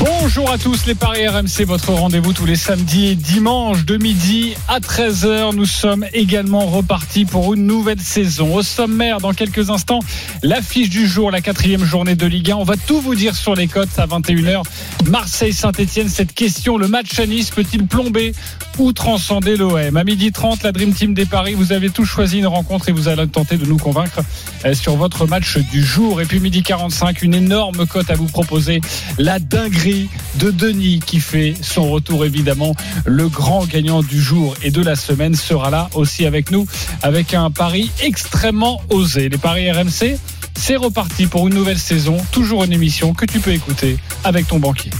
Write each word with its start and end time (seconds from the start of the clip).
Bonjour 0.00 0.50
à 0.50 0.56
tous 0.56 0.86
les 0.86 0.94
Paris 0.94 1.28
RMC, 1.28 1.66
votre 1.66 1.92
rendez-vous 1.92 2.32
tous 2.32 2.46
les 2.46 2.56
samedis 2.56 3.08
et 3.08 3.14
dimanches 3.14 3.84
de 3.84 3.98
midi 3.98 4.54
à 4.66 4.80
13h. 4.80 5.54
Nous 5.54 5.66
sommes 5.66 6.06
également 6.14 6.64
repartis 6.64 7.26
pour 7.26 7.52
une 7.52 7.66
nouvelle 7.66 8.00
saison. 8.00 8.54
Au 8.54 8.62
sommaire, 8.62 9.18
dans 9.18 9.34
quelques 9.34 9.68
instants, 9.68 9.98
l'affiche 10.42 10.88
du 10.88 11.06
jour, 11.06 11.30
la 11.30 11.42
quatrième 11.42 11.84
journée 11.84 12.14
de 12.14 12.24
Ligue 12.26 12.50
1. 12.50 12.56
On 12.56 12.64
va 12.64 12.76
tout 12.78 13.02
vous 13.02 13.14
dire 13.14 13.36
sur 13.36 13.54
les 13.54 13.66
cotes 13.66 13.98
à 13.98 14.06
21h. 14.06 14.62
Marseille-Saint-Etienne, 15.06 16.08
cette 16.08 16.32
question, 16.32 16.78
le 16.78 16.88
match 16.88 17.18
à 17.18 17.26
Nice 17.26 17.50
peut-il 17.50 17.86
plomber 17.86 18.32
ou 18.78 18.92
transcender 18.92 19.56
l'OM 19.56 19.96
À 19.96 20.04
midi 20.04 20.32
30, 20.32 20.62
la 20.62 20.72
Dream 20.72 20.94
Team 20.94 21.12
des 21.12 21.26
Paris, 21.26 21.52
vous 21.52 21.72
avez 21.72 21.90
tous 21.90 22.06
choisi 22.06 22.38
une 22.38 22.46
rencontre 22.46 22.88
et 22.88 22.92
vous 22.92 23.08
allez 23.08 23.26
tenter 23.28 23.58
de 23.58 23.66
nous 23.66 23.76
convaincre 23.76 24.20
euh, 24.64 24.72
sur 24.72 24.96
votre 24.96 25.26
match 25.26 25.58
du 25.58 25.84
jour. 25.84 26.22
Et 26.22 26.24
puis 26.24 26.40
midi 26.40 26.62
45, 26.62 27.20
une 27.20 27.34
énorme 27.34 27.86
cote 27.86 28.08
à 28.10 28.14
vous 28.14 28.26
proposer, 28.26 28.80
la 29.18 29.38
dinguerie 29.38 29.89
de 30.36 30.50
Denis 30.50 31.00
qui 31.04 31.20
fait 31.20 31.54
son 31.60 31.90
retour 31.90 32.24
évidemment. 32.24 32.74
Le 33.04 33.28
grand 33.28 33.66
gagnant 33.66 34.02
du 34.02 34.20
jour 34.20 34.54
et 34.62 34.70
de 34.70 34.82
la 34.82 34.96
semaine 34.96 35.34
sera 35.34 35.70
là 35.70 35.88
aussi 35.94 36.26
avec 36.26 36.50
nous 36.50 36.66
avec 37.02 37.34
un 37.34 37.50
pari 37.50 37.90
extrêmement 38.02 38.80
osé. 38.90 39.28
Les 39.28 39.38
paris 39.38 39.70
RMC, 39.70 40.18
c'est 40.54 40.76
reparti 40.76 41.26
pour 41.26 41.48
une 41.48 41.54
nouvelle 41.54 41.78
saison, 41.78 42.16
toujours 42.32 42.64
une 42.64 42.72
émission 42.72 43.14
que 43.14 43.24
tu 43.24 43.40
peux 43.40 43.52
écouter 43.52 43.98
avec 44.24 44.46
ton 44.46 44.58
banquier. 44.58 44.90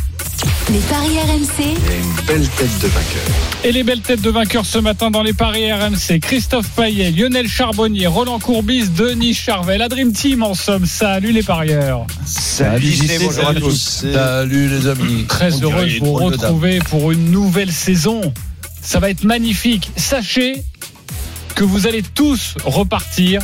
Les 0.70 0.78
paris 0.78 1.18
RMC, 1.18 1.64
une 1.66 2.26
belle 2.26 2.48
tête 2.48 2.78
de 2.80 2.86
vainqueur. 2.86 3.22
Et 3.64 3.72
les 3.72 3.82
belles 3.82 4.00
têtes 4.00 4.22
de 4.22 4.30
vainqueurs 4.30 4.64
ce 4.64 4.78
matin 4.78 5.10
dans 5.10 5.22
les 5.22 5.34
paris 5.34 5.70
RMC. 5.70 6.20
Christophe 6.20 6.68
Paillet, 6.70 7.10
Lionel 7.10 7.48
Charbonnier, 7.48 8.06
Roland 8.06 8.38
Courbis, 8.38 8.88
Denis 8.88 9.34
Charvet, 9.34 9.76
la 9.76 9.88
Dream 9.88 10.12
Team 10.12 10.42
en 10.42 10.54
somme. 10.54 10.87
Salut 10.87 11.32
les 11.32 11.42
parieurs. 11.42 12.06
Salut, 12.24 12.87
JC, 12.87 13.18
bonjour 13.23 13.48
à 13.48 13.54
tous. 13.54 14.06
Salut 14.12 14.68
les 14.68 14.87
amis. 14.87 15.24
Très 15.28 15.56
On 15.56 15.62
heureux 15.62 15.87
de 15.87 15.98
vous 15.98 16.15
retrouver 16.15 16.78
pour 16.88 17.10
une 17.12 17.30
nouvelle 17.30 17.72
saison. 17.72 18.32
Ça 18.80 18.98
va 18.98 19.10
être 19.10 19.24
magnifique. 19.24 19.90
Sachez 19.96 20.62
que 21.54 21.65
vous 21.65 21.87
allez 21.87 22.02
tous 22.02 22.54
repartir 22.65 23.43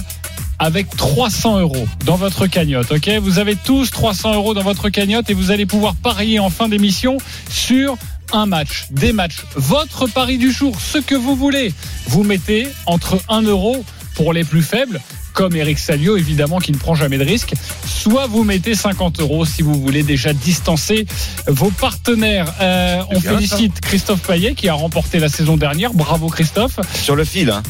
avec 0.58 0.94
300 0.96 1.60
euros 1.60 1.86
dans 2.04 2.16
votre 2.16 2.46
cagnotte. 2.46 2.92
Ok, 2.92 3.08
vous 3.20 3.38
avez 3.38 3.56
tous 3.56 3.90
300 3.90 4.34
euros 4.34 4.54
dans 4.54 4.62
votre 4.62 4.88
cagnotte 4.88 5.30
et 5.30 5.34
vous 5.34 5.50
allez 5.50 5.66
pouvoir 5.66 5.94
parier 5.94 6.38
en 6.38 6.50
fin 6.50 6.68
d'émission 6.68 7.18
sur 7.50 7.96
un 8.32 8.46
match, 8.46 8.86
des 8.90 9.12
matchs, 9.12 9.44
votre 9.54 10.06
pari 10.06 10.38
du 10.38 10.50
jour, 10.50 10.80
ce 10.80 10.98
que 10.98 11.14
vous 11.14 11.36
voulez. 11.36 11.72
Vous 12.08 12.24
mettez 12.24 12.68
entre 12.86 13.20
1 13.28 13.42
euro 13.42 13.84
pour 14.14 14.32
les 14.32 14.44
plus 14.44 14.62
faibles 14.62 15.00
comme 15.36 15.54
Eric 15.54 15.78
Salio, 15.78 16.16
évidemment, 16.16 16.60
qui 16.60 16.72
ne 16.72 16.78
prend 16.78 16.94
jamais 16.94 17.18
de 17.18 17.24
risque. 17.24 17.52
Soit 17.86 18.26
vous 18.26 18.42
mettez 18.42 18.74
50 18.74 19.20
euros 19.20 19.44
si 19.44 19.60
vous 19.60 19.74
voulez 19.74 20.02
déjà 20.02 20.32
distancer 20.32 21.06
vos 21.46 21.70
partenaires. 21.70 22.52
Euh, 22.62 23.02
on 23.10 23.20
félicite 23.20 23.82
Christophe 23.82 24.22
Payet 24.22 24.54
qui 24.54 24.70
a 24.70 24.74
remporté 24.74 25.18
la 25.18 25.28
saison 25.28 25.58
dernière. 25.58 25.92
Bravo 25.92 26.28
Christophe. 26.28 26.80
Sur 26.94 27.16
le 27.16 27.24
fil, 27.24 27.50
hein, 27.50 27.62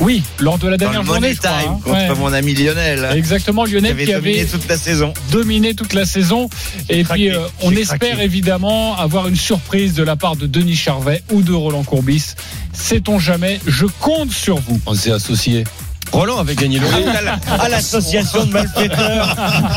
Oui, 0.00 0.22
lors 0.40 0.58
de 0.58 0.66
la 0.68 0.76
dans 0.76 0.86
le 0.86 0.92
dernière 0.92 1.04
Money 1.04 1.34
journée, 1.34 1.34
je 1.34 1.38
crois, 1.40 1.50
Time 1.62 1.70
hein. 1.70 1.80
contre 1.84 1.96
Ouais. 2.12 2.18
mon 2.18 2.32
ami 2.32 2.54
Lionel. 2.54 3.08
Exactement, 3.16 3.64
qui 3.64 3.72
Lionel 3.72 3.92
avait 3.92 4.04
qui 4.06 4.12
dominé 4.12 4.40
avait 4.40 4.48
toute 4.48 4.68
la 4.68 4.76
saison. 4.76 5.14
dominé 5.30 5.74
toute 5.74 5.92
la 5.92 6.04
saison. 6.04 6.48
Et 6.88 7.04
craqué, 7.04 7.28
puis, 7.28 7.36
euh, 7.36 7.46
on 7.62 7.70
espère 7.72 7.98
craqué. 7.98 8.22
évidemment 8.24 8.96
avoir 8.98 9.28
une 9.28 9.36
surprise 9.36 9.94
de 9.94 10.02
la 10.02 10.16
part 10.16 10.36
de 10.36 10.46
Denis 10.46 10.74
Charvet 10.74 11.22
ou 11.30 11.42
de 11.42 11.52
Roland 11.52 11.84
Courbis. 11.84 12.34
Sait-on 12.72 13.18
jamais 13.20 13.60
Je 13.66 13.86
compte 13.86 14.32
sur 14.32 14.58
vous. 14.58 14.80
On 14.86 14.94
s'est 14.94 15.12
associés. 15.12 15.64
Roland 16.12 16.38
avait 16.38 16.54
gagné 16.56 16.78
le 16.80 16.86
À 16.86 17.22
la- 17.22 17.38
à 17.62 17.68
l'association 17.68 18.44
de 18.46 18.52
malfaiteurs. 18.52 19.36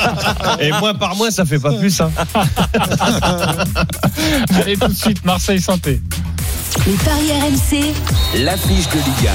Et 0.60 0.72
moins 0.72 0.94
par 0.94 1.16
mois, 1.16 1.32
ça 1.32 1.46
fait 1.46 1.60
pas 1.60 1.74
plus. 1.74 2.02
Hein. 2.02 2.12
Allez 4.62 4.78
tout 4.78 4.88
de 4.88 4.94
suite, 4.94 5.24
Marseille 5.26 5.62
Santé. 5.62 6.02
les 6.86 6.94
paris 6.94 7.32
RMC, 7.32 7.94
L'affiche 8.44 8.88
de 8.90 8.96
Ligue 8.98 9.30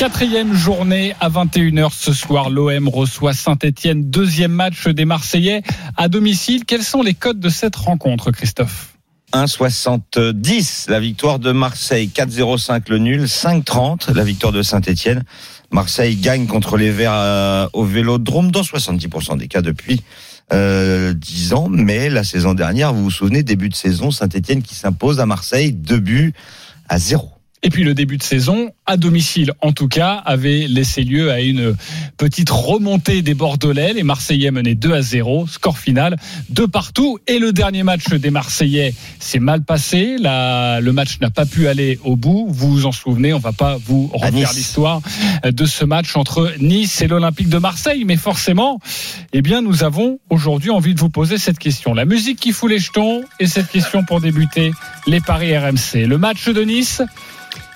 Quatrième 0.00 0.54
journée 0.54 1.14
à 1.20 1.28
21h 1.28 1.90
ce 1.92 2.14
soir. 2.14 2.48
L'OM 2.48 2.88
reçoit 2.88 3.34
Saint-Etienne. 3.34 4.08
Deuxième 4.08 4.50
match 4.50 4.88
des 4.88 5.04
Marseillais 5.04 5.62
à 5.98 6.08
domicile. 6.08 6.64
Quels 6.64 6.84
sont 6.84 7.02
les 7.02 7.12
codes 7.12 7.38
de 7.38 7.50
cette 7.50 7.76
rencontre, 7.76 8.30
Christophe? 8.30 8.94
1,70 9.34 10.90
la 10.90 11.00
victoire 11.00 11.38
de 11.38 11.52
Marseille, 11.52 12.10
4,05 12.14 12.84
le 12.88 12.96
nul, 12.96 13.24
5,30 13.24 14.14
la 14.14 14.24
victoire 14.24 14.54
de 14.54 14.62
Saint-Etienne. 14.62 15.22
Marseille 15.70 16.16
gagne 16.16 16.46
contre 16.46 16.78
les 16.78 16.90
Verts 16.90 17.12
euh, 17.12 17.68
au 17.74 17.84
Vélodrome 17.84 18.50
dans 18.50 18.62
70% 18.62 19.36
des 19.36 19.48
cas 19.48 19.60
depuis 19.60 20.00
euh, 20.54 21.12
10 21.12 21.52
ans. 21.52 21.68
Mais 21.68 22.08
la 22.08 22.24
saison 22.24 22.54
dernière, 22.54 22.94
vous 22.94 23.02
vous 23.02 23.10
souvenez, 23.10 23.42
début 23.42 23.68
de 23.68 23.74
saison, 23.74 24.10
Saint-Etienne 24.10 24.62
qui 24.62 24.74
s'impose 24.74 25.20
à 25.20 25.26
Marseille, 25.26 25.74
deux 25.74 26.00
buts 26.00 26.32
à 26.88 26.98
zéro. 26.98 27.32
Et 27.62 27.68
puis 27.68 27.84
le 27.84 27.92
début 27.92 28.16
de 28.16 28.22
saison, 28.22 28.70
à 28.86 28.96
domicile 28.96 29.52
en 29.60 29.72
tout 29.72 29.86
cas, 29.88 30.14
avait 30.24 30.66
laissé 30.66 31.02
lieu 31.04 31.30
à 31.30 31.40
une 31.40 31.76
petite 32.16 32.48
remontée 32.48 33.20
des 33.20 33.34
Bordelais. 33.34 33.92
Les 33.92 34.02
Marseillais 34.02 34.50
menaient 34.50 34.74
2 34.74 34.94
à 34.94 35.02
0, 35.02 35.46
score 35.46 35.76
final 35.78 36.16
de 36.48 36.64
partout. 36.64 37.18
Et 37.26 37.38
le 37.38 37.52
dernier 37.52 37.82
match 37.82 38.08
des 38.08 38.30
Marseillais 38.30 38.94
s'est 39.18 39.40
mal 39.40 39.62
passé. 39.62 40.16
La- 40.18 40.80
le 40.80 40.92
match 40.92 41.20
n'a 41.20 41.28
pas 41.28 41.44
pu 41.44 41.68
aller 41.68 41.98
au 42.02 42.16
bout. 42.16 42.46
Vous 42.48 42.70
vous 42.70 42.86
en 42.86 42.92
souvenez, 42.92 43.34
on 43.34 43.38
va 43.38 43.52
pas 43.52 43.76
vous 43.84 44.06
refaire 44.12 44.32
Nice. 44.32 44.56
l'histoire 44.56 45.02
de 45.44 45.66
ce 45.66 45.84
match 45.84 46.16
entre 46.16 46.54
Nice 46.60 47.02
et 47.02 47.08
l'Olympique 47.08 47.50
de 47.50 47.58
Marseille. 47.58 48.04
Mais 48.06 48.16
forcément, 48.16 48.80
eh 49.34 49.42
bien, 49.42 49.60
nous 49.60 49.84
avons 49.84 50.18
aujourd'hui 50.30 50.70
envie 50.70 50.94
de 50.94 51.00
vous 51.00 51.10
poser 51.10 51.36
cette 51.36 51.58
question. 51.58 51.92
La 51.92 52.06
musique 52.06 52.40
qui 52.40 52.52
fout 52.52 52.70
les 52.70 52.78
jetons 52.78 53.22
et 53.38 53.46
cette 53.46 53.68
question 53.70 54.02
pour 54.02 54.22
débuter 54.22 54.72
les 55.06 55.20
paris 55.20 55.54
RMC. 55.56 56.06
Le 56.06 56.16
match 56.16 56.48
de 56.48 56.62
Nice 56.62 57.02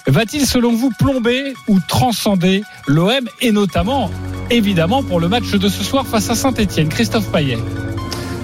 va-t-il 0.07 0.47
selon 0.47 0.75
vous 0.75 0.91
plomber 0.99 1.55
ou 1.69 1.79
transcender 1.87 2.63
l'OM 2.87 3.29
et 3.41 3.53
notamment 3.53 4.11
évidemment 4.51 5.03
pour 5.03 5.21
le 5.21 5.29
match 5.29 5.51
de 5.53 5.69
ce 5.69 5.83
soir 5.83 6.07
face 6.07 6.29
à 6.31 6.35
Saint-Etienne 6.35 6.89
Christophe 6.89 7.31
Payet. 7.31 7.59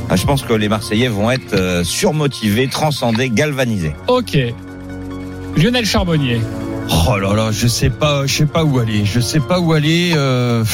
Ah, 0.08 0.16
Je 0.16 0.24
pense 0.24 0.42
que 0.42 0.52
les 0.54 0.68
Marseillais 0.68 1.08
vont 1.08 1.30
être 1.30 1.52
euh, 1.54 1.84
surmotivés, 1.84 2.68
transcendés, 2.68 3.30
galvanisés. 3.30 3.94
Ok. 4.08 4.36
Lionel 5.56 5.84
Charbonnier. 5.86 6.40
Oh 7.08 7.16
là 7.18 7.34
là, 7.34 7.50
je 7.52 7.66
sais 7.68 7.90
pas, 7.90 8.26
je 8.26 8.34
sais 8.38 8.46
pas 8.46 8.64
où 8.64 8.78
aller. 8.78 9.04
Je 9.04 9.20
sais 9.20 9.38
pas 9.40 9.60
où 9.60 9.72
aller. 9.72 10.12
euh, 10.16 10.64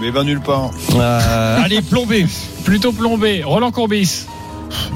Mais 0.00 0.10
va 0.10 0.24
nulle 0.24 0.40
part. 0.40 0.70
euh, 0.96 1.62
allez, 1.62 1.82
plomber. 1.82 2.26
Plutôt 2.64 2.92
plombé. 2.92 3.42
Roland 3.44 3.70
Courbis. 3.70 4.26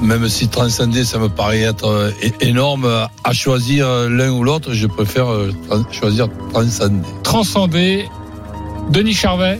Même 0.01 0.27
si 0.29 0.47
transcender, 0.47 1.03
ça 1.03 1.17
me 1.19 1.29
paraît 1.29 1.61
être 1.61 1.87
euh, 1.87 2.11
énorme. 2.41 3.07
À 3.23 3.33
choisir 3.33 3.87
euh, 3.87 4.09
l'un 4.09 4.31
ou 4.31 4.43
l'autre, 4.43 4.73
je 4.73 4.87
préfère 4.87 5.27
euh, 5.31 5.51
choisir 5.91 6.27
transcender. 6.51 7.07
Transcendé. 7.23 8.05
Denis 8.89 9.13
Charvet. 9.13 9.59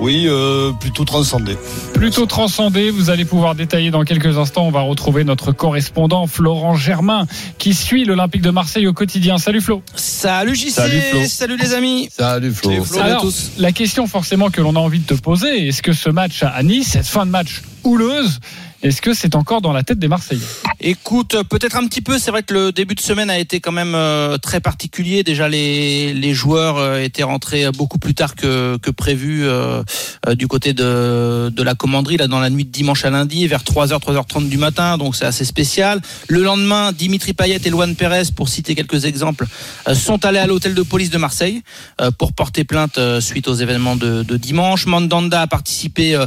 Oui, 0.00 0.24
euh, 0.28 0.72
plutôt 0.80 1.04
transcendé. 1.04 1.58
Plutôt 1.92 2.24
transcendé, 2.24 2.90
vous 2.90 3.10
allez 3.10 3.26
pouvoir 3.26 3.54
détailler 3.54 3.90
dans 3.90 4.02
quelques 4.04 4.38
instants. 4.38 4.66
On 4.66 4.70
va 4.70 4.80
retrouver 4.80 5.24
notre 5.24 5.52
correspondant 5.52 6.26
Florent 6.26 6.74
Germain 6.74 7.26
qui 7.58 7.74
suit 7.74 8.06
l'Olympique 8.06 8.40
de 8.40 8.48
Marseille 8.48 8.86
au 8.86 8.94
quotidien. 8.94 9.36
Salut 9.36 9.60
Flo. 9.60 9.82
Salut 9.94 10.54
JC, 10.54 10.70
Salut, 10.70 11.00
Flo. 11.10 11.20
salut 11.26 11.56
les 11.58 11.74
amis. 11.74 12.08
Salut 12.10 12.50
Flo. 12.50 12.70
Salut, 12.70 12.82
Flo. 12.84 12.92
Bonjour 12.94 13.02
à 13.02 13.04
Alors, 13.04 13.22
tous. 13.22 13.50
la 13.58 13.72
question 13.72 14.06
forcément 14.06 14.48
que 14.48 14.62
l'on 14.62 14.74
a 14.74 14.78
envie 14.78 15.00
de 15.00 15.06
te 15.06 15.20
poser, 15.20 15.68
est-ce 15.68 15.82
que 15.82 15.92
ce 15.92 16.08
match 16.08 16.42
à 16.44 16.62
Nice, 16.62 16.88
cette 16.92 17.06
fin 17.06 17.26
de 17.26 17.30
match 17.30 17.60
houleuse, 17.84 18.38
est-ce 18.82 19.02
que 19.02 19.12
c'est 19.12 19.34
encore 19.34 19.60
dans 19.60 19.72
la 19.72 19.82
tête 19.82 19.98
des 19.98 20.08
Marseillais? 20.08 20.40
Écoute, 20.80 21.34
euh, 21.34 21.44
peut-être 21.44 21.76
un 21.76 21.86
petit 21.86 22.00
peu. 22.00 22.18
C'est 22.18 22.30
vrai 22.30 22.42
que 22.42 22.54
le 22.54 22.72
début 22.72 22.94
de 22.94 23.00
semaine 23.00 23.28
a 23.28 23.38
été 23.38 23.60
quand 23.60 23.72
même 23.72 23.94
euh, 23.94 24.38
très 24.38 24.60
particulier. 24.60 25.22
Déjà, 25.22 25.48
les, 25.48 26.14
les 26.14 26.32
joueurs 26.32 26.78
euh, 26.78 26.98
étaient 26.98 27.22
rentrés 27.22 27.70
beaucoup 27.72 27.98
plus 27.98 28.14
tard 28.14 28.34
que, 28.34 28.78
que 28.78 28.90
prévu 28.90 29.44
euh, 29.44 29.82
euh, 30.26 30.34
du 30.34 30.48
côté 30.48 30.72
de, 30.72 31.50
de 31.54 31.62
la 31.62 31.74
commanderie, 31.74 32.16
là, 32.16 32.26
dans 32.26 32.40
la 32.40 32.48
nuit 32.48 32.64
de 32.64 32.70
dimanche 32.70 33.04
à 33.04 33.10
lundi, 33.10 33.46
vers 33.46 33.62
3h, 33.62 34.00
3h30 34.00 34.48
du 34.48 34.56
matin. 34.56 34.96
Donc, 34.96 35.14
c'est 35.14 35.26
assez 35.26 35.44
spécial. 35.44 36.00
Le 36.28 36.42
lendemain, 36.42 36.92
Dimitri 36.92 37.34
Payet 37.34 37.60
et 37.62 37.70
Luan 37.70 37.94
Pérez, 37.94 38.30
pour 38.34 38.48
citer 38.48 38.74
quelques 38.74 39.04
exemples, 39.04 39.46
euh, 39.88 39.94
sont 39.94 40.24
allés 40.24 40.38
à 40.38 40.46
l'hôtel 40.46 40.74
de 40.74 40.82
police 40.82 41.10
de 41.10 41.18
Marseille 41.18 41.62
euh, 42.00 42.10
pour 42.10 42.32
porter 42.32 42.64
plainte 42.64 42.96
euh, 42.96 43.20
suite 43.20 43.48
aux 43.48 43.54
événements 43.54 43.96
de, 43.96 44.22
de 44.22 44.36
dimanche. 44.38 44.86
Mandanda 44.86 45.42
a 45.42 45.46
participé 45.46 46.14
euh, 46.14 46.26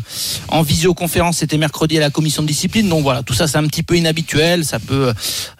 en 0.49 0.61
visioconférence, 0.61 1.37
c'était 1.37 1.57
mercredi, 1.57 1.97
à 1.97 2.01
la 2.01 2.11
commission 2.11 2.42
discipline. 2.45 2.89
Donc 2.89 3.03
voilà, 3.03 3.23
tout 3.23 3.33
ça 3.33 3.47
c'est 3.47 3.57
un 3.57 3.67
petit 3.67 3.83
peu 3.83 3.97
inhabituel, 3.97 4.65
ça 4.65 4.79
peut 4.79 5.13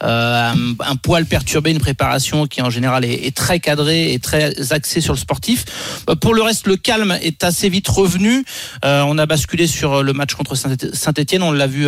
euh, 0.04 0.54
un, 0.80 0.96
poil 0.96 1.26
perturber 1.26 1.72
une 1.72 1.80
préparation 1.80 2.48
qui 2.48 2.62
en 2.62 2.70
général 2.70 3.06
est, 3.06 3.36
très 3.36 3.60
cadrée 3.60 4.14
et 4.14 4.20
très 4.20 4.72
axée 4.72 5.02
sur 5.02 5.14
le 5.14 5.20
sportif. 5.20 5.66
Euh, 6.10 6.16
Pour 6.16 6.34
le 6.34 6.42
reste, 6.42 6.68
le 6.68 6.78
calme 6.78 7.18
est 7.22 7.44
assez 7.44 7.70
vite 7.70 7.88
revenu. 7.88 8.46
Euh, 8.86 9.04
on 9.08 9.18
a 9.18 9.26
basculé 9.26 9.68
sur 9.68 10.04
le 10.04 10.14
match 10.14 10.34
contre 10.36 10.56
Saint-Etienne. 10.56 11.44
On 11.44 11.52
l'a 11.52 11.68
vu 11.68 11.88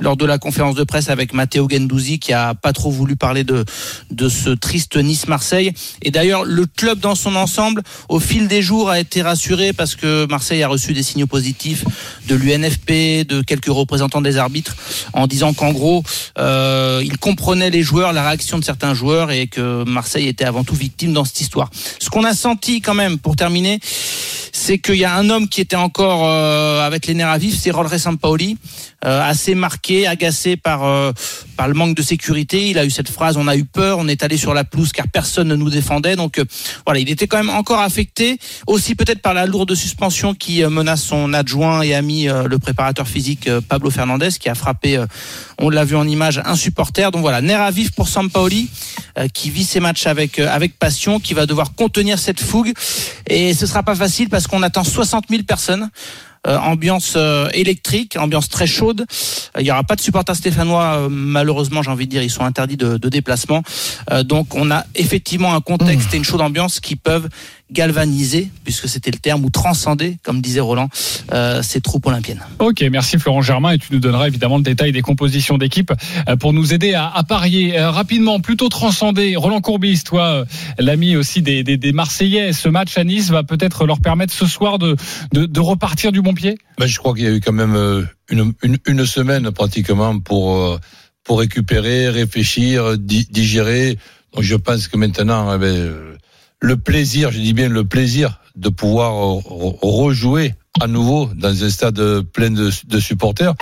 lors 0.00 0.16
de 0.16 0.24
la 0.24 0.38
conférence 0.38 0.74
de 0.74 0.84
presse 0.84 1.08
avec 1.08 1.34
Matteo 1.34 1.68
Gendouzi 1.68 2.18
qui 2.18 2.32
a 2.32 2.54
pas 2.54 2.72
trop 2.72 2.90
voulu 2.90 3.16
parler 3.16 3.44
de, 3.44 3.64
de 4.10 4.28
ce 4.28 4.50
triste 4.50 4.96
Nice-Marseille. 4.96 5.72
Et 6.02 6.10
d'ailleurs, 6.10 6.44
le 6.44 6.66
club 6.66 7.00
dans 7.00 7.14
son 7.14 7.36
ensemble, 7.36 7.82
au 8.08 8.20
fil 8.20 8.48
des 8.48 8.62
jours, 8.62 8.90
a 8.90 9.00
été 9.00 9.22
rassuré 9.22 9.72
parce 9.72 9.94
que 9.94 10.26
Marseille 10.26 10.62
a 10.62 10.68
reçu 10.68 10.92
des 10.92 11.02
signaux 11.02 11.26
positifs 11.26 11.84
de 12.28 12.34
l'UNFP, 12.34 13.26
de 13.26 13.42
quelques 13.42 13.66
représentants 13.66 14.20
des 14.20 14.33
arbitres, 14.38 14.76
en 15.12 15.26
disant 15.26 15.52
qu'en 15.52 15.72
gros, 15.72 16.02
euh, 16.38 17.00
ils 17.04 17.18
comprenaient 17.18 17.70
les 17.70 17.82
joueurs, 17.82 18.12
la 18.12 18.26
réaction 18.26 18.58
de 18.58 18.64
certains 18.64 18.94
joueurs 18.94 19.30
et 19.30 19.46
que 19.46 19.84
Marseille 19.84 20.28
était 20.28 20.44
avant 20.44 20.64
tout 20.64 20.74
victime 20.74 21.12
dans 21.12 21.24
cette 21.24 21.40
histoire. 21.40 21.70
Ce 21.98 22.10
qu'on 22.10 22.24
a 22.24 22.34
senti 22.34 22.80
quand 22.80 22.94
même, 22.94 23.18
pour 23.18 23.36
terminer, 23.36 23.80
c'est 24.52 24.78
qu'il 24.78 24.96
y 24.96 25.04
a 25.04 25.14
un 25.14 25.30
homme 25.30 25.48
qui 25.48 25.60
était 25.60 25.76
encore 25.76 26.22
euh, 26.24 26.86
avec 26.86 27.06
les 27.06 27.14
nerfs 27.14 27.28
à 27.28 27.38
vif, 27.38 27.58
c'est 27.58 27.70
Rolre 27.70 27.98
Sampaoli, 27.98 28.56
assez 29.04 29.54
marqué, 29.54 30.06
agacé 30.06 30.56
par 30.56 30.84
euh, 30.84 31.12
par 31.56 31.68
le 31.68 31.74
manque 31.74 31.96
de 31.96 32.02
sécurité. 32.02 32.70
Il 32.70 32.78
a 32.78 32.84
eu 32.84 32.90
cette 32.90 33.10
phrase 33.10 33.36
"on 33.36 33.48
a 33.48 33.56
eu 33.56 33.64
peur, 33.64 33.98
on 33.98 34.08
est 34.08 34.22
allé 34.22 34.36
sur 34.36 34.54
la 34.54 34.64
pelouse 34.64 34.92
car 34.92 35.06
personne 35.08 35.48
ne 35.48 35.56
nous 35.56 35.70
défendait". 35.70 36.16
Donc 36.16 36.38
euh, 36.38 36.44
voilà, 36.86 37.00
il 37.00 37.10
était 37.10 37.26
quand 37.26 37.36
même 37.36 37.50
encore 37.50 37.80
affecté, 37.80 38.38
aussi 38.66 38.94
peut-être 38.94 39.20
par 39.20 39.34
la 39.34 39.46
lourde 39.46 39.74
suspension 39.74 40.34
qui 40.34 40.62
euh, 40.62 40.70
menace 40.70 41.02
son 41.02 41.32
adjoint 41.32 41.82
et 41.82 41.94
ami 41.94 42.28
euh, 42.28 42.48
le 42.48 42.58
préparateur 42.58 43.06
physique 43.06 43.46
euh, 43.46 43.60
Pablo 43.60 43.90
Fernandez 43.90 44.30
qui 44.40 44.48
a 44.48 44.54
frappé, 44.54 44.96
euh, 44.96 45.06
on 45.58 45.70
l'a 45.70 45.84
vu 45.84 45.96
en 45.96 46.06
image, 46.06 46.40
un 46.44 46.56
supporter. 46.56 47.10
Donc 47.10 47.22
voilà, 47.22 47.40
nerfs 47.40 47.62
à 47.62 47.70
vif 47.70 47.92
pour 47.92 48.08
Sampaoli 48.08 48.68
euh, 49.18 49.28
qui 49.28 49.50
vit 49.50 49.64
ses 49.64 49.80
matchs 49.80 50.06
avec 50.06 50.38
euh, 50.38 50.48
avec 50.50 50.78
passion, 50.78 51.20
qui 51.20 51.34
va 51.34 51.46
devoir 51.46 51.74
contenir 51.74 52.18
cette 52.18 52.40
fougue 52.40 52.72
et 53.28 53.54
ce 53.54 53.66
sera 53.66 53.82
pas 53.82 53.94
facile 53.94 54.28
parce 54.28 54.46
qu'on 54.46 54.62
attend 54.62 54.84
60 54.84 55.24
000 55.30 55.42
personnes. 55.44 55.90
Euh, 56.46 56.58
ambiance 56.58 57.14
euh, 57.16 57.48
électrique, 57.54 58.18
ambiance 58.18 58.50
très 58.50 58.66
chaude. 58.66 59.06
Euh, 59.56 59.60
Il 59.62 59.66
y 59.66 59.70
aura 59.70 59.82
pas 59.82 59.96
de 59.96 60.02
supporters 60.02 60.36
stéphanois, 60.36 60.96
euh, 60.96 61.08
malheureusement, 61.10 61.82
j'ai 61.82 61.90
envie 61.90 62.04
de 62.04 62.10
dire, 62.10 62.22
ils 62.22 62.30
sont 62.30 62.44
interdits 62.44 62.76
de, 62.76 62.98
de 62.98 63.08
déplacement. 63.08 63.62
Euh, 64.10 64.22
donc 64.24 64.54
on 64.54 64.70
a 64.70 64.84
effectivement 64.94 65.54
un 65.54 65.62
contexte 65.62 66.12
et 66.12 66.18
une 66.18 66.24
chaude 66.24 66.42
ambiance 66.42 66.80
qui 66.80 66.96
peuvent 66.96 67.30
galvaniser, 67.74 68.48
puisque 68.64 68.88
c'était 68.88 69.10
le 69.10 69.18
terme, 69.18 69.44
ou 69.44 69.50
transcender, 69.50 70.16
comme 70.22 70.40
disait 70.40 70.60
Roland, 70.60 70.88
euh, 71.32 71.60
ces 71.62 71.80
troupes 71.80 72.06
olympiennes. 72.06 72.40
Ok, 72.58 72.82
merci 72.90 73.18
Florent 73.18 73.42
Germain 73.42 73.72
et 73.72 73.78
tu 73.78 73.88
nous 73.92 73.98
donneras 74.00 74.28
évidemment 74.28 74.56
le 74.56 74.62
détail 74.62 74.92
des 74.92 75.02
compositions 75.02 75.58
d'équipe 75.58 75.92
euh, 76.28 76.36
pour 76.36 76.52
nous 76.52 76.72
aider 76.72 76.94
à, 76.94 77.08
à 77.08 77.22
parier 77.24 77.72
Euh, 77.78 77.90
rapidement, 77.90 78.40
plutôt 78.40 78.68
transcender. 78.68 79.36
Roland 79.36 79.60
Courbis, 79.60 80.04
toi, 80.04 80.24
euh, 80.26 80.44
l'ami 80.78 81.16
aussi 81.16 81.42
des, 81.42 81.64
des, 81.64 81.76
des 81.76 81.92
Marseillais, 81.92 82.52
ce 82.52 82.68
match 82.68 82.96
à 82.96 83.02
Nice 83.04 83.30
va 83.30 83.42
peut-être 83.42 83.84
leur 83.86 84.00
permettre 84.00 84.32
ce 84.32 84.46
soir 84.46 84.78
de, 84.78 84.96
de, 85.32 85.46
de 85.46 85.60
repartir 85.60 86.12
du 86.12 86.22
bon 86.22 86.34
pied? 86.34 86.56
Ben, 86.78 86.86
je 86.86 86.96
crois 86.98 87.14
qu'il 87.14 87.24
y 87.24 87.26
a 87.26 87.32
eu 87.32 87.40
quand 87.40 87.52
même 87.52 87.76
une, 88.30 88.52
une, 88.62 88.78
une 88.86 89.04
semaine 89.06 89.50
pratiquement 89.50 90.18
pour, 90.20 90.78
pour 91.24 91.38
récupérer, 91.40 92.08
réfléchir, 92.08 92.96
di- 92.98 93.26
digérer. 93.30 93.98
Donc 94.34 94.44
je 94.44 94.56
pense 94.56 94.86
que 94.88 94.96
maintenant, 94.96 95.52
eh 95.54 95.58
ben, 95.58 95.92
le 96.60 96.76
plaisir, 96.76 97.30
je 97.30 97.38
dis 97.38 97.52
bien 97.52 97.68
le 97.68 97.84
plaisir 97.84 98.40
de 98.56 98.68
pouvoir 98.68 99.12
euh, 99.12 99.40
re- 99.40 99.78
rejouer 99.82 100.54
à 100.80 100.86
nouveau 100.86 101.30
dans 101.34 101.64
un 101.64 101.70
stade 101.70 102.22
plein 102.32 102.50
de, 102.50 102.70
supporters. 103.00 103.54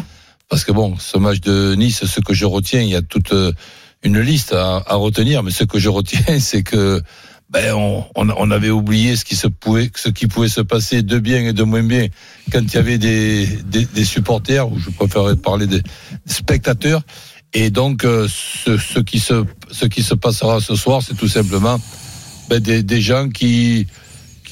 Parce 0.49 0.65
que 0.65 0.73
bon, 0.73 0.97
ce 0.99 1.19
match 1.19 1.41
de 1.41 1.75
Nice, 1.75 2.05
ce 2.05 2.21
que 2.21 2.35
je 2.35 2.45
retiens, 2.45 2.83
il 2.83 2.91
y 2.91 2.97
a 2.97 3.03
toute 3.03 3.33
euh, 3.33 3.53
une 4.03 4.21
liste 4.21 4.53
à, 4.53 4.83
retenir, 4.95 5.43
mais 5.43 5.51
ce 5.51 5.65
que 5.65 5.79
je 5.79 5.89
retiens, 5.89 6.21
c'est 6.39 6.63
que 6.63 7.03
ben, 7.51 7.75
on, 7.75 8.05
on, 8.15 8.51
avait 8.51 8.71
oublié 8.71 9.15
ce 9.15 9.25
qui 9.25 9.37
pouvait, 10.27 10.49
se 10.49 10.61
passer 10.63 11.03
de 11.03 11.19
bien 11.19 11.41
et 11.41 11.53
de 11.53 11.63
moins 11.63 11.83
bien 11.83 12.07
quand 12.51 12.61
il 12.61 12.75
y 12.75 12.79
avait 12.79 12.97
des, 12.97 14.05
supporters, 14.05 14.71
ou 14.71 14.79
je 14.79 14.89
préférerais 14.91 15.37
parler 15.37 15.67
des 15.67 15.83
spectateurs. 16.25 17.03
Et 17.53 17.69
donc, 17.69 18.05
euh, 18.05 18.27
ce 18.29 19.01
qui 19.01 19.21
se 19.21 20.15
passera 20.15 20.61
ce 20.61 20.75
soir, 20.75 21.03
c'est 21.03 21.15
tout 21.15 21.29
simplement 21.29 21.79
ben, 22.49 22.59
des, 22.59 23.01
gens 23.01 23.29
qui, 23.29 23.87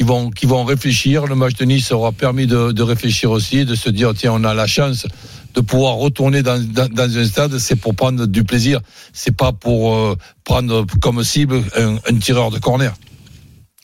vont, 0.00 0.64
réfléchir. 0.64 1.26
Le 1.26 1.34
match 1.34 1.54
de 1.54 1.64
Nice 1.64 1.92
aura 1.92 2.12
permis 2.12 2.46
de, 2.46 2.82
réfléchir 2.82 3.30
aussi, 3.30 3.64
de 3.64 3.74
se 3.74 3.90
dire 3.90 4.12
tiens, 4.14 4.32
on 4.34 4.44
a 4.44 4.54
la 4.54 4.66
chance 4.66 5.06
de 5.54 5.60
pouvoir 5.60 5.96
retourner 5.96 6.42
dans, 6.42 6.54
un 6.54 7.24
stade, 7.24 7.58
c'est 7.58 7.76
pour 7.76 7.94
prendre 7.94 8.26
du 8.26 8.44
plaisir. 8.44 8.80
C'est 9.12 9.36
pas 9.36 9.52
pour 9.52 9.94
euh, 9.94 10.16
prendre 10.44 10.86
comme 11.00 11.24
cible 11.24 11.62
un 11.76 12.18
tireur 12.18 12.50
de 12.50 12.58
corner. 12.58 12.94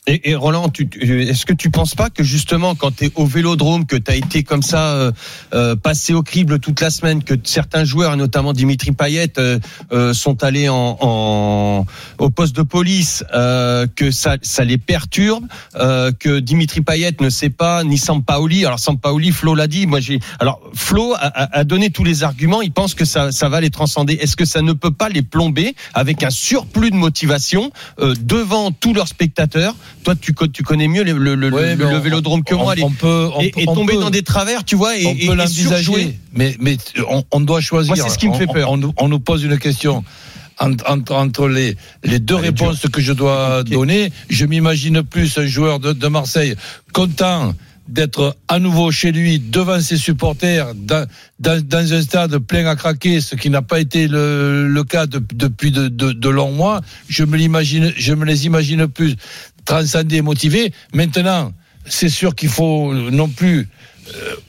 Et, 0.09 0.29
et 0.31 0.35
Roland, 0.35 0.71
est-ce 1.01 1.45
que 1.45 1.51
tu 1.53 1.69
penses 1.69 1.93
pas 1.93 2.09
que 2.09 2.23
justement 2.23 2.75
quand 2.75 2.95
tu 2.95 3.05
es 3.05 3.11
au 3.15 3.25
Vélodrome, 3.25 3.85
que 3.85 3.97
tu 3.97 4.09
as 4.09 4.15
été 4.15 4.41
comme 4.43 4.61
ça 4.63 4.93
euh, 4.93 5.11
euh, 5.53 5.75
passé 5.75 6.13
au 6.13 6.23
crible 6.23 6.59
toute 6.59 6.79
la 6.79 6.89
semaine, 6.89 7.21
que 7.23 7.33
certains 7.43 7.83
joueurs, 7.83 8.15
notamment 8.15 8.53
Dimitri 8.53 8.93
Payet, 8.93 9.33
euh, 9.37 9.59
euh, 9.91 10.13
sont 10.13 10.43
allés 10.45 10.69
en, 10.69 10.97
en- 11.01 11.85
au 12.19 12.29
poste 12.29 12.55
de 12.55 12.61
police, 12.61 13.25
euh, 13.33 13.85
que 13.97 14.09
ça, 14.11 14.37
ça 14.41 14.63
les 14.63 14.77
perturbe, 14.77 15.45
euh, 15.75 16.13
que 16.17 16.39
Dimitri 16.39 16.79
Payet 16.79 17.17
ne 17.19 17.29
sait 17.29 17.49
pas 17.49 17.83
ni 17.83 17.97
Sampaoli. 17.97 18.65
Alors 18.65 18.79
Sampaoli, 18.79 19.31
Flo 19.31 19.55
l'a 19.55 19.67
dit. 19.67 19.87
Moi 19.87 19.99
j'ai. 19.99 20.21
Alors 20.39 20.61
Flo 20.73 21.15
a, 21.15 21.57
a- 21.59 21.63
donné 21.65 21.89
tous 21.89 22.05
les 22.05 22.23
arguments. 22.23 22.61
Il 22.61 22.71
pense 22.71 22.93
que 22.93 23.03
ça, 23.03 23.33
ça 23.33 23.49
va 23.49 23.59
les 23.59 23.71
transcender. 23.71 24.13
Est-ce 24.13 24.37
que 24.37 24.45
ça 24.45 24.61
ne 24.61 24.71
peut 24.71 24.91
pas 24.91 25.09
les 25.09 25.21
plomber 25.21 25.75
avec 25.93 26.23
un 26.23 26.29
surplus 26.29 26.91
de 26.91 26.95
motivation 26.95 27.71
devant 27.99 28.71
tous 28.71 28.93
leurs 28.93 29.09
spectateurs? 29.09 29.75
Toi, 30.07 30.15
tu, 30.15 30.31
co- 30.33 30.47
tu 30.47 30.63
connais 30.63 30.87
mieux 30.87 31.03
le, 31.03 31.11
le, 31.11 31.35
le- 31.35 31.49
Ouais, 31.53 31.75
Vélodrome 31.99 32.41
que 32.41 32.55
on- 32.55 32.59
moi. 32.63 32.75
on 32.81 32.91
peut, 32.91 33.27
on 33.35 33.41
et, 33.41 33.51
tomber 33.65 33.95
peut- 33.95 33.99
dans 33.99 34.09
des 34.09 34.21
travers, 34.21 34.63
tu 34.63 34.77
vois, 34.77 34.97
et, 34.97 35.05
on 35.05 35.13
peut 35.15 35.35
l'envisager, 35.35 36.17
mais, 36.33 36.55
mais 36.61 36.77
on, 37.29 37.41
doit 37.41 37.59
choisir. 37.59 37.93
Moi, 37.93 38.01
c'est 38.07 38.13
ce 38.13 38.17
qui 38.17 38.29
me 38.29 38.33
fait 38.35 38.47
peur. 38.47 38.71
On, 38.71 39.07
nous 39.09 39.19
pose 39.19 39.43
une 39.43 39.59
question. 39.59 40.05
Entre, 40.59 41.49
les, 41.49 41.75
les 42.05 42.19
deux 42.19 42.35
réponses 42.35 42.85
que 42.91 43.01
je 43.01 43.11
dois 43.11 43.63
donner, 43.65 44.13
je 44.29 44.45
m'imagine 44.45 45.03
plus 45.03 45.37
un 45.37 45.45
joueur 45.45 45.79
de, 45.81 45.91
de 45.91 46.07
Marseille 46.07 46.55
content 46.93 47.53
d'être 47.89 48.35
à 48.47 48.59
nouveau 48.59 48.91
chez 48.91 49.11
lui 49.11 49.39
devant 49.39 49.79
ses 49.81 49.97
supporters 49.97 50.73
dans, 50.73 51.05
dans, 51.39 51.61
dans 51.65 51.93
un 51.93 52.01
stade 52.01 52.37
plein 52.39 52.65
à 52.65 52.75
craquer, 52.77 53.19
ce 53.19 53.35
qui 53.35 53.49
n'a 53.49 53.61
pas 53.61 53.79
été 53.81 54.07
le, 54.07 54.67
le 54.69 54.83
cas 54.85 55.05
de- 55.05 55.21
depuis 55.33 55.71
de, 55.71 55.89
de, 55.89 56.13
de 56.13 56.29
longs 56.29 56.51
mois. 56.53 56.79
Je 57.09 57.23
me 57.25 57.35
l'imagine, 57.37 57.91
je 57.97 58.13
me 58.13 58.23
les 58.25 58.45
imagine 58.45 58.87
plus 58.87 59.15
transcendés, 59.67 60.23
motivés. 60.23 60.73
Maintenant, 60.93 61.53
c'est 61.85 62.09
sûr 62.09 62.33
qu'il 62.33 62.49
faut 62.49 62.93
non 62.93 63.27
plus 63.27 63.67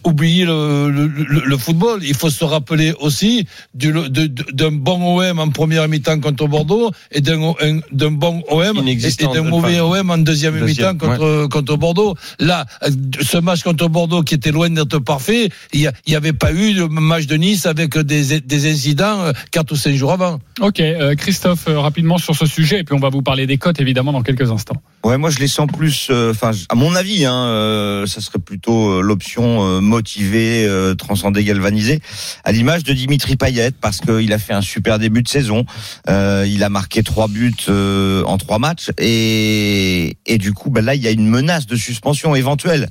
oublier 0.05 0.45
le, 0.45 0.91
le, 0.91 1.07
le- 1.07 1.43
le 1.45 1.57
football. 1.59 2.01
Il 2.03 2.15
faut 2.15 2.31
se 2.31 2.45
rappeler 2.45 2.93
aussi 3.01 3.47
du- 3.75 3.93
de- 3.93 4.09
de- 4.09 4.53
d'un 4.53 4.73
bon 4.73 5.19
OM 5.19 5.39
en 5.39 5.49
première 5.51 5.89
mi-temps 5.89 6.21
contre 6.21 6.47
Bordeaux 6.47 6.91
et 7.13 7.21
d'un 7.21 7.55
un- 7.61 7.81
d'un 7.93 8.11
bon 8.11 8.43
OM 8.49 8.79
et, 8.89 8.95
d'un 9.25 9.41
enfin, 9.41 9.43
mauvais 9.43 9.81
OM 9.81 10.11
en 10.11 10.19
deuxième, 10.19 10.59
deuxième, 10.59 10.95
mi-temps 10.95 11.07
contre, 11.07 11.49
contre 11.49 11.77
Bordeaux. 11.77 12.15
Là, 12.39 12.67
euh, 12.85 12.91
ce 13.21 13.39
match 13.39 13.63
contre 13.63 13.89
Bordeaux 13.89 14.23
qui 14.23 14.35
était 14.35 14.53
loin 14.53 14.71
d'être 14.71 14.99
parfait, 14.99 15.51
il 15.73 15.91
n'y 16.07 16.15
avait 16.15 16.33
pas 16.33 16.53
eu 16.53 16.75
de 16.75 16.85
match 16.85 17.27
de 17.27 17.37
Nice 17.37 17.67
avec 17.67 17.97
des, 17.99 18.41
des 18.41 18.71
incidents 18.71 19.21
euh, 19.23 19.33
quatre 19.51 19.73
ou 19.73 19.77
cinq 19.77 19.95
jours 19.95 20.13
avant. 20.13 20.39
Ok, 20.61 20.81
euh, 20.81 21.15
Christophe, 21.15 21.69
euh, 21.69 21.79
rapidement 21.79 22.19
sur 22.19 22.35
ce 22.35 22.47
sujet 22.47 22.81
et 22.81 22.85
puis 22.85 22.95
on 22.95 23.01
va 23.01 23.09
vous 23.11 23.23
parler 23.23 23.47
des 23.47 23.59
cotes 23.59 23.81
évidemment 23.81 24.13
dans 24.13 24.23
quelques 24.23 24.51
instants. 24.51 24.81
Ouais, 25.05 25.17
moi 25.19 25.31
je 25.31 25.39
les 25.39 25.49
sens 25.49 25.69
plus. 25.71 26.09
euh, 26.11 26.31
Enfin, 26.33 26.51
à 26.69 26.75
mon 26.75 26.95
avis, 26.95 27.25
hein, 27.25 27.35
euh, 27.47 28.07
ça 28.07 28.21
serait 28.21 28.39
plutôt 28.39 28.91
euh, 28.99 29.01
l'option 29.01 29.48
euh, 29.63 29.81
motivée, 29.81 30.65
euh, 30.67 30.95
transcendée, 30.95 31.45
galvanisée, 31.45 32.01
à 32.45 32.53
l'image 32.53 32.85
de 32.85 32.93
Dimitri 32.93 33.37
Payet, 33.37 33.71
parce 33.81 33.99
qu'il 34.01 34.33
a 34.33 34.39
fait 34.39 34.53
un 34.53 34.61
super 34.63 34.99
début 34.99 35.23
de 35.23 35.29
saison. 35.29 35.65
Euh, 36.09 36.47
il 36.49 36.63
a 36.65 36.69
marqué 36.69 37.03
trois 37.03 37.29
buts 37.29 37.53
euh, 37.69 38.23
en 38.25 38.39
trois 38.39 38.59
matchs, 38.59 38.91
et 38.99 40.17
et 40.27 40.39
du 40.39 40.53
coup, 40.53 40.71
ben 40.71 40.85
là, 40.85 40.95
il 40.95 41.03
y 41.03 41.09
a 41.09 41.11
une 41.11 41.29
menace 41.29 41.67
de 41.67 41.77
suspension 41.77 42.35
éventuelle. 42.35 42.89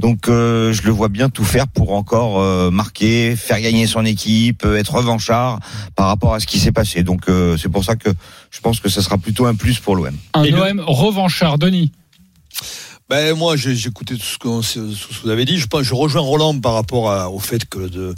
Donc, 0.00 0.28
euh, 0.28 0.72
je 0.72 0.82
le 0.82 0.90
vois 0.90 1.08
bien 1.08 1.28
tout 1.30 1.44
faire 1.44 1.66
pour 1.68 1.92
encore 1.94 2.40
euh, 2.40 2.70
marquer, 2.70 3.34
faire 3.36 3.60
gagner 3.60 3.86
son 3.86 4.04
équipe, 4.04 4.64
être 4.64 4.94
revanchard 4.94 5.58
par 5.96 6.06
rapport 6.08 6.34
à 6.34 6.40
ce 6.40 6.46
qui 6.46 6.58
s'est 6.58 6.72
passé. 6.72 7.02
Donc, 7.02 7.28
euh, 7.28 7.56
c'est 7.56 7.70
pour 7.70 7.84
ça 7.84 7.96
que 7.96 8.10
je 8.50 8.60
pense 8.60 8.78
que 8.80 8.88
ça 8.88 9.00
sera 9.02 9.16
plutôt 9.18 9.46
un 9.46 9.54
plus 9.54 9.78
pour 9.78 9.96
l'OM. 9.96 10.14
Un 10.34 10.42
Et 10.44 10.50
le- 10.50 10.60
OM 10.60 10.80
revanchard, 10.86 11.58
Denis? 11.58 11.92
Ben 13.08 13.36
moi, 13.36 13.54
j'ai 13.56 13.70
écouté 13.86 14.16
tout 14.16 14.24
ce, 14.26 14.36
qu'on- 14.36 14.62
ce 14.62 14.80
que 14.80 15.22
vous 15.22 15.28
avez 15.30 15.44
dit. 15.44 15.58
Je, 15.58 15.68
pense, 15.68 15.82
je 15.84 15.94
rejoins 15.94 16.22
Roland 16.22 16.58
par 16.58 16.74
rapport 16.74 17.08
à- 17.12 17.30
au 17.30 17.38
fait 17.38 17.64
que 17.64 17.78
le, 17.78 18.16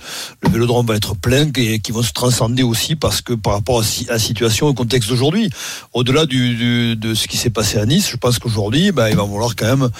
Vélodrome 0.50 0.86
va 0.86 0.94
être 0.96 1.14
plein 1.14 1.50
et 1.56 1.78
qu'ils 1.78 1.94
vont 1.94 2.02
se 2.02 2.12
transcender 2.12 2.62
aussi 2.62 2.96
parce 2.96 3.20
que 3.20 3.34
par 3.34 3.52
rapport 3.52 3.80
à 3.82 3.84
la 4.08 4.18
situation, 4.18 4.66
au 4.68 4.72
contexte 4.72 5.10
d'aujourd'hui, 5.10 5.50
au-delà 5.92 6.24
du, 6.24 6.54
du- 6.54 6.96
de 6.96 7.12
ce 7.12 7.28
qui 7.28 7.36
s'est 7.36 7.50
passé 7.50 7.76
à 7.76 7.84
Nice, 7.84 8.08
je 8.10 8.16
pense 8.16 8.38
qu'aujourd'hui, 8.38 8.90
ben, 8.90 9.10
il 9.10 9.16
va 9.16 9.24
falloir 9.26 9.54
quand 9.56 9.76
même 9.76 9.90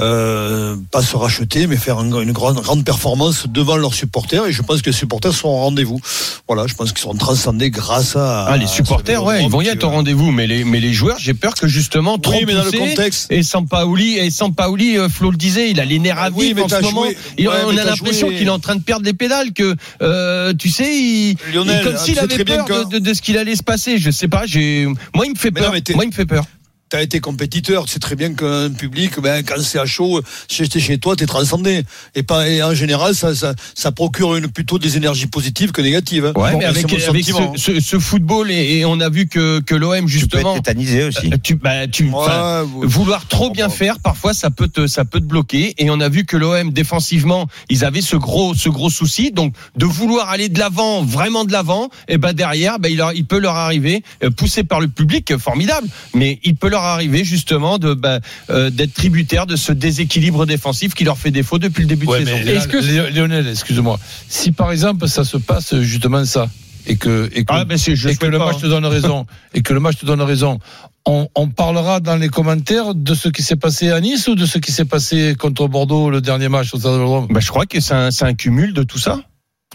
euh, 0.00 0.76
pas 0.90 1.02
se 1.02 1.16
racheter, 1.16 1.66
mais 1.66 1.76
faire 1.76 1.98
un- 1.98 2.20
une 2.22 2.32
grande, 2.32 2.60
grande 2.60 2.84
performance 2.84 3.46
devant 3.48 3.76
leurs 3.76 3.94
supporters. 3.94 4.46
Et 4.46 4.52
je 4.52 4.62
pense 4.62 4.82
que 4.82 4.90
les 4.90 4.96
supporters 4.96 5.32
seront 5.32 5.50
au 5.58 5.62
rendez-vous. 5.62 6.00
Voilà, 6.46 6.66
je 6.66 6.74
pense 6.74 6.90
qu'ils 6.92 7.00
seront 7.02 7.14
transcendés 7.14 7.70
grâce 7.70 8.16
à. 8.16 8.46
Ah, 8.46 8.56
les 8.56 8.66
supporters, 8.66 9.22
ouais, 9.24 9.42
ils 9.42 9.50
vont 9.50 9.60
y 9.60 9.68
être 9.68 9.84
au 9.84 9.88
va- 9.88 9.96
rendez-vous, 9.96 10.30
mais 10.30 10.46
les, 10.46 10.64
mais 10.64 10.80
les 10.80 10.92
joueurs, 10.92 11.16
j'ai 11.18 11.34
peur 11.34 11.54
que 11.54 11.66
justement, 11.68 12.18
trop 12.18 12.32
Oui, 12.34 12.44
mais 12.46 12.54
dans 12.54 12.64
le 12.64 12.70
contexte. 12.72 13.30
Et 13.32 13.42
Sampaoli, 13.42 14.18
et 14.18 14.30
Sampaoli, 14.30 14.96
euh, 14.98 15.08
Flo 15.08 15.30
le 15.30 15.36
disait, 15.36 15.70
il 15.70 15.80
a 15.80 15.84
les 15.84 15.98
nerfs 15.98 16.18
à 16.18 16.24
Ah 16.26 16.30
oui, 16.34 16.48
vif 16.48 16.56
mais 16.56 16.62
en 16.62 16.68
ce 16.68 16.82
moment. 16.82 17.04
joué- 17.04 17.16
Il- 17.38 17.48
ouais, 17.48 17.54
on 17.66 17.76
a 17.76 17.84
l'impression 17.84 18.28
joué- 18.28 18.36
qu'il 18.36 18.46
est 18.46 18.50
en 18.50 18.58
train 18.58 18.76
de 18.76 18.82
perdre 18.82 19.04
des 19.04 19.12
pédales, 19.14 19.52
que 19.52 19.74
euh, 20.02 20.52
tu 20.58 20.70
sais, 20.70 20.94
il, 20.96 21.36
Lionel, 21.52 21.78
il- 21.80 21.84
comme 21.84 21.94
tu 21.96 22.04
s'il 22.04 22.18
avait 22.18 22.44
peur 22.44 22.66
de, 22.66 22.98
de- 22.98 22.98
de 22.98 23.14
ce 23.14 23.22
qu'il 23.22 23.38
allait 23.38 23.56
se 23.56 23.62
passer. 23.62 23.98
Je 23.98 24.10
sais 24.10 24.28
pas, 24.28 24.42
j'ai, 24.46 24.86
moi 25.14 25.26
il 25.26 25.30
me 25.32 25.36
fait 25.36 25.50
Mais 25.50 25.60
peur. 25.60 25.72
moi 25.94 26.04
il 26.04 26.08
me 26.08 26.12
fait 26.12 26.26
peur. 26.26 26.44
T'as 26.88 27.02
été 27.02 27.18
compétiteur, 27.18 27.84
tu 27.86 27.92
sais 27.94 27.98
très 27.98 28.14
bien 28.14 28.32
qu'un 28.32 28.70
public, 28.70 29.18
ben, 29.20 29.42
quand 29.44 29.60
c'est 29.60 29.80
à 29.80 29.86
chaud, 29.86 30.20
chez, 30.46 30.68
t'es 30.68 30.78
chez 30.78 30.98
toi, 30.98 31.16
t'es 31.16 31.26
transcendé. 31.26 31.82
Et, 32.14 32.22
pas, 32.22 32.48
et 32.48 32.62
en 32.62 32.74
général, 32.74 33.12
ça, 33.16 33.34
ça, 33.34 33.54
ça 33.74 33.90
procure 33.90 34.36
une, 34.36 34.46
plutôt 34.46 34.78
des 34.78 34.96
énergies 34.96 35.26
positives 35.26 35.72
que 35.72 35.82
négatives. 35.82 36.32
Ouais, 36.36 36.52
Bon, 36.52 36.58
mais 36.58 36.64
avec, 36.64 36.84
avec 36.92 37.24
ce, 37.24 37.32
ce- 37.56 37.80
ce 37.80 37.98
football 37.98 38.52
et, 38.52 38.78
et 38.78 38.84
on 38.84 39.00
a 39.00 39.08
vu 39.08 39.26
que, 39.26 39.58
que 39.58 39.74
l'OM 39.74 39.96
Tu 39.96 40.02
peux 40.02 40.08
justement, 40.08 40.54
être 40.54 40.62
tétanisé 40.62 41.02
aussi. 41.02 41.26
euh, 41.32 41.36
tu, 41.42 41.56
bah, 41.56 41.88
tu, 41.88 42.08
enfin, 42.14 42.60
Ouais, 42.62 42.68
vous- 42.68 42.88
vouloir 42.88 43.26
trop 43.26 43.50
bien 43.50 43.68
faire, 43.68 43.98
parfois 43.98 44.32
ça 44.32 44.50
peut 44.50 44.68
te, 44.68 44.86
ça 44.86 45.04
peut 45.04 45.18
te 45.18 45.24
bloquer. 45.24 45.74
Et 45.78 45.90
on 45.90 45.98
a 45.98 46.08
vu 46.08 46.24
que 46.24 46.36
l'OM 46.36 46.70
défensivement, 46.72 47.48
ils 47.68 47.84
avaient 47.84 48.00
ce 48.00 48.14
gros, 48.14 48.54
ce 48.54 48.68
gros 48.68 48.90
souci. 48.90 49.32
Donc 49.32 49.54
de 49.76 49.86
vouloir 49.86 50.28
aller 50.30 50.48
de 50.48 50.60
l'avant, 50.60 51.02
vraiment 51.02 51.44
de 51.44 51.50
l'avant, 51.50 51.88
et 52.06 52.16
ben 52.16 52.32
derrière, 52.32 52.78
ben 52.78 52.90
il, 52.92 52.98
leur- 52.98 53.12
il 53.12 53.26
peut 53.26 53.40
leur 53.40 53.56
arriver, 53.56 54.04
euh, 54.22 54.30
poussé 54.30 54.62
par 54.62 54.78
le 54.80 54.86
public, 54.86 55.36
formidable. 55.36 55.88
Mais 56.14 56.38
il 56.44 56.54
peut 56.54 56.68
leur 56.68 56.75
arriver 56.84 57.24
justement 57.24 57.78
de 57.78 57.94
ben, 57.94 58.20
euh, 58.50 58.70
d'être 58.70 58.94
tributaire 58.94 59.46
de 59.46 59.56
ce 59.56 59.72
déséquilibre 59.72 60.46
défensif 60.46 60.94
qui 60.94 61.04
leur 61.04 61.18
fait 61.18 61.30
défaut 61.30 61.58
depuis 61.58 61.82
le 61.82 61.88
début 61.88 62.06
Ouais, 62.06 62.20
de 62.20 62.26
saison. 62.26 62.38
Est-ce 62.38 62.68
que- 62.68 63.10
Lionel, 63.14 63.48
excuse-moi. 63.48 63.98
Si 64.28 64.52
par 64.52 64.72
exemple 64.72 65.08
ça 65.08 65.24
se 65.24 65.36
passe 65.36 65.74
justement 65.80 66.24
ça 66.24 66.48
et 66.86 66.96
que 66.96 67.28
et 67.34 67.44
que, 67.44 67.52
Ah, 67.52 67.64
ben, 67.64 67.76
c'est- 67.78 67.96
je 67.96 68.08
et 68.08 68.12
que 68.12 68.18
souhaite 68.20 68.30
le 68.30 68.38
pas, 68.38 68.46
match 68.46 68.56
hein. 68.56 68.62
te 68.62 68.66
donne 68.66 68.86
raison 68.86 69.26
et 69.54 69.62
que 69.62 69.72
le 69.72 69.80
match 69.80 69.96
te 69.98 70.06
donne 70.06 70.22
raison, 70.22 70.58
on, 71.04 71.28
on 71.34 71.48
parlera 71.48 72.00
dans 72.00 72.16
les 72.16 72.28
commentaires 72.28 72.94
de 72.94 73.14
ce 73.14 73.28
qui 73.28 73.42
s'est 73.42 73.56
passé 73.56 73.90
à 73.90 74.00
Nice 74.00 74.28
ou 74.28 74.34
de 74.34 74.44
ce 74.46 74.58
qui 74.58 74.72
s'est 74.72 74.84
passé 74.84 75.34
contre 75.38 75.68
Bordeaux 75.68 76.10
le 76.10 76.20
dernier 76.20 76.48
match 76.48 76.74
au 76.74 76.78
Stade 76.78 76.92
de 76.92 76.96
Vélodrome 76.98 77.26
Bah, 77.30 77.40
je 77.40 77.48
crois 77.48 77.66
que 77.66 77.80
c'est 77.80 77.94
un, 77.94 78.34
cumul 78.34 78.72
de 78.72 78.82
tout 78.82 78.98
ça. 78.98 79.20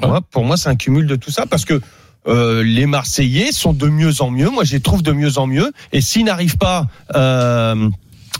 Ouais. 0.01 0.09
Ouais, 0.09 0.19
pour 0.31 0.43
moi, 0.45 0.57
c'est 0.57 0.69
un 0.69 0.75
cumul 0.75 1.05
de 1.05 1.15
tout 1.15 1.31
ça 1.31 1.45
parce 1.45 1.63
que 1.65 1.81
euh, 2.27 2.63
les 2.63 2.85
Marseillais 2.85 3.51
sont 3.51 3.73
de 3.73 3.87
mieux 3.87 4.21
en 4.21 4.29
mieux. 4.29 4.49
Moi, 4.49 4.63
je 4.63 4.73
les 4.73 4.81
trouve 4.81 5.01
de 5.01 5.11
mieux 5.11 5.37
en 5.37 5.47
mieux. 5.47 5.71
Et 5.91 6.01
s'ils 6.01 6.25
n'arrivent 6.25 6.57
pas 6.57 6.87
euh, 7.15 7.89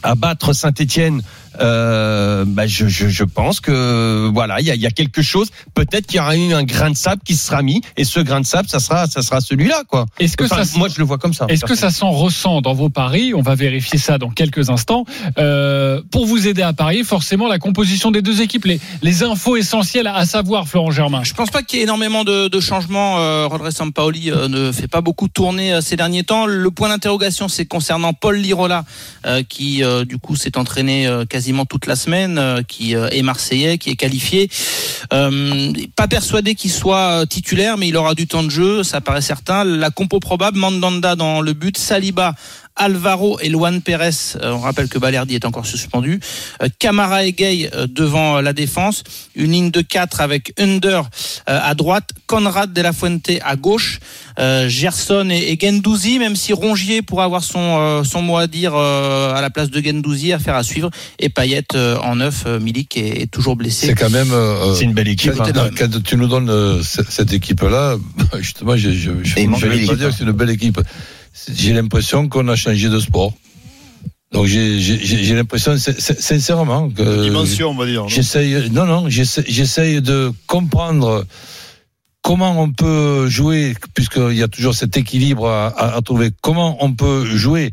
à 0.04 0.16
battre 0.16 0.54
Saint-Étienne, 0.54 1.22
euh, 1.62 2.46
bah, 2.48 2.68
je, 2.68 2.88
je, 2.88 3.08
je 3.08 3.24
pense 3.24 3.60
que 3.60 4.30
voilà, 4.34 4.60
il 4.60 4.68
y 4.68 4.72
a, 4.72 4.76
il 4.76 4.82
y 4.82 4.88
a 4.88 4.92
quelque 4.92 5.22
chose. 5.22 5.50
Peut-être 5.74 6.08
qu'il 6.08 6.18
y 6.18 6.20
aura 6.20 6.36
eu 6.36 6.54
un 6.54 6.64
grain 6.64 6.90
de 6.90 6.96
sable 6.96 7.22
qui 7.24 7.36
sera 7.36 7.62
mis, 7.62 7.82
et 7.98 8.04
ce 8.04 8.20
grain 8.20 8.42
de 8.42 8.46
sable, 8.46 8.68
ça 8.68 8.80
sera, 8.80 9.08
ça 9.08 9.22
sera 9.22 9.42
celui-là, 9.42 9.84
quoi. 9.88 10.06
Est-ce 10.20 10.38
que 10.38 10.46
Enfin, 10.46 10.64
ça, 10.64 10.78
moi, 10.78 10.88
je 10.90 10.98
le 10.98 11.06
vois 11.06 11.18
comme 11.18 11.34
ça. 11.34 11.46
Est-ce 11.50 11.66
que 11.66 11.76
ça 11.76 11.92
s'en 11.92 12.12
ressent 12.12 12.62
dans 12.62 12.74
vos 12.74 12.90
paris? 12.90 13.34
On 13.34 13.42
va 13.42 13.56
vérifier 13.56 13.98
ça 14.00 14.18
dans 14.18 14.30
quelques 14.30 14.70
instants. 14.70 15.06
Euh, 15.38 16.02
pour 16.12 16.26
vous 16.26 16.48
aider 16.48 16.62
à 16.62 16.74
parier, 16.74 17.04
forcément, 17.04 17.48
la 17.48 17.60
composition 17.60 18.12
des 18.12 18.22
deux 18.22 18.42
équipes, 18.42 18.66
les, 18.66 18.80
les 19.02 19.24
infos 19.24 19.56
essentielles 19.56 20.08
à 20.08 20.26
savoir, 20.26 20.68
Florent 20.68 20.92
Germain. 20.92 21.24
Je 21.24 21.34
pense 21.34 21.50
pas 21.52 21.62
qu'il 21.64 21.78
y 21.78 21.82
ait 21.82 21.84
énormément 21.84 22.24
de, 22.24 22.48
de 22.48 22.60
changements. 22.60 23.20
Euh, 23.20 23.48
Rodriguez 23.48 23.72
Sampaoli 23.72 24.32
euh, 24.32 24.48
ne 24.48 24.72
fait 24.72 24.88
pas 24.88 25.02
beaucoup 25.02 25.28
tourner 25.28 25.74
euh, 25.74 25.82
ces 25.82 25.96
derniers 25.96 26.24
temps. 26.24 26.46
Le 26.46 26.72
point 26.72 26.90
d'interrogation, 26.90 27.48
c'est 27.48 27.66
concernant 27.66 28.14
Paul 28.14 28.38
Lirola, 28.38 28.84
euh, 29.26 29.44
qui 29.48 29.84
euh, 29.84 30.06
du 30.06 30.18
coup 30.18 30.36
s'est 30.36 30.58
entraîné 30.58 31.08
euh, 31.08 31.26
toute 31.70 31.86
la 31.86 31.96
semaine, 31.96 32.38
euh, 32.38 32.62
qui 32.68 32.96
euh, 32.96 33.10
est 33.10 33.22
marseillais, 33.22 33.78
qui 33.78 33.90
est 33.90 33.96
qualifié. 33.96 34.50
Euh, 35.14 35.72
pas 35.96 36.08
persuadé 36.08 36.56
qu'il 36.56 36.72
soit 36.72 37.26
titulaire, 37.28 37.78
mais 37.78 37.88
il 37.88 37.98
aura 37.98 38.16
du 38.16 38.28
temps 38.28 38.44
de 38.44 38.50
jeu, 38.50 38.84
ça 38.84 39.02
paraît 39.02 39.22
certain. 39.22 39.64
La 39.64 39.90
compo 39.90 40.20
probable, 40.20 40.58
Mandanda 40.58 41.16
dans 41.16 41.42
le 41.42 41.54
but, 41.54 41.78
Saliba. 41.78 42.36
Alvaro 42.76 43.38
et 43.42 43.50
Luan 43.50 43.82
Pérez, 43.82 44.10
euh, 44.42 44.52
on 44.54 44.60
rappelle 44.60 44.88
que 44.88 44.98
Balerdi 44.98 45.36
est 45.36 45.46
encore 45.46 45.66
suspendu. 45.66 46.20
Euh, 46.62 46.68
Camara 46.80 47.24
et 47.26 47.34
Gay 47.34 47.70
euh, 47.76 47.86
devant 47.88 48.42
la 48.42 48.54
défense. 48.54 49.04
Une 49.36 49.52
ligne 49.52 49.72
de 49.72 49.82
4 49.82 50.22
avec 50.22 50.54
Under 50.60 51.04
à 51.48 51.74
droite, 51.76 52.10
Conrad 52.28 52.72
de 52.74 52.82
la 52.82 52.94
Fuente 52.94 53.30
à 53.44 53.56
gauche, 53.56 54.00
Gerson 54.68 55.30
et, 55.32 55.58
Gendouzi, 55.62 56.20
même 56.20 56.36
si 56.36 56.54
Rongier 56.54 57.02
pourra 57.02 57.26
avoir 57.26 57.44
son, 57.44 58.04
son 58.04 58.22
mot 58.22 58.38
à 58.38 58.48
dire 58.48 58.76
à 58.76 59.40
la 59.42 59.50
place 59.50 59.70
de 59.70 59.82
Gendouzi, 59.82 60.34
affaire 60.34 60.56
à 60.56 60.64
suivre. 60.64 60.90
Et 61.20 61.30
Payet 61.30 61.66
en 61.76 62.16
neuf, 62.18 62.44
euh, 62.46 62.60
Milik 62.60 62.98
est, 62.98 63.22
est 63.24 63.32
toujours 63.32 63.56
blessé. 63.56 63.88
C'est 63.88 63.96
quand 63.96 64.10
même. 64.10 64.32
euh, 64.32 64.74
C'est 64.76 64.84
une 64.86 64.94
belle 64.94 65.08
équipe. 65.08 65.34
Quand, 65.36 65.46
hein. 65.58 65.70
quand- 65.78 66.04
tu 66.04 66.16
nous 66.18 66.28
donnes 66.28 66.82
ce- 66.84 67.04
cette 67.10 67.34
équipe-là, 67.34 67.96
justement, 68.40 68.76
je, 68.76 68.92
je 68.92 69.12
vais 69.12 69.46
pas 69.48 69.96
dire 69.96 70.08
hein. 70.08 70.10
que 70.10 70.16
c'est 70.18 70.24
une 70.24 70.32
belle 70.32 70.50
équipe. 70.52 70.80
J'ai 71.54 71.74
l'impression 71.74 72.28
qu'on 72.30 72.48
a 72.48 72.56
changé 72.56 72.90
de 72.90 73.00
sport. 73.00 73.34
Donc 74.32 74.46
j'ai- 74.46 74.80
l'impression, 75.34 75.78
sin- 75.78 75.94
sin- 75.98 76.16
sincèrement, 76.20 76.90
que 76.90 77.24
Dimension, 77.24 77.70
on 77.72 77.76
va 77.76 77.86
dire. 77.86 78.02
non? 78.04 78.08
j'essaye. 78.08 78.70
Non, 78.72 78.86
non, 78.86 79.10
j'essaye 79.10 79.44
j'essaye 79.48 80.02
de 80.02 80.32
comprendre 80.48 81.26
comment 82.22 82.62
on 82.62 82.72
peut 82.72 83.28
jouer, 83.28 83.74
puisqu'il 83.94 84.34
y 84.38 84.44
a 84.44 84.48
toujours 84.48 84.74
cet 84.74 84.96
équilibre 84.96 85.50
à, 85.50 85.68
à- 85.68 85.98
à 85.98 86.02
trouver. 86.02 86.32
Comment 86.42 86.78
on 86.84 86.94
peut 86.94 87.26
jouer 87.26 87.72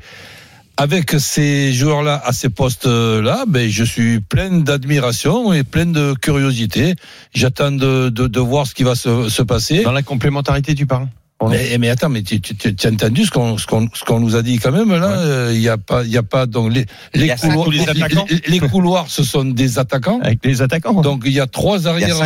avec 0.76 1.10
ces 1.18 1.72
joueurs-là 1.72 2.20
à 2.24 2.32
ces 2.32 2.48
postes-là, 2.48 3.44
ben, 3.48 3.68
je 3.68 3.82
suis 3.84 4.20
plein 4.20 4.58
d'admiration 4.60 5.52
et 5.52 5.64
plein 5.64 5.86
de 5.86 6.14
curiosité. 6.20 6.94
J'attends 7.34 7.72
de, 7.72 8.08
de, 8.10 8.26
de 8.28 8.40
voir 8.40 8.66
ce 8.66 8.74
qui 8.74 8.84
va 8.84 8.94
se, 8.94 9.28
se 9.28 9.42
passer. 9.42 9.82
Dans 9.82 9.90
la 9.92 10.02
complémentarité, 10.02 10.74
tu 10.76 10.86
parles 10.86 11.08
Mais, 11.47 11.78
mais 11.78 11.88
attends, 11.88 12.09
mais 12.09 12.23
tu, 12.23 12.40
tu, 12.40 12.57
tu, 12.57 12.75
tu 12.75 12.87
as 12.88 12.90
entendu 12.90 13.25
ce 13.25 13.30
qu'on 13.30 14.21
nous 14.21 14.35
a 14.35 14.42
dit 14.42 14.59
quand 14.59 14.73
même 14.73 14.90
là. 14.90 15.21
euh, 15.21 15.52
Il 15.54 15.61
y 15.61 15.68
a 15.68 15.78
pas 15.78 16.02
il 16.02 16.11
y 16.11 16.16
a 16.16 16.25
pas 16.25 16.47
donc 16.47 16.73
les 16.73 16.85
les 17.14 17.28
couloirs 17.37 17.68
ou 17.68 17.71
les 17.71 17.88
attaquants. 17.88 18.26
les, 18.28 18.59
les 18.59 18.61
couloirs 18.68 19.07
ce 19.09 19.23
sont 19.23 19.45
des 19.45 19.78
attaquants. 19.78 20.18
Avec 20.21 20.40
les 20.45 20.62
attaquants. 20.62 21.00
Donc 21.00 21.23
il 21.26 21.33
y 21.33 21.38
a 21.38 21.47
trois 21.47 21.87
arrières, 21.87 22.16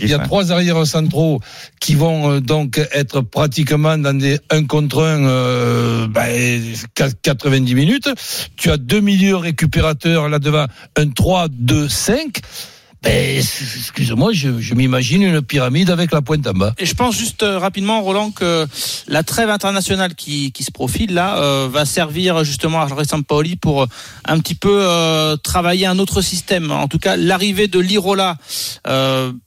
il 0.00 0.08
y 0.08 0.14
a 0.14 0.18
ouais. 0.18 0.24
trois 0.24 0.52
arrières 0.52 0.86
centraux 0.86 1.40
qui 1.80 1.94
vont 1.94 2.30
euh, 2.30 2.40
donc 2.40 2.78
être 2.92 3.20
pratiquement 3.20 3.98
dans 3.98 4.16
des 4.16 4.38
un 4.50 4.64
contre 4.64 5.02
un 5.02 5.22
euh, 5.26 6.06
ben, 6.08 6.62
90 7.22 7.74
minutes. 7.74 8.08
Tu 8.56 8.70
as 8.70 8.78
deux 8.78 9.00
milieux 9.00 9.36
récupérateurs 9.36 10.30
là 10.30 10.38
devant, 10.38 10.64
un 10.96 11.08
3 11.10 11.48
2 11.50 11.88
5. 11.90 12.40
Ben, 13.04 13.36
excuse-moi, 13.38 14.32
je, 14.32 14.60
je 14.60 14.74
m'imagine 14.74 15.22
une 15.22 15.42
pyramide 15.42 15.90
avec 15.90 16.12
la 16.12 16.22
pointe 16.22 16.46
en 16.46 16.52
bas. 16.52 16.72
Et 16.78 16.86
je 16.86 16.94
pense 16.94 17.16
juste 17.16 17.42
euh, 17.42 17.58
rapidement, 17.58 18.00
Roland, 18.00 18.30
que 18.30 18.66
la 19.08 19.24
trêve 19.24 19.50
internationale 19.50 20.14
qui, 20.14 20.52
qui 20.52 20.62
se 20.62 20.70
profile 20.70 21.12
là 21.12 21.36
euh, 21.38 21.68
va 21.70 21.84
servir 21.84 22.44
justement 22.44 22.80
à 22.80 22.86
Jorge 22.86 23.04
Sampaoli 23.06 23.56
pour 23.56 23.82
euh, 23.82 23.86
un 24.24 24.38
petit 24.38 24.54
peu 24.54 24.78
euh, 24.82 25.36
travailler 25.36 25.86
un 25.86 25.98
autre 25.98 26.20
système. 26.22 26.70
En 26.70 26.86
tout 26.86 26.98
cas, 27.00 27.16
l'arrivée 27.16 27.66
de 27.66 27.80
l'Irola 27.80 28.36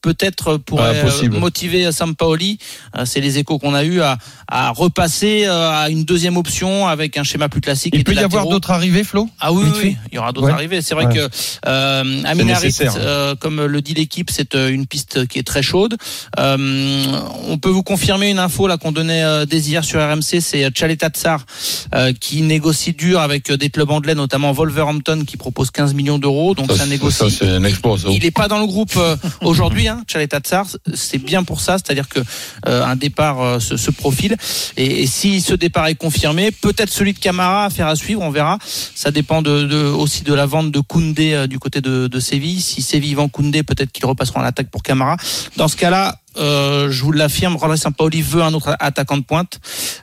peut-être 0.01 0.57
pourrait 0.57 1.01
Ah, 1.05 1.27
motiver 1.29 1.91
Sampaoli. 1.91 2.59
C'est 3.05 3.21
les 3.21 3.37
échos 3.37 3.57
qu'on 3.59 3.73
a 3.73 3.83
eu 3.83 4.01
à, 4.01 4.17
à 4.49 4.71
repasser 4.71 5.45
à 5.45 5.89
une 5.89 6.03
deuxième 6.03 6.37
option 6.37 6.87
avec 6.87 7.17
un 7.17 7.23
schéma 7.23 7.47
plus 7.49 7.61
classique. 7.61 7.93
et 7.95 7.99
Il 7.99 8.03
peut 8.03 8.13
y 8.13 8.19
avoir 8.19 8.47
d'autres 8.47 8.71
arrivées, 8.71 9.03
Flo? 9.03 9.29
Ah 9.39 9.53
oui, 9.53 9.63
il 10.11 10.15
y 10.15 10.17
aura 10.17 10.31
d'autres 10.33 10.47
Ouais. 10.47 10.53
arrivées. 10.53 10.81
C'est 10.81 10.93
vrai 10.95 11.05
Ouais. 11.07 11.13
que 11.15 11.29
euh, 11.67 13.23
comme 13.45 13.63
le 13.63 13.79
dit 13.83 13.93
l'équipe, 13.93 14.31
c'est 14.31 14.55
euh, 14.55 14.69
une 14.69 14.87
piste 14.87 15.27
qui 15.27 15.37
est 15.37 15.43
très 15.43 15.61
chaude. 15.61 15.95
Euh, 16.39 17.05
on 17.47 17.59
peut 17.59 17.69
vous 17.69 17.83
confirmer 17.83 18.31
une 18.31 18.39
info 18.39 18.65
là 18.67 18.77
qu'on 18.77 18.91
donnait 18.91 19.23
euh, 19.23 19.45
dès 19.45 19.59
hier 19.59 19.83
sur 19.85 19.99
RMC, 20.01 20.41
c'est 20.41 20.67
Chaleta 20.75 21.09
Tsar 21.09 21.45
euh, 21.93 22.11
qui 22.19 22.41
négocie 22.41 22.93
dur 22.93 23.19
avec 23.19 23.51
des 23.51 23.69
clubs 23.69 23.91
anglais, 23.91 24.15
notamment 24.15 24.51
Wolverhampton 24.51 25.25
qui 25.27 25.37
propose 25.37 25.69
15 25.69 25.93
millions 25.93 26.17
d'euros. 26.17 26.55
Donc 26.55 26.71
ça, 26.71 26.77
Ça, 26.79 26.85
négocie. 26.87 27.17
ça, 27.19 27.29
c'est 27.29 27.47
un 27.47 27.63
exploit. 27.65 27.99
ça. 27.99 28.07
Il 28.09 28.23
n'est 28.23 28.31
pas 28.31 28.47
dans 28.47 28.57
le 28.59 28.65
groupe 28.65 28.93
euh, 28.97 29.15
aujourd'hui, 29.41 29.87
hein, 29.87 30.01
Chaleta 30.07 30.39
Tsar. 30.39 30.65
C'est 30.95 31.19
bien 31.19 31.43
pour 31.43 31.61
ça, 31.61 31.77
c'est-à-dire 31.77 32.09
que 32.09 32.19
un 32.65 32.95
départ 32.95 33.61
se, 33.61 33.77
se 33.77 33.91
profile. 33.91 34.37
Et, 34.75 35.03
et 35.03 35.07
si 35.07 35.39
ce 35.41 35.53
départ 35.53 35.85
est 35.85 35.93
confirmé, 35.95 36.49
peut-être 36.49 36.89
celui 36.91 37.13
de 37.13 37.19
Camara 37.19 37.65
à 37.65 37.69
faire 37.69 37.85
à 37.87 37.95
suivre, 37.95 38.21
on 38.23 38.31
verra. 38.31 38.57
Ça 38.95 39.11
dépend 39.11 39.43
de, 39.43 39.65
de- 39.65 39.85
aussi 39.85 40.23
de 40.23 40.33
la 40.33 40.47
vente 40.47 40.71
de 40.71 40.79
Koundé 40.79 41.45
du 41.47 41.59
côté 41.59 41.81
de, 41.81 42.07
de 42.07 42.19
Séville. 42.19 42.61
Si 42.61 42.81
Séville 42.81 43.13
vend 43.13 43.27
Koundé, 43.35 43.63
peut-être 43.63 43.91
qu'ils 43.91 44.05
repasseront 44.05 44.39
à 44.39 44.43
l'attaque 44.43 44.69
pour 44.69 44.81
Camara. 44.81 45.17
Dans 45.57 45.67
ce 45.67 45.75
cas-là. 45.75 46.15
euh, 46.37 46.89
je 46.91 47.01
vous 47.03 47.11
l'affirme, 47.13 47.55
Roland 47.55 47.77
Sampaoli 47.77 48.21
veut 48.21 48.41
un 48.43 48.53
autre 48.53 48.75
attaquant 48.79 49.15
de 49.17 49.23
pointe 49.23 49.59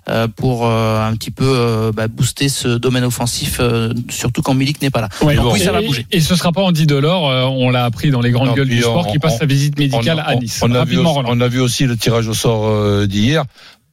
euh, 0.09 0.29
pour 0.29 0.67
euh, 0.67 1.07
un 1.07 1.15
petit 1.15 1.31
peu 1.31 1.45
euh, 1.47 1.93
bah, 1.93 2.09
booster 2.09 2.49
ce 2.49 2.69
domaine 2.69 3.05
offensif, 3.05 3.59
euh, 3.61 3.93
surtout 4.09 4.41
quand 4.41 4.55
Milik 4.55 4.81
n'est 4.81 4.89
pas 4.91 5.03
là. 5.03 5.09
Ouais, 5.23 5.35
Donc 5.37 5.45
bon. 5.47 5.53
oui, 5.53 5.61
ça 5.61 5.73
va 5.73 5.83
Et- 5.83 5.87
bouger. 5.87 6.07
Et 6.11 6.21
ce 6.23 6.35
sera 6.35 6.51
pas 6.53 6.62
Andy 6.62 6.87
Delors, 6.87 7.29
euh, 7.29 7.45
on 7.45 7.69
l'a 7.71 7.85
appris 7.85 8.11
dans 8.11 8.23
les 8.23 8.31
grandes 8.31 8.49
Non, 8.49 8.55
gueules 8.55 8.69
du 8.69 8.81
sport, 8.81 9.07
on- 9.09 9.12
qui 9.12 9.19
passe 9.19 9.35
on- 9.35 9.39
sa 9.41 9.47
visite 9.47 9.79
médicale 9.79 10.23
on, 10.27 10.31
à 10.31 10.35
Nice. 10.37 10.61
on 10.62 10.75
a 10.75 10.85
vu, 10.87 10.97
aussi- 10.99 11.07
Roland. 11.07 11.29
on 11.31 11.41
a 11.43 11.49
vu 11.49 11.61
aussi 11.61 11.85
le 11.85 11.97
tirage 11.99 12.29
au 12.29 12.35
sort 12.35 12.67
euh, 12.67 13.07
d'hier. 13.07 13.45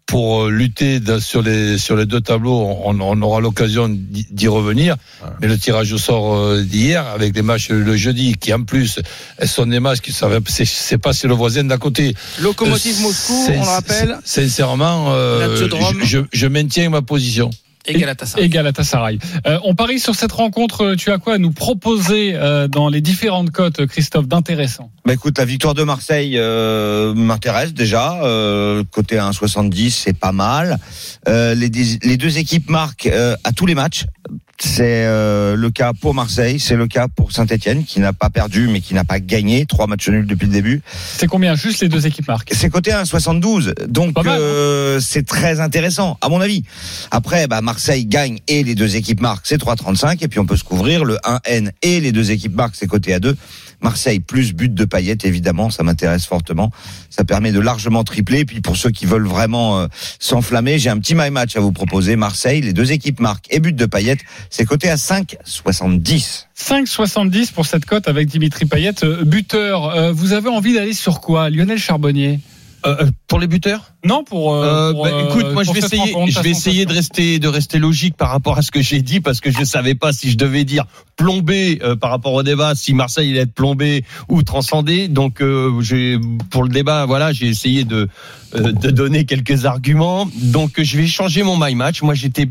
Pour 0.10 0.46
euh, 0.46 0.50
lutter 0.50 1.00
dans- 1.00 1.20
sur 1.20 1.42
les 1.44 1.78
sur 1.78 1.96
les 1.96 2.08
deux 2.08 2.20
tableaux, 2.20 2.60
on, 2.84 3.00
on 3.00 3.22
aura 3.22 3.40
l'occasion 3.42 3.88
d'y 3.90 4.48
revenir. 4.48 4.96
Mais 5.40 5.48
le 5.48 5.56
tirage 5.58 5.94
au 5.94 6.00
sort 6.00 6.36
euh, 6.36 6.62
d'hier, 6.64 7.06
avec 7.08 7.36
les 7.36 7.44
matchs 7.44 7.70
le 7.70 7.96
jeudi, 7.96 8.34
qui 8.42 8.52
en 8.54 8.64
plus 8.64 9.00
sont 9.46 9.68
des 9.68 9.80
matchs 9.80 10.00
qui 10.02 10.12
savent, 10.12 10.42
c'est 10.48 10.66
c'est 10.66 10.98
pas 10.98 11.14
c'est 11.14 11.28
le 11.28 11.36
voisin 11.36 11.64
d'à 11.64 11.78
côté. 11.78 12.16
Locomotive 12.42 12.96
Euh, 13.00 13.04
Moscou, 13.04 13.34
on 13.50 13.62
le 13.62 13.68
rappelle, 13.68 14.18
Sincèrement, 14.26 15.14
euh, 15.14 15.40
je, 16.06 16.20
je 16.34 16.48
maintiens 16.48 16.90
ma 16.90 17.04
position. 17.04 17.52
Et 17.86 17.98
Galatasaray. 17.98 18.46
Et 18.46 18.50
Galatasaray. 18.50 19.20
Euh, 19.48 19.60
on 19.64 19.76
parie 19.76 20.00
sur 20.00 20.16
cette 20.16 20.32
rencontre. 20.32 20.96
Tu 20.96 21.12
as 21.12 21.18
quoi 21.18 21.36
à 21.36 21.38
nous 21.38 21.52
proposer 21.52 22.34
euh, 22.36 22.68
dans 22.68 22.90
les 22.90 23.02
différentes 23.02 23.52
cotes, 23.52 23.86
Christophe, 23.86 24.28
d'intéressant 24.28 24.92
Bah 25.06 25.14
écoute, 25.14 25.38
la 25.38 25.46
victoire 25.46 25.74
de 25.74 25.84
Marseille 25.84 26.38
euh, 26.38 27.14
m'intéresse 27.14 27.74
déjà. 27.74 28.22
Euh, 28.24 28.84
côté 28.92 29.16
1,70, 29.16 29.92
c'est 29.92 30.18
pas 30.18 30.32
mal. 30.32 30.78
Euh, 31.28 31.56
les, 31.56 31.70
les 31.70 32.18
deux 32.18 32.38
équipes 32.38 32.70
marquent 32.70 33.08
euh, 33.08 33.36
à 33.44 33.52
tous 33.52 33.66
les 33.66 33.76
matchs. 33.76 34.06
C'est 34.62 35.06
euh, 35.06 35.56
le 35.56 35.72
cas 35.72 35.94
pour 35.94 36.14
Marseille, 36.14 36.60
c'est 36.60 36.76
le 36.76 36.88
cas 36.88 37.08
pour 37.08 37.32
Saint-Etienne 37.32 37.86
qui 37.86 38.02
n'a 38.02 38.12
pas 38.12 38.30
perdu 38.30 38.68
mais 38.68 38.82
qui 38.82 38.94
n'a 38.94 39.06
pas 39.06 39.20
gagné. 39.20 39.66
Trois 39.66 39.88
matchs 39.88 40.10
nuls 40.10 40.28
depuis 40.28 40.48
le 40.48 40.52
début. 40.52 40.82
C'est 41.18 41.28
combien 41.28 41.56
Juste 41.56 41.82
les 41.82 41.88
deux 41.88 42.06
équipes 42.06 42.28
marquent? 42.28 42.52
C'est 42.54 42.70
côté 42.70 42.92
1,72. 42.92 43.74
Donc 43.88 44.14
Pas 44.14 44.24
mal, 44.24 44.34
hein. 44.38 44.42
euh, 44.42 45.00
c'est 45.00 45.26
très 45.26 45.62
intéressant 45.62 46.18
à 46.22 46.28
mon 46.28 46.42
avis. 46.42 46.64
Après, 47.10 47.48
bah, 47.48 47.62
Marseille 47.62 48.06
gagne 48.06 48.40
et 48.48 48.64
les 48.64 48.76
deux 48.76 48.98
équipes 48.98 49.22
marquent, 49.22 49.48
c'est 49.48 49.62
3,35. 49.62 50.24
Et 50.24 50.28
puis 50.28 50.40
on 50.40 50.46
peut 50.46 50.58
se 50.58 50.66
couvrir 50.66 51.06
le 51.06 51.16
1N 51.24 51.72
et 51.82 52.02
les 52.02 52.12
deux 52.12 52.32
équipes 52.32 52.56
marquent, 52.56 52.76
c'est 52.76 52.88
côté 52.88 53.14
à 53.14 53.20
2. 53.20 53.38
Marseille 53.82 54.20
plus 54.20 54.54
but 54.54 54.74
de 54.74 54.86
paillettes, 54.86 55.26
évidemment, 55.26 55.70
ça 55.70 55.84
m'intéresse 55.84 56.26
fortement. 56.26 56.72
Ça 57.10 57.24
permet 57.24 57.52
de 57.52 57.60
largement 57.60 58.04
tripler. 58.04 58.40
Et 58.40 58.46
puis 58.46 58.62
pour 58.62 58.78
ceux 58.78 58.92
qui 58.92 59.06
veulent 59.06 59.28
vraiment 59.28 59.80
euh, 59.80 59.88
s'enflammer, 60.20 60.80
j'ai 60.80 60.90
un 60.90 60.98
petit 60.98 61.16
my 61.16 61.30
match 61.30 61.56
à 61.56 61.60
vous 61.60 61.72
proposer. 61.72 62.16
Marseille, 62.16 62.62
les 62.62 62.74
deux 62.74 62.92
équipes 62.92 63.20
marquent 63.20 63.46
et 63.50 63.60
but 63.60 63.76
de 63.76 63.86
paillettes, 63.86 64.22
c'est 64.50 64.66
côté 64.66 64.90
à 64.90 64.96
5,70. 64.96 66.46
5,70 66.58 67.54
pour 67.54 67.66
cette 67.66 67.86
cote 67.86 68.08
avec 68.08 68.28
Dimitri 68.28 68.66
Payet, 68.66 69.04
euh, 69.04 69.24
buteur. 69.24 69.86
Euh, 69.86 70.12
vous 70.12 70.34
avez 70.34 70.50
envie 70.50 70.74
d'aller 70.74 70.94
sur 70.94 71.22
quoi 71.22 71.50
Lionel 71.50 71.80
Charbonnier? 71.80 72.40
Euh, 72.86 73.10
pour 73.28 73.40
les 73.40 73.48
buteurs? 73.48 73.92
Non, 74.06 74.24
pour. 74.24 74.54
euh, 74.54 74.90
Euh, 74.90 74.94
pour, 74.94 75.04
bah, 75.04 75.10
euh, 75.14 75.28
écoute, 75.30 75.52
moi 75.54 75.64
je 75.64 75.72
vais 75.74 75.80
essayer, 75.80 76.14
je 76.28 76.40
vais 76.40 76.50
essayer 76.52 76.86
de 76.86 76.94
rester, 76.94 77.40
de 77.40 77.48
rester 77.48 77.78
logique 77.80 78.16
par 78.16 78.30
rapport 78.30 78.58
à 78.58 78.62
ce 78.62 78.72
que 78.72 78.82
j'ai 78.82 79.02
dit 79.02 79.20
parce 79.20 79.42
que 79.42 79.52
je 79.52 79.64
savais 79.64 79.96
pas 79.96 80.14
si 80.14 80.32
je 80.32 80.38
devais 80.38 80.64
dire 80.64 80.86
plombé 81.18 81.80
euh, 81.84 81.96
par 81.98 82.10
rapport 82.10 82.34
au 82.34 82.44
débat, 82.44 82.76
si 82.76 82.94
Marseille 82.94 83.32
allait 83.32 83.42
être 83.42 83.54
plombé 83.54 84.06
ou 84.30 84.44
transcendé. 84.44 85.08
Donc, 85.10 85.42
euh, 85.42 85.82
j'ai 85.82 86.18
pour 86.50 86.64
le 86.64 86.70
débat, 86.70 87.06
voilà, 87.06 87.34
j'ai 87.34 87.48
essayé 87.48 87.84
de 87.84 88.08
euh, 88.56 88.72
de 88.72 88.90
donner 88.92 89.26
quelques 89.26 89.66
arguments. 89.66 90.28
Donc, 90.42 90.82
je 90.82 90.98
vais 90.98 91.08
changer 91.08 91.44
mon 91.44 91.58
my 91.58 91.76
match. 91.76 92.02
Moi, 92.02 92.14
j'étais, 92.14 92.50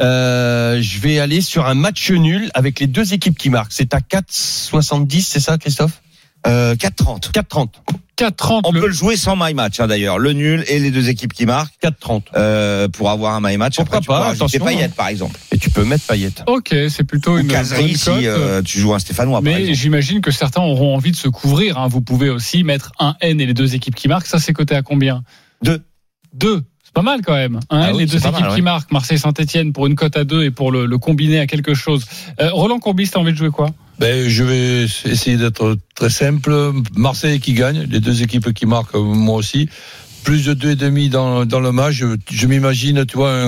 euh, 0.00 0.80
je 0.80 1.00
vais 1.00 1.18
aller 1.18 1.40
sur 1.40 1.66
un 1.66 1.74
match 1.74 2.10
nul 2.10 2.50
avec 2.54 2.78
les 2.80 2.86
deux 2.86 3.12
équipes 3.12 3.36
qui 3.36 3.50
marquent. 3.50 3.72
C'est 3.72 3.92
à 3.92 3.98
4,70, 3.98 5.20
c'est 5.22 5.40
ça, 5.40 5.58
Christophe? 5.58 6.00
Euh, 6.46 6.74
4,30. 6.76 7.30
4,30. 7.32 7.68
4,30. 8.16 8.60
On 8.64 8.72
le- 8.72 8.80
peut 8.80 8.86
le 8.86 8.92
jouer 8.92 9.16
sans 9.16 9.36
my 9.36 9.54
match 9.54 9.80
hein, 9.80 9.86
d'ailleurs. 9.86 10.18
Le 10.18 10.32
nul 10.32 10.64
et 10.68 10.78
les 10.78 10.90
deux 10.90 11.08
équipes 11.08 11.32
qui 11.32 11.46
marquent 11.46 11.74
4,30. 11.82 12.22
euh, 12.36 12.88
pour 12.88 13.10
avoir 13.10 13.34
un 13.34 13.40
my 13.42 13.56
match. 13.56 13.76
Pourquoi 13.76 13.98
Après, 13.98 14.00
tu 14.02 14.06
pas, 14.08 14.16
peux 14.18 14.22
rajouter 14.24 14.44
attention. 14.56 14.64
paillettes 14.64 14.94
par 14.94 15.08
exemple. 15.08 15.38
Et 15.52 15.58
tu 15.58 15.70
peux 15.70 15.84
mettre 15.84 16.04
paillette. 16.06 16.42
Ok, 16.46 16.74
c'est 16.88 17.04
plutôt 17.04 17.34
Ou 17.34 17.38
une 17.38 17.48
caserie 17.48 17.96
si 17.96 18.10
euh, 18.10 18.62
tu 18.62 18.78
joues 18.78 18.94
un 18.94 18.98
Stéphanois 18.98 19.42
par 19.42 19.42
Mais 19.42 19.74
j'imagine 19.74 20.20
que 20.20 20.30
certains 20.30 20.62
auront 20.62 20.94
envie 20.96 21.10
de 21.10 21.16
se 21.16 21.28
couvrir. 21.28 21.78
hein. 21.78 21.88
Vous 21.88 22.00
pouvez 22.00 22.30
aussi 22.30 22.62
mettre 22.64 22.92
un 23.00 23.16
N 23.20 23.40
et 23.40 23.46
les 23.46 23.54
deux 23.54 23.74
équipes 23.74 23.94
qui 23.94 24.08
marquent. 24.08 24.26
Ça, 24.26 24.38
c'est 24.38 24.52
coté 24.52 24.74
à 24.76 24.82
combien? 24.82 25.22
Deux. 25.62 25.82
Deux. 26.32 26.62
C'est 26.84 26.92
pas 26.94 27.02
mal 27.02 27.22
quand 27.24 27.34
même. 27.34 27.58
Un 27.70 27.80
Ah 27.80 27.88
N, 27.90 27.96
oui, 27.96 28.02
les 28.02 28.06
deux 28.06 28.18
équipes 28.18 28.32
mal, 28.40 28.48
qui 28.50 28.56
ouais. 28.56 28.60
marquent. 28.60 28.92
Marseille-Saint-Etienne 28.92 29.72
pour 29.72 29.86
une 29.86 29.94
cote 29.96 30.16
à 30.16 30.24
deux 30.24 30.44
et 30.44 30.50
pour 30.50 30.70
le, 30.70 30.86
le 30.86 30.98
combiner 30.98 31.40
à 31.40 31.46
quelque 31.46 31.74
chose. 31.74 32.04
Euh, 32.40 32.50
Roland 32.52 32.78
Courbis, 32.78 33.08
t'as 33.10 33.18
envie 33.20 33.32
de 33.32 33.36
jouer 33.36 33.50
quoi? 33.50 33.70
Ben, 33.98 34.28
je 34.28 34.42
vais 34.42 34.84
essayer 35.10 35.36
d'être 35.36 35.76
très 35.94 36.10
simple. 36.10 36.72
Marseille 36.96 37.38
qui 37.38 37.52
gagne, 37.52 37.86
les 37.88 38.00
deux 38.00 38.22
équipes 38.22 38.52
qui 38.52 38.66
marquent, 38.66 38.94
moi 38.94 39.36
aussi. 39.36 39.68
Plus 40.24 40.46
de 40.46 40.54
deux 40.54 40.70
et 40.70 40.76
demi 40.76 41.10
dans, 41.10 41.44
dans 41.44 41.60
le 41.60 41.70
match. 41.70 42.02
Je, 42.30 42.46
m'imagine, 42.46 43.04
tu 43.06 43.16
vois, 43.16 43.44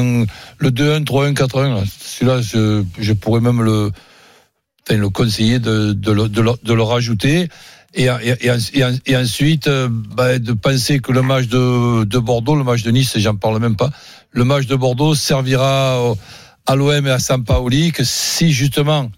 le 0.59 0.71
2-1, 0.71 1.05
3-1, 1.05 1.35
4-1. 1.35 1.75
là. 1.75 1.83
Celui-là, 1.99 2.41
je, 2.43 2.85
je 2.99 3.13
pourrais 3.13 3.41
même 3.41 3.63
le, 3.63 3.91
le 4.91 5.09
conseiller 5.09 5.59
de, 5.59 5.93
de, 5.93 6.13
le, 6.13 6.29
de, 6.29 6.73
le, 6.73 6.83
rajouter. 6.83 7.49
Et, 7.95 8.07
et, 8.07 9.17
ensuite, 9.17 9.69
euh, 9.69 9.89
ben, 9.91 10.39
de 10.39 10.53
penser 10.53 11.01
que 11.01 11.13
le 11.13 11.23
match 11.23 11.47
de, 11.47 12.05
de 12.05 12.19
Bordeaux, 12.19 12.55
le 12.55 12.63
match 12.63 12.83
de 12.83 12.91
Nice, 12.91 13.17
j'en 13.19 13.37
parle 13.37 13.59
même 13.59 13.77
pas, 13.77 13.91
le 14.31 14.45
match 14.45 14.67
de 14.67 14.77
Bordeaux 14.77 15.15
servira 15.15 16.15
à 16.67 16.75
l'OM 16.77 17.07
et 17.07 17.11
à 17.11 17.19
Sampaoli, 17.19 17.91
que 17.93 18.05
si 18.05 18.53
justement 18.53 19.11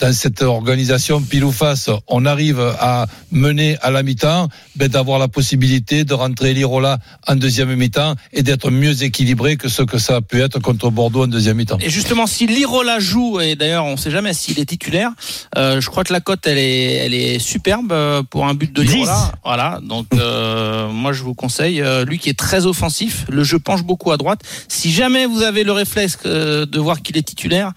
dans 0.00 0.12
cette 0.12 0.42
organisation 0.42 1.20
pile 1.20 1.44
ou 1.44 1.52
face, 1.52 1.88
on 2.08 2.26
arrive 2.26 2.60
à 2.60 3.06
mener 3.30 3.78
à 3.80 3.90
la 3.90 4.02
mi-temps, 4.02 4.48
ben 4.76 4.88
d'avoir 4.88 5.18
la 5.18 5.28
possibilité 5.28 6.04
de 6.04 6.14
rentrer 6.14 6.52
l'Irola 6.52 6.98
en 7.26 7.36
deuxième 7.36 7.74
mi-temps 7.74 8.14
et 8.32 8.42
d'être 8.42 8.70
mieux 8.70 9.02
équilibré 9.02 9.56
que 9.56 9.68
ce 9.68 9.82
que 9.82 9.98
ça 9.98 10.16
a 10.16 10.20
pu 10.20 10.40
être 10.40 10.58
contre 10.60 10.90
Bordeaux 10.90 11.24
en 11.24 11.26
deuxième 11.28 11.56
mi-temps. 11.56 11.78
Et 11.80 11.90
justement, 11.90 12.26
si 12.26 12.46
Lirola 12.46 12.98
joue, 12.98 13.40
et 13.40 13.54
d'ailleurs 13.56 13.84
on 13.84 13.92
ne 13.92 13.96
sait 13.96 14.10
jamais 14.10 14.34
s'il 14.34 14.58
est 14.58 14.66
titulaire, 14.66 15.10
euh, 15.56 15.80
je 15.80 15.88
crois 15.88 16.04
que 16.04 16.12
la 16.12 16.20
cote 16.20 16.46
elle 16.46 16.58
est, 16.58 16.94
elle 16.94 17.14
est 17.14 17.38
superbe 17.38 17.92
euh, 17.92 18.22
pour 18.22 18.46
un 18.46 18.54
but 18.54 18.72
de 18.72 18.82
Lirola. 18.82 19.32
Voilà, 19.44 19.80
donc 19.82 20.06
euh, 20.14 20.88
moi 20.88 21.12
je 21.12 21.22
vous 21.22 21.34
conseille, 21.34 21.80
euh, 21.80 22.04
lui 22.04 22.18
qui 22.18 22.28
est 22.28 22.38
très 22.38 22.66
offensif, 22.66 23.26
le 23.28 23.44
jeu 23.44 23.58
penche 23.58 23.84
beaucoup 23.84 24.10
à 24.10 24.16
droite. 24.16 24.40
Si 24.68 24.92
jamais 24.92 25.26
vous 25.26 25.42
avez 25.42 25.64
le 25.64 25.72
réflexe 25.72 26.18
de 26.24 26.78
voir 26.78 27.02
qu'il 27.02 27.16
est 27.16 27.22
titulaire, 27.22 27.72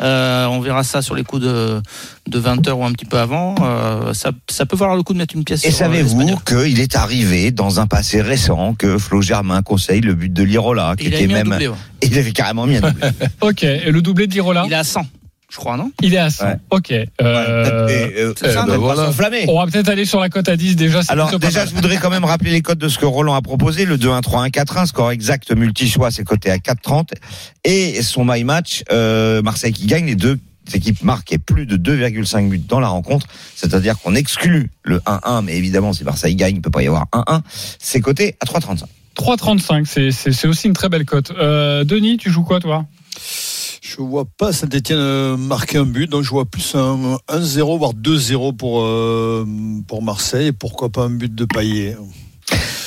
euh, 0.00 0.46
on 0.46 0.60
verra 0.60 0.82
ça 0.82 1.02
sur 1.02 1.14
les 1.14 1.24
coups 1.24 1.42
de, 1.42 1.53
de 1.54 2.38
20 2.38 2.68
heures 2.68 2.78
ou 2.78 2.84
un 2.84 2.92
petit 2.92 3.04
peu 3.04 3.18
avant, 3.18 3.54
euh, 3.62 4.12
ça, 4.14 4.30
ça 4.50 4.66
peut 4.66 4.76
valoir 4.76 4.96
le 4.96 5.02
coup 5.02 5.12
de 5.12 5.18
mettre 5.18 5.34
une 5.34 5.44
pièce 5.44 5.64
Et 5.64 5.68
euh, 5.68 5.72
savez-vous 5.72 6.36
qu'il 6.46 6.80
est 6.80 6.96
arrivé 6.96 7.50
dans 7.50 7.80
un 7.80 7.86
passé 7.86 8.20
récent 8.20 8.74
que 8.74 8.98
Flo 8.98 9.22
Germain 9.22 9.62
conseille 9.62 10.00
le 10.00 10.14
but 10.14 10.32
de 10.32 10.42
Lirola, 10.42 10.94
qui 10.96 11.06
Il 11.06 11.14
était 11.14 11.26
même, 11.26 11.48
doublé, 11.48 11.68
ouais. 11.68 11.74
il 12.02 12.18
avait 12.18 12.32
carrément 12.32 12.66
mis 12.66 12.76
un 12.76 12.80
doublé. 12.80 13.08
Ok, 13.40 13.62
et 13.64 13.90
le 13.90 14.02
doublé 14.02 14.26
d'Irola 14.26 14.64
Il 14.66 14.72
est 14.72 14.76
à 14.76 14.84
100, 14.84 15.02
je 15.50 15.56
crois, 15.56 15.76
non? 15.76 15.92
Il 16.02 16.14
est 16.14 16.18
à 16.18 16.30
100. 16.30 16.44
Ouais. 16.46 16.56
Ok. 16.70 16.90
Euh, 16.90 17.88
Et, 17.88 18.20
euh, 18.20 18.32
ça, 18.36 18.46
euh, 18.46 18.54
ben 18.54 18.66
pas 18.66 18.76
voilà. 18.78 19.06
s'enflammer. 19.06 19.44
on 19.48 19.58
va 19.64 19.70
peut-être 19.70 19.88
aller 19.88 20.04
sur 20.04 20.18
la 20.18 20.28
cote 20.28 20.48
à 20.48 20.56
10 20.56 20.74
déjà. 20.76 21.00
Alors 21.08 21.30
pas 21.30 21.38
déjà, 21.38 21.60
mal. 21.60 21.68
je 21.68 21.74
voudrais 21.74 21.96
quand 21.98 22.10
même 22.10 22.24
rappeler 22.24 22.50
les 22.50 22.62
codes 22.62 22.78
de 22.78 22.88
ce 22.88 22.98
que 22.98 23.06
Roland 23.06 23.34
a 23.34 23.42
proposé. 23.42 23.84
Le 23.84 23.96
2-1-3-1, 23.96 24.50
4-1, 24.50 24.86
score 24.86 25.10
exact 25.12 25.52
multi-choix, 25.52 26.10
c'est 26.10 26.24
coté 26.24 26.50
à 26.50 26.56
4-30. 26.56 27.10
Et 27.64 28.02
son 28.02 28.24
my 28.24 28.42
match, 28.42 28.82
euh, 28.90 29.42
Marseille 29.42 29.72
qui 29.72 29.86
gagne, 29.86 30.06
les 30.06 30.16
deux 30.16 30.38
équipes 30.72 31.02
marquent 31.02 31.36
plus 31.38 31.66
de 31.66 31.76
2,5 31.76 32.48
buts 32.48 32.58
dans 32.58 32.80
la 32.80 32.88
rencontre. 32.88 33.26
C'est-à-dire 33.54 33.98
qu'on 33.98 34.14
exclut 34.14 34.70
le 34.82 35.00
1-1, 35.06 35.42
mais 35.42 35.56
évidemment, 35.56 35.92
si 35.92 36.04
Marseille 36.04 36.34
gagne, 36.36 36.56
il 36.56 36.62
peut 36.62 36.70
pas 36.70 36.82
y 36.82 36.86
avoir 36.86 37.06
1-1. 37.12 37.42
C'est 37.78 38.00
coté 38.00 38.36
à 38.40 38.46
3,35. 38.46 38.84
3,35, 39.14 39.86
c'est- 39.86 40.46
aussi 40.46 40.66
une 40.66 40.72
très 40.74 40.88
belle 40.88 41.04
cote. 41.04 41.30
Euh, 41.38 41.84
Denis, 41.84 42.16
tu 42.16 42.30
joues 42.30 42.42
quoi 42.42 42.58
toi? 42.60 42.84
Je 43.80 43.96
vois 44.00 44.24
pas 44.24 44.52
Saint-Etienne 44.52 45.36
marquer 45.36 45.78
un 45.78 45.84
but, 45.84 46.10
donc 46.10 46.22
je 46.24 46.30
vois 46.30 46.46
plus 46.46 46.74
un 46.74 47.18
1-0 47.28 47.78
voire 47.78 47.92
2-0 47.94 48.52
pour 48.56 48.80
euh, 48.82 49.46
pour 49.86 50.02
Marseille. 50.02 50.48
Et 50.48 50.52
pourquoi 50.52 50.88
pas 50.88 51.02
un 51.02 51.10
but 51.10 51.32
de 51.32 51.44
Payet 51.44 51.96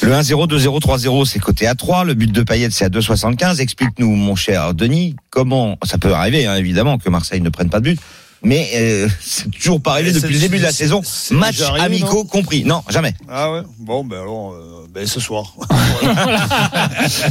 Le 0.08 0.13
1-0, 0.13 0.48
2-0, 0.48 0.80
3-0, 0.80 1.26
c'est 1.26 1.39
coté 1.39 1.67
à 1.67 1.76
3. 1.76 2.06
Le 2.06 2.13
but 2.13 2.32
de 2.32 2.41
Payet, 2.41 2.70
c'est 2.72 2.86
à 2.86 2.88
2,75. 2.88 3.60
Explique-nous, 3.60 4.15
mon 4.15 4.38
cher 4.38 4.74
Denis, 4.74 5.17
comment 5.30 5.78
ça 5.84 5.98
peut 5.98 6.13
arriver, 6.13 6.46
hein, 6.46 6.56
évidemment, 6.56 6.98
que 6.98 7.10
Marseille 7.10 7.41
ne 7.41 7.50
prenne 7.50 7.70
pas 7.70 7.82
de 7.82 7.89
but. 7.89 8.00
Mais 8.43 8.69
euh, 8.76 9.08
c'est 9.19 9.50
toujours 9.52 9.82
pas 9.82 9.93
arrivé 9.93 10.12
depuis 10.12 10.34
le 10.34 10.39
début 10.39 10.58
de 10.60 10.63
la 10.63 10.71
saison, 10.71 11.02
match 11.32 11.58
déjà 11.58 11.69
arrivé, 11.69 11.86
amicaux 11.86 12.23
compris. 12.23 12.63
Non, 12.63 12.84
jamais. 12.89 13.13
Ah 13.30 13.52
ouais. 13.52 13.62
Bon 13.80 14.04
ben 14.06 14.21
alors 14.21 14.54
euh, 14.54 14.86
ben 14.93 15.06
ce 15.08 15.19
soir. 15.19 15.54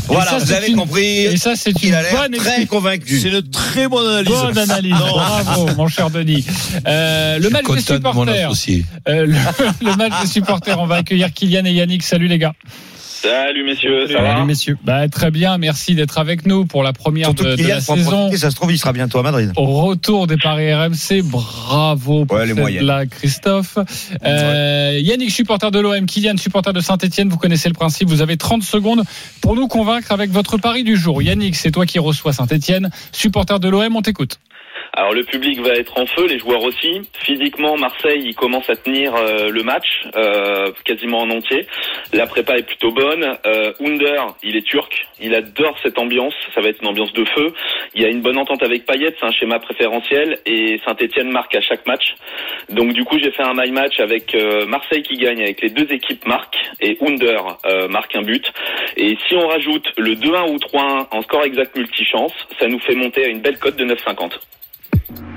Voilà, 0.08 0.30
ça, 0.32 0.38
vous 0.38 0.46
c'est 0.46 0.54
avez 0.54 0.68
une- 0.68 0.76
compris. 0.76 1.24
Et 1.26 1.36
ça, 1.36 1.54
c'est 1.56 1.82
une 1.82 1.94
a 1.94 2.02
l'air 2.02 2.12
bonne 2.12 2.32
très 2.36 2.66
convaincu. 2.66 3.20
C'est 3.20 3.28
une 3.28 3.42
très 3.50 3.88
bonne 3.88 4.06
analyse. 4.06 4.30
Bonne 4.30 4.58
analyse, 4.58 4.94
bravo 4.94 5.68
mon 5.76 5.88
cher 5.88 6.10
Denis. 6.10 6.44
Euh, 6.86 7.38
le 7.38 7.50
match 7.50 7.66
des 7.66 7.74
de 7.74 7.80
supporters. 7.80 8.50
Euh, 9.08 9.26
le, 9.26 9.34
le 9.82 9.96
match 9.96 10.12
des 10.22 10.26
supporters, 10.28 10.78
on 10.80 10.86
va 10.86 10.96
accueillir 10.96 11.32
Kylian 11.32 11.64
et 11.64 11.72
Yannick. 11.72 12.02
Salut 12.02 12.28
les 12.28 12.38
gars. 12.38 12.54
Salut 13.26 13.64
messieurs, 13.64 14.06
ça 14.06 14.20
va 14.22 14.34
Salut 14.34 14.46
messieurs. 14.46 14.78
Bah, 14.84 15.08
très 15.08 15.30
bien, 15.30 15.58
merci 15.58 15.94
d'être 15.94 16.18
avec 16.18 16.46
nous 16.46 16.64
pour 16.64 16.82
la 16.82 16.92
première 16.92 17.26
Surtout 17.26 17.44
de, 17.44 17.56
de 17.56 17.66
la 17.66 17.80
saison. 17.80 18.10
profiter, 18.10 18.36
ça 18.38 18.50
se 18.50 18.56
trouve, 18.56 18.72
il 18.72 18.78
sera 18.78 18.92
bientôt 18.92 19.18
à 19.18 19.22
Madrid. 19.22 19.52
Au 19.56 19.66
retour 19.82 20.26
des 20.26 20.36
paris 20.36 20.72
RMC, 20.72 21.22
bravo 21.22 22.24
pour 22.24 22.36
Ouais, 22.36 22.46
les 22.46 22.54
cette 22.54 22.78
blague, 22.78 23.08
Christophe. 23.08 23.78
Euh, 24.24 24.98
Yannick, 25.00 25.30
supporter 25.30 25.70
de 25.70 25.80
l'OM, 25.80 26.06
Kylian, 26.06 26.36
supporter 26.36 26.72
de 26.72 26.80
Saint-Etienne, 26.80 27.28
vous 27.28 27.38
connaissez 27.38 27.68
le 27.68 27.74
principe, 27.74 28.08
vous 28.08 28.22
avez 28.22 28.36
30 28.36 28.62
secondes 28.62 29.02
pour 29.40 29.56
nous 29.56 29.68
convaincre 29.68 30.12
avec 30.12 30.30
votre 30.30 30.56
pari 30.58 30.84
du 30.84 30.96
jour. 30.96 31.22
Yannick, 31.22 31.56
c'est 31.56 31.70
toi 31.70 31.86
qui 31.86 31.98
reçois 31.98 32.32
Saint-Etienne, 32.32 32.90
supporter 33.12 33.58
de 33.58 33.68
l'OM, 33.68 33.96
on 33.96 34.02
t'écoute. 34.02 34.38
Alors 34.98 35.12
le 35.12 35.24
public 35.24 35.60
va 35.60 35.74
être 35.74 35.98
en 35.98 36.06
feu, 36.06 36.26
les 36.26 36.38
joueurs 36.38 36.62
aussi. 36.62 37.02
Physiquement, 37.20 37.76
Marseille, 37.76 38.22
il 38.24 38.34
commence 38.34 38.70
à 38.70 38.76
tenir 38.76 39.14
euh, 39.14 39.50
le 39.50 39.62
match 39.62 39.86
euh, 40.16 40.72
quasiment 40.86 41.18
en 41.18 41.28
entier. 41.28 41.66
La 42.14 42.26
prépa 42.26 42.56
est 42.56 42.62
plutôt 42.62 42.92
bonne. 42.92 43.36
Euh, 43.44 43.74
Under, 43.78 44.28
il 44.42 44.56
est 44.56 44.66
turc, 44.66 45.06
il 45.20 45.34
adore 45.34 45.76
cette 45.82 45.98
ambiance. 45.98 46.32
Ça 46.54 46.62
va 46.62 46.70
être 46.70 46.80
une 46.80 46.88
ambiance 46.88 47.12
de 47.12 47.26
feu. 47.26 47.52
Il 47.94 48.00
y 48.00 48.06
a 48.06 48.08
une 48.08 48.22
bonne 48.22 48.38
entente 48.38 48.62
avec 48.62 48.86
Payet, 48.86 49.14
c'est 49.20 49.26
un 49.26 49.32
schéma 49.32 49.58
préférentiel 49.58 50.38
et 50.46 50.80
Saint-Etienne 50.86 51.30
marque 51.30 51.54
à 51.54 51.60
chaque 51.60 51.86
match. 51.86 52.14
Donc 52.70 52.94
du 52.94 53.04
coup, 53.04 53.18
j'ai 53.18 53.32
fait 53.32 53.42
un 53.42 53.52
my 53.52 53.70
match 53.72 54.00
avec 54.00 54.34
euh, 54.34 54.64
Marseille 54.64 55.02
qui 55.02 55.18
gagne, 55.18 55.42
avec 55.42 55.60
les 55.60 55.68
deux 55.68 55.92
équipes 55.92 56.24
marquent 56.26 56.56
et 56.80 56.96
Under 57.02 57.58
marque 57.90 58.16
un 58.16 58.22
but. 58.22 58.50
Et 58.96 59.18
si 59.28 59.36
on 59.36 59.46
rajoute 59.46 59.86
le 59.98 60.14
2-1 60.14 60.52
ou 60.52 60.56
3-1 60.56 61.06
en 61.10 61.20
score 61.20 61.44
exact 61.44 61.76
multichance, 61.76 62.32
ça 62.58 62.66
nous 62.66 62.78
fait 62.80 62.94
monter 62.94 63.26
à 63.26 63.28
une 63.28 63.40
belle 63.40 63.58
cote 63.58 63.76
de 63.76 63.84
9,50. 63.84 64.32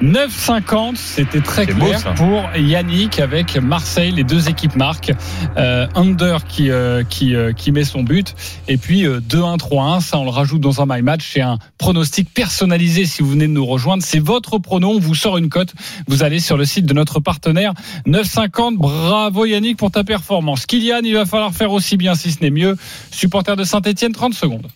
9,50, 0.01 0.95
c'était 0.95 1.41
très 1.41 1.65
beau, 1.65 1.85
clair 1.85 2.13
pour 2.15 2.49
Yannick 2.55 3.19
avec 3.19 3.57
Marseille. 3.57 4.11
Les 4.11 4.23
deux 4.23 4.49
équipes 4.49 4.75
marquent. 4.75 5.11
Euh, 5.57 5.87
Under 5.93 6.45
qui, 6.45 6.71
euh, 6.71 7.03
qui, 7.03 7.35
euh, 7.35 7.51
qui 7.51 7.71
met 7.71 7.83
son 7.83 8.03
but. 8.03 8.33
Et 8.67 8.77
puis 8.77 9.05
euh, 9.05 9.19
2-1, 9.19 9.57
3-1, 9.57 10.01
ça 10.01 10.17
on 10.17 10.23
le 10.23 10.29
rajoute 10.29 10.61
dans 10.61 10.81
un 10.81 10.85
My 10.87 11.01
Match. 11.01 11.29
C'est 11.33 11.41
un 11.41 11.59
pronostic 11.77 12.33
personnalisé 12.33 13.05
si 13.05 13.21
vous 13.21 13.31
venez 13.31 13.47
de 13.47 13.53
nous 13.53 13.65
rejoindre. 13.65 14.01
C'est 14.01 14.19
votre 14.19 14.57
pronom, 14.57 14.91
on 14.91 14.99
vous 14.99 15.15
sort 15.15 15.37
une 15.37 15.49
cote. 15.49 15.73
Vous 16.07 16.23
allez 16.23 16.39
sur 16.39 16.57
le 16.57 16.65
site 16.65 16.85
de 16.85 16.93
notre 16.93 17.19
partenaire. 17.19 17.73
9,50, 18.07 18.77
bravo 18.77 19.45
Yannick 19.45 19.77
pour 19.77 19.91
ta 19.91 20.03
performance. 20.03 20.65
Kylian, 20.65 21.01
il 21.03 21.13
va 21.13 21.25
falloir 21.25 21.53
faire 21.53 21.71
aussi 21.71 21.97
bien 21.97 22.15
si 22.15 22.31
ce 22.31 22.41
n'est 22.41 22.51
mieux. 22.51 22.77
Supporter 23.11 23.55
de 23.55 23.63
Saint-Etienne, 23.63 24.13
30 24.13 24.33
secondes. 24.33 24.67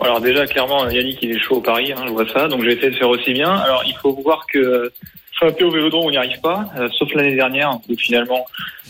Alors 0.00 0.20
déjà, 0.20 0.46
clairement, 0.46 0.88
Yannick, 0.88 1.18
il 1.22 1.32
est 1.32 1.38
chaud 1.38 1.56
au 1.56 1.60
Paris, 1.60 1.92
hein, 1.92 2.04
je 2.06 2.12
vois 2.12 2.26
ça, 2.28 2.48
donc 2.48 2.62
je 2.62 2.66
vais 2.66 2.72
essayer 2.74 2.90
de 2.90 2.96
faire 2.96 3.08
aussi 3.08 3.32
bien. 3.32 3.50
Alors, 3.50 3.82
il 3.86 3.94
faut 3.96 4.12
voir 4.12 4.46
que 4.52 4.90
frapper 5.34 5.64
au 5.64 5.70
Vélodrome, 5.70 6.06
on 6.06 6.10
n'y 6.10 6.16
arrive 6.16 6.40
pas, 6.40 6.66
euh, 6.78 6.88
sauf 6.98 7.12
l'année 7.14 7.34
dernière, 7.34 7.78
où 7.88 7.96
finalement, 7.96 8.46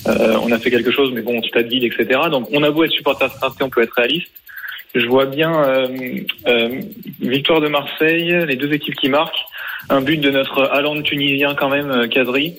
euh, 0.06 0.36
on 0.42 0.50
a 0.52 0.58
fait 0.58 0.70
quelque 0.70 0.90
chose, 0.90 1.10
mais 1.12 1.22
bon, 1.22 1.42
stade 1.42 1.68
vide, 1.68 1.84
etc. 1.84 2.20
Donc, 2.30 2.48
on 2.52 2.62
a 2.62 2.70
beau 2.70 2.84
être 2.84 2.92
supporter 2.92 3.30
straté, 3.30 3.62
on 3.62 3.70
peut 3.70 3.82
être 3.82 3.94
réaliste. 3.96 4.32
Je 4.94 5.06
vois 5.06 5.26
bien 5.26 5.52
euh, 5.64 5.88
euh, 6.48 6.80
victoire 7.20 7.60
de 7.60 7.68
Marseille, 7.68 8.44
les 8.46 8.56
deux 8.56 8.72
équipes 8.72 8.96
qui 8.96 9.08
marquent, 9.08 9.44
un 9.88 10.00
but 10.00 10.16
de 10.16 10.30
notre 10.30 10.68
Hollande 10.76 11.04
tunisien 11.04 11.54
quand 11.54 11.68
même, 11.68 11.90
euh, 11.90 12.08
Kadri, 12.08 12.56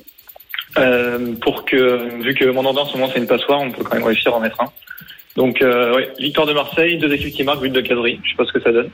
euh, 0.77 1.33
pour 1.41 1.65
que, 1.65 2.21
vu 2.23 2.33
que 2.33 2.45
mon 2.45 2.63
ordre 2.65 2.83
en 2.83 2.85
ce 2.85 2.93
moment 2.97 3.09
c'est 3.13 3.19
une 3.19 3.27
passoire, 3.27 3.59
on 3.59 3.71
peut 3.71 3.83
quand 3.83 3.95
même 3.95 4.05
réussir 4.05 4.33
à 4.33 4.37
en 4.37 4.39
mettre 4.39 4.61
un. 4.61 4.71
Donc, 5.35 5.61
euh, 5.61 5.95
ouais, 5.95 6.11
victoire 6.19 6.47
de 6.47 6.53
Marseille, 6.53 6.97
deux 6.97 7.11
équipes 7.11 7.33
qui 7.33 7.43
marquent, 7.43 7.61
but 7.61 7.71
de 7.71 7.81
Kadri. 7.81 8.19
Je 8.23 8.31
sais 8.31 8.35
pas 8.35 8.45
ce 8.45 8.51
que 8.51 8.61
ça 8.61 8.71
donne. 8.71 8.89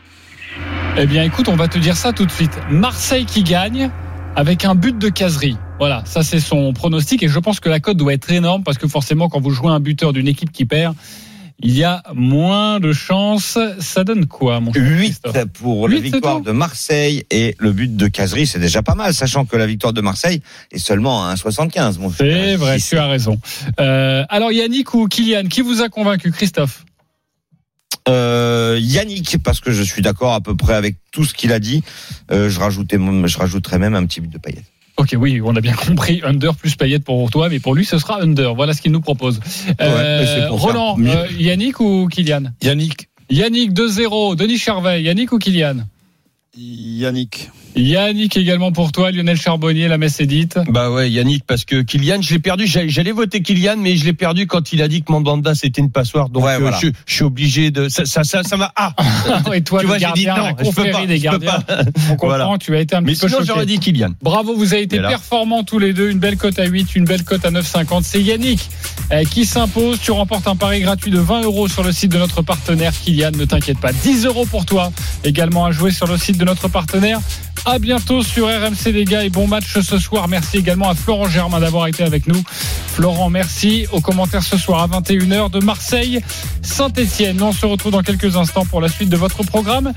Eh 0.98 1.06
bien, 1.06 1.24
écoute, 1.24 1.48
on 1.50 1.56
va 1.56 1.68
te 1.68 1.78
dire 1.78 1.96
ça 1.96 2.14
tout 2.14 2.26
de 2.26 2.32
suite. 2.32 2.58
Marseille 2.70 3.26
qui 3.26 3.44
gagne 3.44 3.90
avec 4.36 4.66
un 4.66 4.76
but 4.76 4.98
de 4.98 5.10
caserie. 5.10 5.58
Voilà, 5.80 6.04
ça 6.06 6.24
c'est 6.24 6.40
son 6.40 6.74
pronostic 6.74 7.24
et 7.24 7.28
je 7.28 7.40
pense 7.40 7.60
que 7.60 7.70
la 7.70 7.80
cote 7.80 7.98
doit 7.98 8.14
être 8.14 8.32
énorme 8.32 8.64
parce 8.64 8.78
que 8.78 8.88
forcément, 8.88 9.30
quand 9.30 9.40
vous 9.40 9.52
jouez 9.52 9.70
un 9.70 9.80
buteur 9.80 10.14
d'une 10.14 10.28
équipe 10.28 10.52
qui 10.52 10.66
perd, 10.66 10.96
il 11.60 11.76
y 11.76 11.84
a 11.84 12.04
moins 12.14 12.80
de 12.80 12.94
chances. 12.94 13.58
Ça 13.80 14.04
donne 14.04 14.28
quoi, 14.28 14.60
mon 14.60 14.72
cher 14.74 14.84
8 14.84 14.98
Christophe 14.98 15.46
pour 15.54 15.90
la 15.90 16.00
victoire 16.00 16.42
de 16.42 16.52
Marseille 16.52 17.26
et 17.32 17.56
le 17.60 17.72
but 17.72 17.96
de 17.96 18.08
Casery, 18.08 18.46
c'est 18.46 18.60
déjà 18.60 18.84
pas 18.84 18.96
mal, 18.96 19.14
sachant 19.14 19.46
que 19.46 19.56
la 19.56 19.66
victoire 19.66 19.94
de 19.94 20.02
Marseille 20.02 20.42
est 20.72 20.78
seulement 20.78 21.26
à 21.26 21.34
1,75. 21.34 22.00
mon 22.00 22.12
cher. 22.12 22.18
C'est 22.20 22.56
vrai, 22.56 22.80
tu 22.80 22.98
as 22.98 23.08
raison. 23.08 23.40
Euh, 23.80 24.24
alors 24.30 24.52
Yannick 24.52 24.94
ou 24.94 25.08
Kylian, 25.08 25.48
qui 25.48 25.62
vous 25.62 25.82
a 25.82 25.90
convaincu, 25.90 26.32
Christophe 26.32 26.86
Euh, 28.08 28.78
Yannick, 28.80 29.42
parce 29.44 29.60
que 29.60 29.72
je 29.72 29.84
suis 29.84 30.02
d'accord 30.02 30.34
à 30.34 30.42
peu 30.42 30.56
près 30.56 30.76
avec 30.76 30.98
tout 31.12 31.26
ce 31.26 31.34
qu'il 31.34 31.52
a 31.52 31.60
dit. 31.60 31.84
Euh, 32.32 32.50
je 32.50 32.60
rajoutais, 32.60 32.98
je 32.98 33.38
rajouterais 33.38 33.80
même 33.80 33.96
un 33.96 34.06
petit 34.06 34.22
but 34.22 34.32
de 34.32 34.38
Payet. 34.38 34.64
Ok, 34.98 35.16
oui, 35.18 35.40
on 35.44 35.56
a 35.56 35.62
bien 35.62 35.74
compris. 35.88 36.22
Under 36.24 36.56
plus 36.56 36.76
paillette 36.76 37.04
pour 37.04 37.30
toi, 37.30 37.50
mais 37.50 37.60
pour 37.60 37.76
lui, 37.76 37.86
ce 37.86 37.98
sera 38.00 38.22
under. 38.22 38.56
Voilà 38.56 38.74
ce 38.74 38.82
qu'il 38.82 38.92
nous 38.92 39.02
propose. 39.02 39.40
Euh, 39.80 40.48
Roland, 40.50 40.98
euh, 41.00 41.28
Yannick 41.38 41.80
ou 41.80 42.08
Kylian? 42.08 42.52
Yannick, 42.62 43.10
Yannick 43.30 43.74
2-0, 43.74 44.36
Denis 44.36 44.58
Charvet, 44.58 45.04
Yannick 45.04 45.32
ou 45.32 45.38
Kylian? 45.38 45.86
Yannick. 46.60 47.52
Yannick 47.76 48.36
également 48.38 48.72
pour 48.72 48.92
toi, 48.92 49.12
Lionel 49.12 49.40
Charbonnier, 49.40 49.88
la 49.88 50.00
messe 50.00 50.20
est 50.20 50.26
dite. 50.26 50.58
Bah 50.68 50.90
ouais, 50.90 51.12
Yannick, 51.12 51.44
parce 51.46 51.64
que 51.64 51.84
Kylian, 51.84 52.24
je 52.24 52.34
l'ai 52.34 52.40
perdu. 52.40 52.66
J'allais 52.66 53.12
voter 53.12 53.44
Kylian, 53.44 53.76
mais 53.78 53.96
je 53.96 54.06
l'ai 54.06 54.14
perdu 54.14 54.48
quand 54.48 54.74
il 54.74 54.82
a 54.82 54.88
dit 54.88 55.04
que 55.04 55.12
Mandanda 55.12 55.54
c'était 55.54 55.82
une 55.82 55.92
passoire. 55.92 56.30
Donc 56.30 56.44
Ouais, 56.46 56.54
euh, 56.56 56.60
voilà. 56.60 56.80
je, 56.82 56.88
je 57.06 57.14
suis 57.14 57.24
obligé 57.24 57.70
de. 57.70 57.88
Ça, 57.90 58.06
ça, 58.06 58.24
ça, 58.24 58.42
ça 58.42 58.58
m'a. 58.58 58.72
Ah. 58.76 58.96
Et 59.54 59.62
toi, 59.62 59.82
Tu 59.82 59.86
le 59.86 59.90
vois, 59.90 60.00
j'ai 60.00 60.12
dit 60.14 60.24
gardien, 60.24 60.36
non, 60.38 60.56
la 60.58 60.64
je 60.64 60.72
peux 60.72 60.92
pas, 60.92 61.06
des 61.06 61.18
je 61.18 61.30
peux 61.30 61.38
gardiens. 61.38 61.60
pas. 61.60 61.66
On 62.10 62.16
comprend, 62.16 62.28
Voilà. 62.28 62.50
tu 62.60 62.76
as 62.76 62.80
été 62.80 62.96
un 62.96 63.02
Mais 63.02 63.12
petit 63.14 63.22
peu 63.22 63.28
sinon, 63.30 63.42
j'aurais 63.46 63.68
dit 63.68 63.78
Kylian. 63.80 64.14
Bravo, 64.24 64.56
vous 64.56 64.74
avez 64.74 64.82
été 64.84 65.00
performants 65.00 65.64
tous 65.64 65.78
les 65.78 65.94
deux. 65.94 66.10
Une 66.10 66.20
belle 66.20 66.38
cote 66.38 66.58
à 66.58 66.66
8, 66.66 66.96
une 66.96 67.06
belle 67.06 67.24
cote 67.24 67.46
à 67.46 67.52
9,50. 67.52 68.02
C'est 68.04 68.22
Yannick 68.24 68.68
euh, 69.12 69.24
qui 69.26 69.46
s'impose. 69.46 70.00
Tu 70.02 70.10
remportes 70.10 70.48
un 70.48 70.56
pari 70.56 70.80
gratuit 70.82 71.12
de 71.12 71.20
20 71.20 71.42
euros 71.44 71.68
sur 71.68 71.84
le 71.84 71.92
site 71.92 72.12
de 72.12 72.18
notre 72.18 72.42
partenaire 72.42 72.94
Kylian. 72.94 73.32
Ne 73.38 73.46
t'inquiète 73.46 73.80
pas. 73.80 73.92
10 73.94 74.26
euros 74.26 74.48
pour 74.48 74.66
toi. 74.66 74.92
Également 75.24 75.66
à 75.66 75.72
jouer 75.72 75.92
sur 75.92 76.08
le 76.08 76.18
site 76.18 76.38
de 76.40 76.46
notre 76.48 76.70
partenaire. 76.70 77.20
À 77.66 77.80
bientôt 77.80 78.24
sur 78.24 78.48
RMC 78.48 78.92
les 78.92 79.06
gars 79.06 79.24
et 79.24 79.30
bon 79.30 79.48
match 79.48 79.80
ce 79.80 80.00
soir. 80.00 80.28
Merci 80.28 80.58
également 80.58 80.90
à 80.90 80.96
Florent 80.96 81.28
Germain 81.28 81.60
d'avoir 81.60 81.88
été 81.88 82.04
avec 82.04 82.28
nous. 82.28 82.42
Florent, 82.94 83.30
merci. 83.30 83.86
Aux 83.92 84.02
commentaires 84.02 84.44
ce 84.44 84.58
soir 84.58 84.82
à 84.82 84.88
21h 85.00 85.52
de 85.52 85.60
Marseille, 85.60 86.22
Saint-Etienne. 86.62 87.42
On 87.42 87.52
se 87.52 87.66
retrouve 87.66 87.92
dans 87.92 88.04
quelques 88.04 88.36
instants 88.36 88.66
pour 88.66 88.82
la 88.82 88.88
suite 88.90 89.10
de 89.10 89.18
votre 89.18 89.44
programme. 89.44 89.94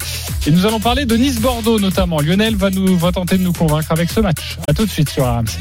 Et 0.46 0.50
nous 0.50 0.66
allons 0.66 0.80
parler 0.80 1.04
de 1.04 1.16
Nice-Bordeaux 1.16 1.78
notamment. 1.78 2.20
Lionel 2.20 2.56
va, 2.56 2.70
nous, 2.70 2.98
va 2.98 3.12
tenter 3.12 3.38
de 3.38 3.42
nous 3.42 3.52
convaincre 3.52 3.92
avec 3.92 4.10
ce 4.10 4.20
match. 4.20 4.58
À 4.68 4.74
tout 4.74 4.84
de 4.84 4.90
suite 4.90 5.08
sur 5.10 5.24
RMC. 5.24 5.58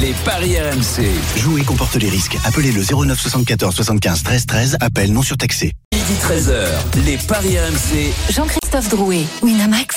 Les 0.00 0.14
paris 0.24 0.56
RMC. 0.58 1.06
Jouer 1.38 1.62
comporte 1.62 1.96
les 1.96 2.08
risques. 2.08 2.36
Appelez 2.44 2.72
le 2.72 2.82
09 2.82 3.20
74 3.20 3.74
75 3.74 4.22
13 4.22 4.46
13. 4.46 4.76
Appel 4.80 5.12
non 5.12 5.22
surtaxé. 5.22 5.72
Midi 5.94 6.12
13h. 6.20 7.04
Les 7.04 7.16
paris 7.18 7.56
RMC. 7.58 8.12
Jean-Christophe 8.32 8.88
Drouet, 8.90 9.24
Winamax, 9.42 9.96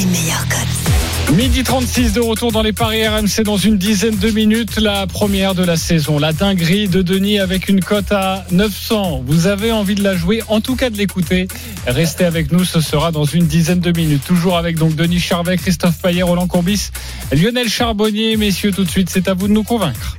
les 0.00 0.06
meilleurs 0.06 0.46
codes. 0.48 1.36
Midi 1.36 1.62
36 1.62 2.14
de 2.14 2.20
retour 2.20 2.52
dans 2.52 2.62
les 2.62 2.72
paris 2.72 3.06
RMC 3.06 3.42
dans 3.44 3.58
une 3.58 3.76
dizaine 3.76 4.16
de 4.16 4.30
minutes. 4.30 4.80
La 4.80 5.06
première 5.06 5.54
de 5.54 5.62
la 5.62 5.76
saison. 5.76 6.18
La 6.18 6.32
dinguerie 6.32 6.88
de 6.88 7.02
Denis 7.02 7.38
avec 7.38 7.68
une 7.68 7.80
cote 7.80 8.10
à 8.10 8.44
900. 8.50 9.22
Vous 9.26 9.46
avez 9.46 9.72
envie 9.72 9.94
de 9.94 10.02
la 10.02 10.16
jouer, 10.16 10.42
en 10.48 10.60
tout 10.60 10.74
cas 10.74 10.88
de 10.88 10.96
l'écouter. 10.96 11.48
Restez 11.86 12.24
avec 12.24 12.50
nous, 12.50 12.64
ce 12.64 12.80
sera 12.80 13.12
dans 13.12 13.24
une 13.24 13.46
dizaine 13.46 13.80
de 13.80 13.92
minutes. 13.92 14.24
Toujours 14.24 14.56
avec 14.56 14.78
donc 14.78 14.94
Denis 14.94 15.20
Charvet, 15.20 15.58
Christophe 15.58 15.98
Payet, 16.00 16.22
Roland 16.22 16.46
Courbis, 16.46 16.90
Lionel 17.32 17.68
Charbonnier. 17.68 18.36
Messieurs, 18.36 18.72
tout 18.72 18.84
de 18.84 18.90
suite, 18.90 19.10
c'est 19.10 19.28
à 19.28 19.34
vous 19.34 19.48
de 19.48 19.52
nous 19.52 19.64
convaincre. 19.64 20.16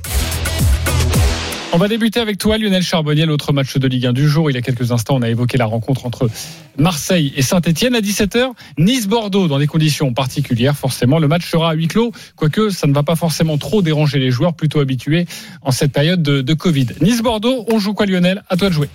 On 1.74 1.78
va 1.78 1.88
débuter 1.88 2.20
avec 2.20 2.36
toi, 2.36 2.58
Lionel 2.58 2.82
Charbonnier, 2.82 3.24
l'autre 3.24 3.54
match 3.54 3.78
de 3.78 3.88
Ligue 3.88 4.04
1 4.04 4.12
du 4.12 4.28
jour. 4.28 4.50
Il 4.50 4.54
y 4.54 4.58
a 4.58 4.60
quelques 4.60 4.92
instants, 4.92 5.16
on 5.16 5.22
a 5.22 5.30
évoqué 5.30 5.56
la 5.56 5.64
rencontre 5.64 6.04
entre 6.04 6.28
Marseille 6.76 7.32
et 7.34 7.40
Saint-Etienne 7.40 7.94
à 7.94 8.00
17h. 8.00 8.50
Nice-Bordeaux, 8.76 9.48
dans 9.48 9.58
des 9.58 9.66
conditions 9.66 10.12
particulières, 10.12 10.76
forcément. 10.76 11.18
Le 11.18 11.28
match 11.28 11.48
sera 11.48 11.70
à 11.70 11.72
huis 11.72 11.88
clos, 11.88 12.12
quoique 12.36 12.68
ça 12.68 12.86
ne 12.86 12.92
va 12.92 13.02
pas 13.02 13.16
forcément 13.16 13.56
trop 13.56 13.80
déranger 13.80 14.18
les 14.18 14.30
joueurs, 14.30 14.52
plutôt 14.52 14.80
habitués 14.80 15.24
en 15.62 15.70
cette 15.70 15.92
période 15.92 16.22
de, 16.22 16.52
Covid. 16.52 16.88
Nice-Bordeaux, 17.00 17.64
on 17.68 17.78
joue 17.78 17.94
quoi, 17.94 18.04
Lionel? 18.04 18.42
À 18.50 18.58
toi 18.58 18.68
de 18.68 18.74
jouer. 18.74 18.90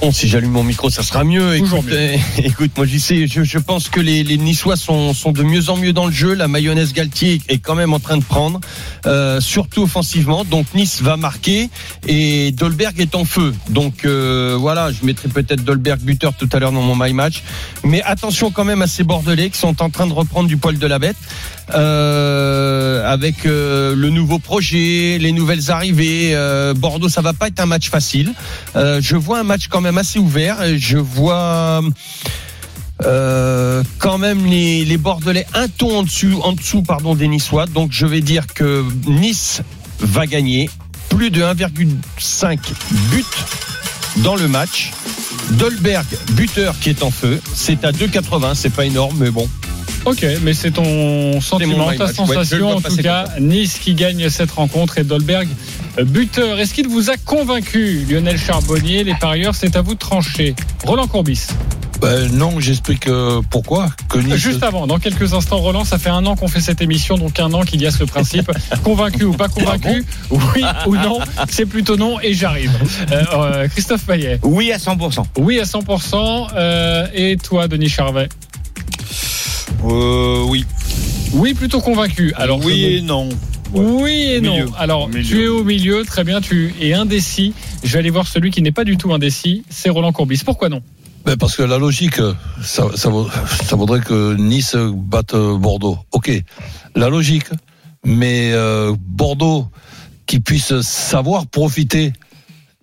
Bon, 0.00 0.12
si 0.12 0.28
j'allume 0.28 0.52
mon 0.52 0.62
micro, 0.62 0.90
ça 0.90 1.02
sera 1.02 1.24
mieux. 1.24 1.56
Écoute, 1.56 1.86
euh, 1.90 2.16
écoute, 2.44 2.70
moi, 2.76 2.86
j'y 2.86 3.00
sais, 3.00 3.26
je, 3.26 3.42
je 3.42 3.58
pense 3.58 3.88
que 3.88 3.98
les, 3.98 4.22
les 4.22 4.38
Niçois 4.38 4.76
sont, 4.76 5.12
sont 5.12 5.32
de 5.32 5.42
mieux 5.42 5.70
en 5.70 5.76
mieux 5.76 5.92
dans 5.92 6.06
le 6.06 6.12
jeu. 6.12 6.34
La 6.34 6.46
mayonnaise 6.46 6.92
Galtier 6.92 7.40
est 7.48 7.58
quand 7.58 7.74
même 7.74 7.92
en 7.92 7.98
train 7.98 8.16
de 8.16 8.22
prendre, 8.22 8.60
euh, 9.06 9.40
surtout 9.40 9.82
offensivement. 9.82 10.44
Donc 10.44 10.66
Nice 10.72 11.02
va 11.02 11.16
marquer 11.16 11.68
et 12.06 12.52
Dolberg 12.52 13.00
est 13.00 13.16
en 13.16 13.24
feu. 13.24 13.52
Donc 13.70 14.04
euh, 14.04 14.56
voilà, 14.56 14.92
je 14.92 15.04
mettrai 15.04 15.28
peut-être 15.28 15.64
Dolberg 15.64 15.98
buteur 16.00 16.32
tout 16.34 16.48
à 16.52 16.60
l'heure 16.60 16.72
dans 16.72 16.82
mon 16.82 16.94
my 16.94 17.12
match. 17.12 17.42
Mais 17.82 18.00
attention 18.02 18.52
quand 18.52 18.64
même 18.64 18.82
à 18.82 18.86
ces 18.86 19.02
Bordelais 19.02 19.50
qui 19.50 19.58
sont 19.58 19.82
en 19.82 19.90
train 19.90 20.06
de 20.06 20.12
reprendre 20.12 20.48
du 20.48 20.56
poil 20.56 20.78
de 20.78 20.86
la 20.86 21.00
bête. 21.00 21.16
Euh, 21.74 23.04
avec 23.04 23.44
euh, 23.44 23.94
le 23.94 24.10
nouveau 24.10 24.38
projet, 24.38 25.18
les 25.20 25.32
nouvelles 25.32 25.70
arrivées, 25.70 26.30
euh, 26.34 26.74
Bordeaux, 26.74 27.08
ça 27.08 27.20
va 27.20 27.32
pas 27.32 27.48
être 27.48 27.60
un 27.60 27.66
match 27.66 27.90
facile. 27.90 28.32
Euh, 28.76 29.00
je 29.02 29.16
vois 29.16 29.38
un 29.40 29.44
match 29.44 29.68
quand 29.68 29.80
même 29.80 29.98
assez 29.98 30.18
ouvert. 30.18 30.56
Je 30.76 30.98
vois 30.98 31.82
euh, 33.04 33.82
quand 33.98 34.18
même 34.18 34.46
les, 34.46 34.84
les 34.84 34.96
Bordelais 34.96 35.46
un 35.54 35.68
ton 35.68 35.98
en 35.98 36.02
dessous, 36.02 36.40
en 36.42 36.52
dessous 36.52 36.82
pardon, 36.82 37.14
des 37.14 37.28
Niçois. 37.28 37.66
Donc 37.66 37.92
je 37.92 38.06
vais 38.06 38.20
dire 38.20 38.46
que 38.46 38.84
Nice 39.06 39.62
va 40.00 40.26
gagner 40.26 40.70
plus 41.08 41.30
de 41.30 41.42
1,5 41.42 42.58
buts 43.10 43.24
dans 44.18 44.36
le 44.36 44.48
match. 44.48 44.92
Dolberg, 45.52 46.06
buteur 46.32 46.78
qui 46.78 46.90
est 46.90 47.02
en 47.02 47.10
feu, 47.10 47.40
c'est 47.54 47.84
à 47.84 47.92
2,80, 47.92 48.54
c'est 48.54 48.70
pas 48.70 48.84
énorme, 48.84 49.16
mais 49.18 49.30
bon. 49.30 49.48
Ok, 50.04 50.24
mais 50.42 50.54
c'est 50.54 50.70
ton 50.70 51.40
sentiment, 51.40 51.92
ta. 51.92 52.06
Ouais, 52.06 52.12
sensation 52.12 52.70
en 52.76 52.80
tout 52.80 52.96
cas. 52.96 53.26
Nice 53.40 53.78
qui 53.78 53.94
gagne 53.94 54.28
cette 54.28 54.50
rencontre 54.50 54.98
et 54.98 55.04
Dolberg 55.04 55.48
euh, 55.98 56.04
buteur. 56.04 56.58
Est-ce 56.58 56.74
qu'il 56.74 56.88
vous 56.88 57.10
a 57.10 57.16
convaincu, 57.24 58.06
Lionel 58.08 58.38
Charbonnier? 58.38 59.04
Les 59.04 59.14
parieurs, 59.14 59.54
c'est 59.54 59.76
à 59.76 59.82
vous 59.82 59.94
de 59.94 59.98
trancher. 59.98 60.54
Roland 60.84 61.06
Courbis. 61.06 61.46
Ben 62.00 62.30
non, 62.32 62.60
j'explique 62.60 63.08
euh, 63.08 63.42
pourquoi. 63.50 63.88
Que 64.08 64.18
Nice- 64.18 64.36
Juste 64.36 64.62
avant, 64.62 64.86
dans 64.86 64.98
quelques 65.00 65.34
instants, 65.34 65.56
Roland, 65.56 65.84
ça 65.84 65.98
fait 65.98 66.10
un 66.10 66.24
an 66.26 66.36
qu'on 66.36 66.46
fait 66.46 66.60
cette 66.60 66.80
émission, 66.80 67.18
donc 67.18 67.40
un 67.40 67.52
an 67.52 67.62
qu'il 67.62 67.82
y 67.82 67.86
a 67.86 67.90
ce 67.90 68.04
principe. 68.04 68.52
convaincu 68.84 69.24
ou 69.24 69.32
pas 69.32 69.48
convaincu? 69.48 70.04
Oui 70.30 70.62
ou 70.86 70.94
non 70.94 71.18
C'est 71.50 71.66
plutôt 71.66 71.96
non 71.96 72.20
et 72.20 72.34
j'arrive. 72.34 72.70
Euh, 73.10 73.24
euh, 73.34 73.68
Christophe 73.68 74.04
Payet 74.04 74.38
Oui 74.44 74.70
à 74.70 74.76
100%. 74.76 75.24
Oui 75.38 75.58
à 75.58 75.64
100%. 75.64 76.48
euh, 76.54 77.06
et 77.14 77.36
toi, 77.36 77.66
Denis 77.66 77.88
Charvet? 77.88 78.28
Euh, 79.84 80.44
oui. 80.48 80.64
Oui, 81.32 81.54
plutôt 81.54 81.80
convaincu. 81.80 82.32
Alors, 82.36 82.60
oui 82.64 82.82
me- 82.82 82.90
et 82.90 83.00
non. 83.02 83.28
Oui 83.72 84.30
et 84.32 84.40
non. 84.40 84.64
Alors, 84.78 85.08
milieu. 85.08 85.22
tu 85.22 85.44
es 85.44 85.48
au 85.48 85.62
milieu, 85.62 86.02
très 86.04 86.24
bien, 86.24 86.40
tu 86.40 86.74
es 86.80 86.94
indécis. 86.94 87.52
Je 87.84 87.92
vais 87.92 87.98
aller 87.98 88.10
voir 88.10 88.26
celui 88.26 88.50
qui 88.50 88.62
n'est 88.62 88.72
pas 88.72 88.84
du 88.84 88.96
tout 88.96 89.12
indécis, 89.12 89.62
c'est 89.68 89.90
Roland 89.90 90.12
Courbis. 90.12 90.40
Pourquoi 90.44 90.68
non? 90.70 90.82
Ben 91.26 91.36
parce 91.36 91.54
que 91.56 91.62
la 91.62 91.76
logique, 91.76 92.16
ça, 92.62 92.86
ça, 92.94 93.10
ça 93.62 93.76
vaudrait 93.76 94.00
que 94.00 94.34
Nice 94.36 94.74
batte 94.76 95.34
Bordeaux. 95.34 95.98
Ok, 96.12 96.30
la 96.94 97.10
logique, 97.10 97.44
mais 98.04 98.52
euh, 98.52 98.94
Bordeaux 98.98 99.66
qui 100.24 100.40
puisse 100.40 100.80
savoir 100.80 101.46
profiter 101.46 102.12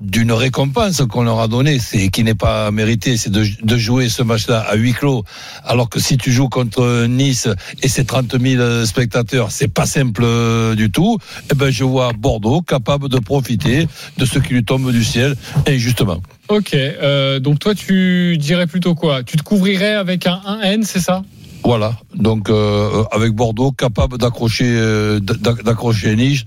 d'une 0.02 0.34
récompense 0.34 1.02
qu'on 1.10 1.24
leur 1.24 1.40
a 1.40 1.48
donnée, 1.48 1.80
c'est 1.80 2.10
qui 2.10 2.24
n'est 2.26 2.36
pas 2.36 2.70
méritée, 2.70 3.16
c'est 3.16 3.30
de, 3.30 3.46
de 3.64 3.78
jouer 3.78 4.10
ce 4.10 4.24
match-là 4.24 4.60
à 4.60 4.76
huis 4.76 4.92
clos. 4.92 5.24
Alors 5.64 5.90
que 5.90 6.02
si 6.02 6.18
tu 6.18 6.34
joues 6.34 6.50
contre 6.50 7.06
Nice 7.08 7.48
et 7.82 7.88
ses 7.88 8.04
30 8.04 8.36
000 8.40 8.86
spectateurs, 8.86 9.52
c'est 9.52 9.70
pas 9.70 9.86
simple 9.86 10.24
euh, 10.26 10.76
du 10.76 10.92
tout. 10.92 11.18
Eh 11.50 11.56
ben, 11.56 11.70
je 11.72 11.86
vois 11.86 12.12
Bordeaux 12.12 12.62
capable 12.62 13.08
de 13.08 13.20
profiter 13.20 13.88
de 14.18 14.26
ce 14.26 14.38
qui 14.40 14.54
lui 14.54 14.66
tombe 14.66 14.92
du 14.92 15.04
ciel, 15.04 15.36
injustement. 15.66 16.22
Ok, 16.50 16.74
euh, 16.74 17.40
donc 17.40 17.60
toi 17.60 17.74
tu 17.74 18.38
dirais 18.38 18.68
plutôt 18.68 18.96
quoi? 18.96 19.24
Tu 19.24 19.38
te 19.38 19.44
couvrirais 19.44 19.94
avec 19.96 20.28
un 20.28 20.42
1N, 20.46 20.84
c'est 20.84 21.00
ça? 21.00 21.24
Voilà. 21.64 21.98
Donc 22.14 22.50
euh, 22.50 23.04
avec 23.12 23.32
Bordeaux, 23.32 23.72
capable 23.72 24.18
d'accrocher, 24.18 24.66
euh, 24.68 25.20
d'ac- 25.22 25.64
d'accrocher 25.64 26.16
Nice. 26.18 26.44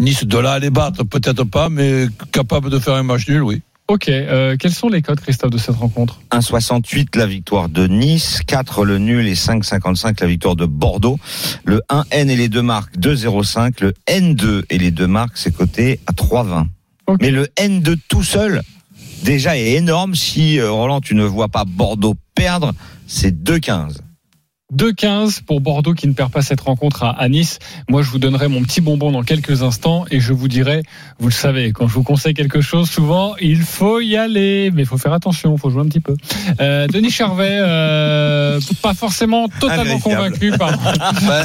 Nice 0.00 0.24
de 0.24 0.38
là 0.38 0.52
à 0.52 0.58
les 0.58 0.70
battre, 0.70 1.04
peut-être 1.04 1.44
pas, 1.44 1.68
mais 1.68 2.06
capable 2.32 2.70
de 2.70 2.78
faire 2.78 2.94
un 2.94 3.02
match 3.02 3.28
nul, 3.28 3.42
oui. 3.42 3.60
Ok, 3.86 4.08
euh, 4.08 4.56
quels 4.58 4.72
sont 4.72 4.88
les 4.88 5.02
codes, 5.02 5.20
Christophe, 5.20 5.50
de 5.50 5.58
cette 5.58 5.74
rencontre 5.74 6.20
1,68 6.30 7.18
la 7.18 7.26
victoire 7.26 7.68
de 7.68 7.86
Nice, 7.86 8.40
4 8.46 8.84
le 8.86 8.96
nul 8.96 9.28
et 9.28 9.34
5,55 9.34 10.20
la 10.20 10.26
victoire 10.26 10.56
de 10.56 10.64
Bordeaux. 10.64 11.18
Le 11.64 11.82
1N 11.90 12.30
et 12.30 12.36
les 12.36 12.48
deux 12.48 12.62
marques 12.62 12.96
2,05. 12.96 13.82
Le 13.82 13.92
N2 14.06 14.62
et 14.70 14.78
les 14.78 14.90
deux 14.90 15.08
marques 15.08 15.36
c'est 15.36 15.54
coté 15.54 16.00
à 16.06 16.12
3,20. 16.12 16.66
Ok. 17.08 17.18
Mais 17.20 17.30
le 17.30 17.46
N2 17.58 17.96
tout 18.08 18.22
seul 18.22 18.62
déjà 19.22 19.58
est 19.58 19.72
énorme. 19.72 20.14
Si 20.14 20.60
euh, 20.60 20.70
Roland 20.70 21.00
tu 21.00 21.14
ne 21.14 21.24
vois 21.24 21.48
pas 21.48 21.64
Bordeaux 21.66 22.14
perdre, 22.34 22.72
c'est 23.06 23.42
2,15. 23.42 23.96
2-15 24.76 25.42
pour 25.44 25.60
Bordeaux 25.60 25.94
qui 25.94 26.06
ne 26.06 26.12
perd 26.12 26.30
pas 26.30 26.42
cette 26.42 26.60
rencontre 26.60 27.04
à, 27.04 27.28
Nice. 27.28 27.58
Moi, 27.88 28.02
je 28.02 28.10
vous 28.10 28.18
donnerai 28.18 28.48
mon 28.48 28.62
petit 28.62 28.80
bonbon 28.80 29.10
dans 29.12 29.22
quelques 29.22 29.62
instants 29.62 30.04
et 30.10 30.20
je 30.20 30.32
vous 30.32 30.48
dirai, 30.48 30.82
vous 31.18 31.28
le 31.28 31.32
savez, 31.34 31.72
quand 31.72 31.86
je 31.88 31.94
vous 31.94 32.02
conseille 32.02 32.34
quelque 32.34 32.60
chose, 32.60 32.88
souvent, 32.88 33.34
il 33.40 33.58
faut 33.60 34.00
y 34.00 34.16
aller, 34.16 34.70
mais 34.72 34.82
il 34.82 34.86
faut 34.86 34.98
faire 34.98 35.12
attention, 35.12 35.54
il 35.56 35.60
faut 35.60 35.70
jouer 35.70 35.82
un 35.82 35.86
petit 35.88 36.00
peu. 36.00 36.16
Euh, 36.60 36.86
Denis 36.86 37.10
Charvet, 37.10 37.58
euh, 37.60 38.60
pas 38.82 38.94
forcément 38.94 39.48
totalement 39.60 39.98
convaincu 39.98 40.50
par... 40.52 40.70
Bah, 41.26 41.44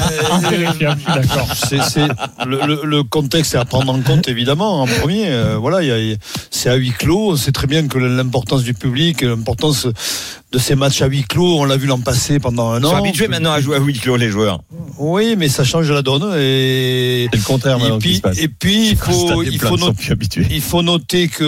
suis 0.96 1.04
d'accord. 1.06 1.48
C'est, 1.54 1.82
c'est- 1.82 2.08
le, 2.46 2.60
le- 2.66 2.80
le 2.84 3.02
contexte 3.02 3.54
est 3.54 3.58
à 3.58 3.64
prendre 3.64 3.92
en 3.92 4.00
compte 4.00 4.28
évidemment 4.28 4.82
en 4.82 4.86
premier. 4.86 5.26
Euh, 5.28 5.56
voilà, 5.58 5.80
c'est 6.50 6.68
à 6.70 6.74
huis 6.76 6.92
clos. 6.92 7.32
On 7.32 7.36
sait 7.36 7.52
très 7.52 7.66
bien 7.66 7.86
que 7.88 7.98
l'importance 7.98 8.62
du 8.62 8.74
public, 8.74 9.22
l'importance 9.22 9.86
de 10.56 10.60
ces 10.62 10.74
matchs 10.74 11.02
à 11.02 11.06
huis 11.06 11.22
clos, 11.22 11.58
on 11.58 11.64
l'a 11.64 11.76
vu 11.76 11.86
l'an 11.86 11.98
passé 12.00 12.38
pendant 12.38 12.70
un 12.70 12.80
Ils 12.80 12.86
an. 12.86 12.90
sont 12.92 12.96
habitués 12.96 13.28
maintenant 13.28 13.52
à 13.52 13.60
jouer 13.60 13.76
à 13.76 13.78
huis 13.78 13.92
clos 13.92 14.16
les 14.16 14.30
joueurs. 14.30 14.60
Oui, 14.98 15.34
mais 15.36 15.50
ça 15.50 15.64
change 15.64 15.90
la 15.90 16.00
donne 16.00 16.22
et 16.38 17.28
C'est 17.30 17.36
le 17.38 17.44
contraire 17.44 17.78
maintenant 17.78 17.96
et 17.98 18.00
qui 18.00 18.08
puis, 18.08 18.16
se 18.16 18.20
passe. 18.22 18.38
et 18.38 18.48
puis 18.48 18.88
il 18.92 18.96
faut 18.96 19.42
il 19.42 19.58
faut, 19.60 19.76
noter, 19.76 19.92
plus 19.92 20.12
habitués. 20.12 20.46
il 20.50 20.62
faut 20.62 20.80
noter 20.80 21.28
que 21.28 21.44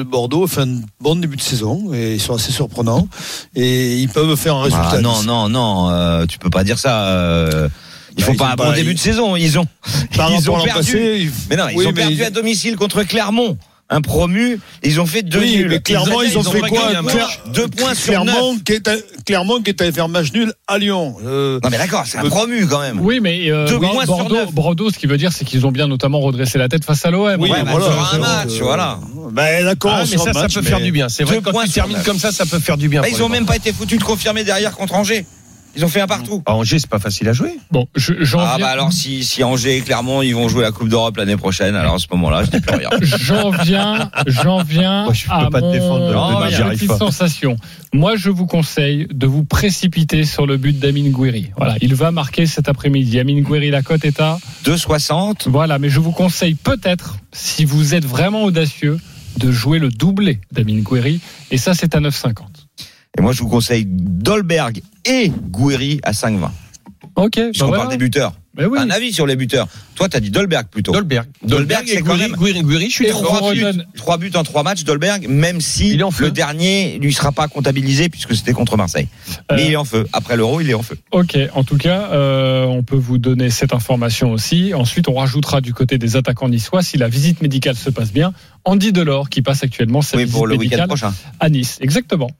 le 0.00 0.02
Bordeaux 0.02 0.48
fait 0.48 0.62
un 0.62 0.80
bon 1.00 1.14
début 1.14 1.36
de 1.36 1.40
saison 1.42 1.92
et 1.94 2.14
ils 2.14 2.20
sont 2.20 2.34
assez 2.34 2.50
surprenants 2.50 3.06
et 3.54 3.98
ils 3.98 4.08
peuvent 4.08 4.34
faire 4.34 4.56
un 4.56 4.62
résultat. 4.64 4.90
Ah, 4.94 5.00
non, 5.00 5.22
non, 5.22 5.48
non, 5.48 5.90
euh, 5.90 6.26
tu 6.26 6.38
peux 6.40 6.50
pas 6.50 6.64
dire 6.64 6.78
ça. 6.80 7.06
euh, 7.10 7.68
ils 8.16 8.20
Bah, 8.20 8.26
font 8.26 8.32
ils 8.32 8.36
pas 8.38 8.50
un 8.52 8.56
bon 8.56 8.72
début 8.72 8.94
de 8.94 8.98
saison. 8.98 9.36
Ils 9.36 9.56
ont, 9.56 9.66
ils 10.36 10.50
ont 10.50 10.60
perdu. 10.64 10.92
passé, 10.92 11.16
ils- 11.20 11.30
Mais 11.48 11.54
non, 11.56 11.68
ils 11.70 11.76
Oui, 11.76 11.86
ont 11.86 11.92
perdu 11.92 12.14
ils- 12.14 12.24
à 12.24 12.30
domicile 12.30 12.74
contre 12.76 13.04
Clermont. 13.04 13.56
Un 13.94 14.00
promu, 14.00 14.58
ils 14.82 15.00
ont 15.00 15.06
fait 15.06 15.22
deux 15.22 15.38
Oui, 15.40 15.56
nuls. 15.58 15.68
mais 15.68 15.80
Clermont, 15.80 16.22
ils 16.22 16.38
ont 16.38 16.42
fait 16.42 16.60
quoi 16.60 16.70
gagné 16.70 16.96
un 16.96 17.02
match. 17.02 17.14
Claire- 17.14 17.28
Deux 17.54 17.68
points 17.68 17.94
sur 17.94 18.24
qui 18.64 18.72
est 18.72 18.88
qui 19.62 19.70
est 19.70 19.80
allé 19.82 19.92
faire 19.92 20.08
match 20.08 20.32
nul 20.32 20.52
à 20.66 20.78
Lyon. 20.78 21.14
Euh, 21.24 21.60
Non 21.62 21.68
mais 21.70 21.76
d'accord, 21.78 22.04
c'est 22.06 22.16
un 22.18 22.24
Euh, 22.24 22.28
promu 22.28 22.66
quand 22.66 22.80
même. 22.80 22.98
Oui, 23.00 23.20
mais 23.20 23.50
euh, 23.50 23.68
Deux 23.68 23.76
oui, 23.76 23.86
points 23.92 24.04
sur 24.06 24.16
Bordeaux, 24.16 24.34
neuf. 24.34 24.52
Bordeaux, 24.52 24.90
ce 24.90 24.98
qui 24.98 25.06
veut 25.06 25.18
dire, 25.18 25.30
c'est 25.32 25.44
qu'ils 25.44 25.66
ont 25.66 25.70
bien 25.72 25.86
notamment 25.86 26.20
redressé 26.20 26.56
la 26.58 26.68
tête 26.68 26.84
face 26.84 27.04
à 27.04 27.10
l'OM. 27.10 27.36
Oui, 27.38 27.50
Ouais, 27.50 27.62
bah, 27.62 27.72
voilà, 27.72 27.84
sur 27.86 28.14
un 28.14 28.18
match, 28.18 28.48
euh, 28.52 28.62
voilà. 28.64 28.98
Ben 29.32 29.64
d'accord, 29.64 29.92
Ah, 29.94 30.00
mais 30.00 30.06
sur 30.06 30.22
ça, 30.22 30.32
peut 30.48 30.62
faire 30.62 30.78
mais- 30.78 30.84
du 30.86 30.92
bien. 30.92 31.08
C'est 31.08 31.24
vrai 31.24 31.34
Deux 31.34 31.40
que 31.40 31.44
quand 31.46 31.50
points 31.52 31.64
tu 31.64 31.72
sur 31.72 31.84
termines 31.84 32.02
comme 32.04 32.18
ça, 32.18 32.32
ça 32.32 32.46
peut 32.46 32.58
faire 32.60 32.76
du 32.78 32.88
bien. 32.88 33.02
Bah, 33.02 33.08
ils 33.10 33.22
ont 33.22 33.28
même 33.28 33.46
pas 33.46 33.56
été 33.56 33.72
foutus 33.72 33.98
de 33.98 34.04
confirmer 34.04 34.42
derrière 34.44 34.72
contre 34.74 34.94
Angers. 34.94 35.26
Ils 35.74 35.84
ont 35.84 35.88
fait 35.88 36.00
un 36.02 36.06
partout. 36.06 36.42
À 36.46 36.54
Angers, 36.54 36.78
c'est 36.78 36.88
pas 36.90 36.98
facile 36.98 37.28
à 37.28 37.32
jouer. 37.32 37.52
Bon, 37.70 37.86
je- 37.96 38.12
j'en 38.20 38.40
Ah 38.40 38.56
viens- 38.56 38.66
bah 38.66 38.70
alors 38.72 38.92
si, 38.92 39.24
si 39.24 39.42
Angers 39.42 39.76
et 39.78 39.80
Clermont 39.80 40.20
ils 40.22 40.34
vont 40.34 40.48
jouer 40.48 40.62
la 40.62 40.70
Coupe 40.72 40.88
d'Europe 40.88 41.16
l'année 41.16 41.36
prochaine, 41.38 41.74
alors 41.74 41.94
à 41.94 41.98
ce 41.98 42.06
moment-là 42.12 42.44
je 42.44 42.50
dis 42.50 42.60
plus 42.60 42.76
rien. 42.76 42.90
J'en 43.02 43.50
viens, 43.50 44.10
j'en 44.26 44.62
viens 44.62 45.04
Moi, 45.04 45.12
je 45.14 45.24
peux 45.26 45.32
à 45.32 45.48
pas 45.50 45.60
te 45.60 45.64
mon, 45.64 45.72
défendre 45.72 46.08
de- 46.08 46.14
arrive 46.14 46.70
petite 46.78 46.88
pas. 46.88 46.98
sensation. 46.98 47.56
Moi, 47.94 48.16
je 48.16 48.30
vous 48.30 48.46
conseille 48.46 49.06
de 49.12 49.26
vous 49.26 49.44
précipiter 49.44 50.24
sur 50.24 50.46
le 50.46 50.56
but 50.58 50.78
d'Amin 50.78 51.08
Gouiri. 51.10 51.50
Voilà, 51.56 51.76
il 51.80 51.94
va 51.94 52.10
marquer 52.10 52.46
cet 52.46 52.68
après-midi. 52.68 53.18
Amin 53.20 53.40
Gouiri, 53.40 53.70
la 53.70 53.82
cote 53.82 54.04
est 54.04 54.20
à 54.20 54.38
2,60. 54.64 55.48
voilà, 55.48 55.78
mais 55.78 55.88
je 55.88 56.00
vous 56.00 56.12
conseille 56.12 56.54
peut-être, 56.54 57.16
si 57.32 57.64
vous 57.64 57.94
êtes 57.94 58.04
vraiment 58.04 58.44
audacieux, 58.44 58.98
de 59.38 59.50
jouer 59.50 59.78
le 59.78 59.88
doublé 59.88 60.40
d'Amin 60.52 60.80
Gouiri. 60.80 61.20
Et 61.50 61.56
ça, 61.56 61.72
c'est 61.74 61.94
à 61.94 62.00
9,50. 62.00 62.34
Et 63.18 63.20
moi 63.20 63.32
je 63.32 63.42
vous 63.42 63.48
conseille 63.48 63.84
Dolberg 63.86 64.80
et 65.04 65.30
Gouiri 65.50 66.00
à 66.02 66.12
5,20. 66.12 66.50
Ok, 67.14 67.32
bah 67.36 67.42
Puisqu'on 67.50 67.66
voilà. 67.66 67.82
parle 67.84 67.92
des 67.92 67.98
buteurs. 67.98 68.32
Mais 68.56 68.66
oui. 68.66 68.78
Un 68.78 68.90
avis 68.90 69.14
sur 69.14 69.26
les 69.26 69.34
buteurs. 69.34 69.66
Toi 69.94 70.10
t'as 70.10 70.20
dit 70.20 70.30
Dolberg 70.30 70.66
plutôt. 70.68 70.92
Dolberg. 70.92 71.26
Dolberg, 71.42 71.84
c'est 71.86 72.00
quand 72.02 72.08
Gouiri, 72.14 72.20
même- 72.20 72.32
Gouiri, 72.36 72.62
Gouiri, 72.62 72.86
je 72.90 72.94
suis 72.94 73.04
Et 73.06 73.08
d'accord. 73.08 73.22
on 73.32 73.36
Trois 73.36 73.52
buts, 73.54 73.64
redonne- 73.64 73.86
trois 73.96 74.18
buts 74.18 74.30
en 74.34 74.42
trois 74.44 74.62
matchs, 74.62 74.84
Dolberg, 74.84 75.26
même 75.26 75.60
si 75.62 75.94
Il 75.94 76.04
en 76.04 76.10
le 76.18 76.30
dernier 76.30 76.98
lui 76.98 77.14
sera 77.14 77.32
pas 77.32 77.48
comptabilisé 77.48 78.10
puisque 78.10 78.34
c'était 78.36 78.52
contre 78.52 78.76
Marseille. 78.76 79.08
Mais 79.50 79.56
Euh, 79.62 79.64
il 79.66 79.72
est 79.72 79.76
en 79.76 79.84
feu. 79.86 80.06
Après 80.12 80.36
l'Euro, 80.36 80.60
il 80.60 80.68
est 80.68 80.74
en 80.74 80.82
feu. 80.82 80.98
Ok, 81.12 81.36
en 81.54 81.64
tout 81.64 81.78
cas, 81.78 82.10
euh, 82.12 82.64
on 82.66 82.82
peut 82.82 82.96
vous 82.96 83.16
donner 83.16 83.48
cette 83.48 83.72
information 83.72 84.32
aussi. 84.32 84.74
Ensuite, 84.74 85.08
on 85.08 85.14
rajoutera 85.14 85.62
du 85.62 85.72
côté 85.72 85.96
des 85.96 86.16
attaquants 86.16 86.48
niçois, 86.50 86.82
si 86.82 86.98
la 86.98 87.08
visite 87.08 87.40
médicale 87.40 87.76
se 87.76 87.88
passe 87.88 88.12
bien, 88.12 88.34
Andy 88.64 88.92
Delors 88.92 89.28
qui 89.28 89.42
passe 89.42 89.64
actuellement 89.64 90.02
sa 90.02 90.16
Oui, 90.16 90.24
visite 90.24 90.36
pour 90.36 90.46
le 90.46 90.54
week-end 90.56 90.62
médicale 90.70 90.86
prochain. 90.88 91.14
à 91.40 91.48
Nice. 91.48 91.78
Exactement. 91.80 92.30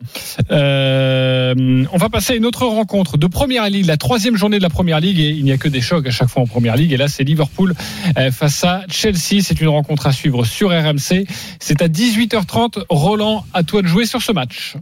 Euh, 0.51 1.85
on 1.93 1.97
va 1.99 2.09
passer 2.09 2.35
à 2.35 2.37
une 2.37 2.47
autre 2.47 2.65
rencontre 2.67 3.17
de 3.19 3.27
Première 3.27 3.69
Ligue, 3.69 3.87
la 3.87 3.97
troisième 3.97 4.37
journée 4.37 4.59
de 4.59 4.63
la 4.63 4.71
Première 4.71 5.01
Ligue, 5.01 5.19
et 5.19 5.31
il 5.31 5.45
n'y 5.45 5.53
a 5.53 5.59
que 5.59 5.69
des 5.69 5.81
chocs 5.81 6.07
à 6.07 6.11
chaque 6.11 6.29
fois 6.29 6.43
en 6.43 6.47
Première 6.47 6.77
Ligue. 6.77 6.93
Et 6.93 6.97
là, 6.97 7.09
c'est 7.09 7.25
Liverpool 7.25 7.75
euh, 8.19 8.31
face 8.31 8.63
à 8.65 8.83
Chelsea. 8.89 9.41
C'est 9.43 9.61
une 9.61 9.69
rencontre 9.69 10.07
à 10.07 10.13
suivre 10.13 10.45
sur 10.45 10.71
RMC. 10.71 11.27
C'est 11.61 11.83
à 11.83 11.89
18h30. 11.89 12.85
Roland, 12.89 13.45
à 13.53 13.63
toi 13.63 13.83
de 13.83 13.87
jouer 13.89 14.07
sur 14.07 14.23
ce 14.23 14.33
match. 14.33 14.77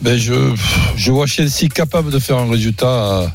Ben 0.00 0.16
je, 0.16 0.54
je 0.96 1.10
vois 1.12 1.26
Chelsea 1.26 1.68
capable 1.74 2.12
de 2.12 2.18
faire 2.20 2.38
un 2.38 2.48
résultat 2.48 2.86
à, 3.24 3.32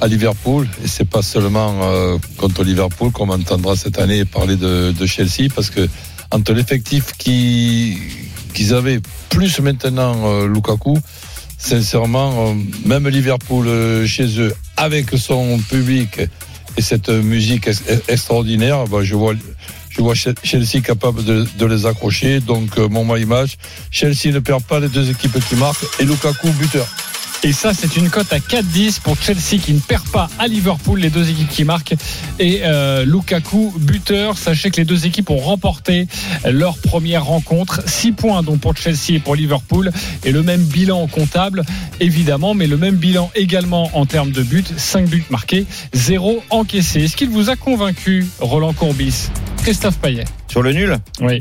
à 0.00 0.06
Liverpool 0.06 0.68
et 0.84 0.86
c'est 0.86 1.08
pas 1.08 1.22
seulement 1.22 1.80
euh, 1.82 2.18
contre 2.36 2.62
Liverpool 2.62 3.10
qu'on 3.10 3.26
m'entendra 3.26 3.74
cette 3.74 3.98
année 3.98 4.24
parler 4.24 4.54
de, 4.56 4.92
de 4.96 5.06
Chelsea 5.06 5.48
parce 5.52 5.70
que 5.70 5.88
entre 6.34 6.52
l'effectif 6.52 7.12
qui 7.16 7.98
qu'ils 8.54 8.74
avaient 8.74 9.00
plus 9.30 9.60
maintenant 9.60 10.14
euh, 10.26 10.46
Lukaku, 10.46 10.98
sincèrement 11.58 12.48
euh, 12.48 12.54
même 12.84 13.08
Liverpool 13.08 13.66
euh, 13.66 14.06
chez 14.06 14.40
eux 14.40 14.54
avec 14.76 15.10
son 15.16 15.58
public 15.58 16.20
et 16.76 16.82
cette 16.82 17.08
musique 17.08 17.66
ex- 17.68 17.82
extraordinaire, 18.08 18.86
ben, 18.86 19.02
je 19.02 19.14
vois 19.14 19.34
je 19.90 20.00
vois 20.02 20.14
Chelsea 20.14 20.80
capable 20.84 21.24
de, 21.24 21.66
les 21.66 21.86
accrocher. 21.86 22.40
Donc, 22.40 22.78
mon 22.78 23.04
my 23.04 23.24
match, 23.26 23.52
Chelsea 23.92 24.32
ne 24.32 24.40
perd 24.40 24.64
pas 24.64 24.80
les 24.80 24.88
deux 24.88 25.08
équipes 25.08 25.38
qui 25.48 25.54
marquent 25.54 25.86
et 26.00 26.04
Lukaku 26.04 26.48
buteur. 26.50 26.88
Et 27.42 27.52
ça, 27.52 27.74
c'est 27.74 27.96
une 27.96 28.08
cote 28.08 28.32
à 28.32 28.38
4-10 28.38 29.00
pour 29.02 29.20
Chelsea 29.20 29.60
qui 29.62 29.74
ne 29.74 29.78
perd 29.78 30.08
pas 30.08 30.30
à 30.38 30.46
Liverpool, 30.48 31.00
les 31.00 31.10
deux 31.10 31.28
équipes 31.28 31.50
qui 31.50 31.64
marquent. 31.64 31.94
Et 32.38 32.60
euh, 32.64 33.04
Lukaku, 33.04 33.74
buteur. 33.78 34.38
Sachez 34.38 34.70
que 34.70 34.78
les 34.78 34.86
deux 34.86 35.04
équipes 35.04 35.28
ont 35.28 35.38
remporté 35.38 36.06
leur 36.50 36.78
première 36.78 37.26
rencontre. 37.26 37.82
6 37.86 38.12
points 38.12 38.42
donc 38.42 38.60
pour 38.60 38.74
Chelsea 38.74 39.10
et 39.10 39.18
pour 39.18 39.34
Liverpool. 39.36 39.92
Et 40.24 40.32
le 40.32 40.42
même 40.42 40.62
bilan 40.62 41.06
comptable, 41.06 41.64
évidemment, 42.00 42.54
mais 42.54 42.66
le 42.66 42.78
même 42.78 42.96
bilan 42.96 43.30
également 43.34 43.90
en 43.92 44.06
termes 44.06 44.30
de 44.30 44.42
buts. 44.42 44.64
5 44.76 45.06
buts 45.06 45.24
marqués, 45.28 45.66
0 45.92 46.42
encaissés. 46.48 47.04
Est-ce 47.04 47.16
qu'il 47.16 47.28
vous 47.28 47.50
a 47.50 47.56
convaincu, 47.56 48.26
Roland 48.40 48.72
Courbis? 48.72 49.28
Christophe 49.58 49.98
Payet 49.98 50.24
Sur 50.48 50.62
le 50.62 50.72
nul? 50.72 50.96
Oui. 51.20 51.40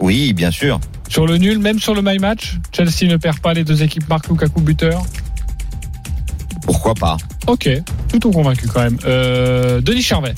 Oui, 0.00 0.32
bien 0.32 0.52
sûr. 0.52 0.78
Sur 1.08 1.26
le 1.26 1.38
nul, 1.38 1.58
même 1.58 1.80
sur 1.80 1.94
le 1.94 2.02
my 2.02 2.18
match, 2.18 2.58
Chelsea 2.72 3.10
ne 3.10 3.16
perd 3.16 3.40
pas, 3.40 3.52
les 3.52 3.64
deux 3.64 3.82
équipes 3.82 4.08
marquent 4.08 4.28
Lukaku 4.28 4.60
buteur? 4.60 5.02
Pourquoi 6.62 6.94
pas 6.94 7.16
Ok, 7.46 7.68
plutôt 8.08 8.30
convaincu 8.30 8.66
quand 8.68 8.82
même. 8.82 8.98
Euh, 9.04 9.80
Denis 9.80 10.02
Charvet. 10.02 10.34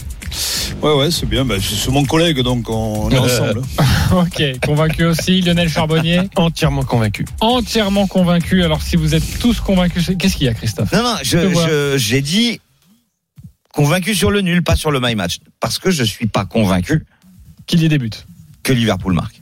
Ouais, 0.81 0.95
ouais, 0.95 1.11
c'est 1.11 1.27
bien. 1.27 1.45
Bah, 1.45 1.57
c'est 1.61 1.91
mon 1.91 2.05
collègue, 2.05 2.41
donc 2.41 2.69
on 2.71 3.11
est 3.11 3.19
ensemble. 3.19 3.63
ok, 4.13 4.43
convaincu 4.65 5.05
aussi. 5.05 5.41
Lionel 5.43 5.69
Charbonnier. 5.69 6.21
Entièrement 6.37 6.83
convaincu. 6.85 7.25
Entièrement 7.41 8.07
convaincu. 8.07 8.65
Alors 8.65 8.83
si 8.83 8.97
vous 8.97 9.15
êtes 9.15 9.39
tous 9.39 9.61
convaincus, 9.61 10.11
qu'est-ce 10.19 10.37
qu'il 10.37 10.47
y 10.47 10.51
a 10.51 10.55
Christophe 10.55 10.91
Non, 10.93 11.03
non, 11.03 11.17
je- 11.23 11.95
j'ai 11.99 12.23
dit 12.23 12.61
convaincu 13.75 14.15
sur 14.15 14.31
le 14.31 14.41
nul, 14.41 14.63
pas 14.63 14.77
sur 14.77 14.91
le 14.91 15.01
my 15.01 15.15
match. 15.15 15.39
Parce 15.61 15.79
que 15.79 15.91
je 15.91 16.03
suis 16.05 16.27
pas 16.27 16.45
convaincu 16.47 17.05
Qu'il 17.67 17.83
y 17.83 17.89
débute. 17.89 18.27
que 18.63 18.73
Liverpool 18.73 19.13
marque. 19.13 19.42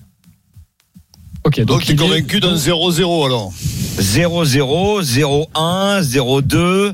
Ok, 1.45 1.57
donc, 1.61 1.67
Donc, 1.67 1.83
tu 1.85 1.93
es 1.93 1.95
il 1.95 2.01
est- 2.01 2.05
convaincu 2.05 2.41
d'un 2.41 2.55
0-0 2.55 3.25
alors 3.25 3.53
0-0, 3.99 5.03
0-1, 5.03 6.01
0-2. 6.03 6.93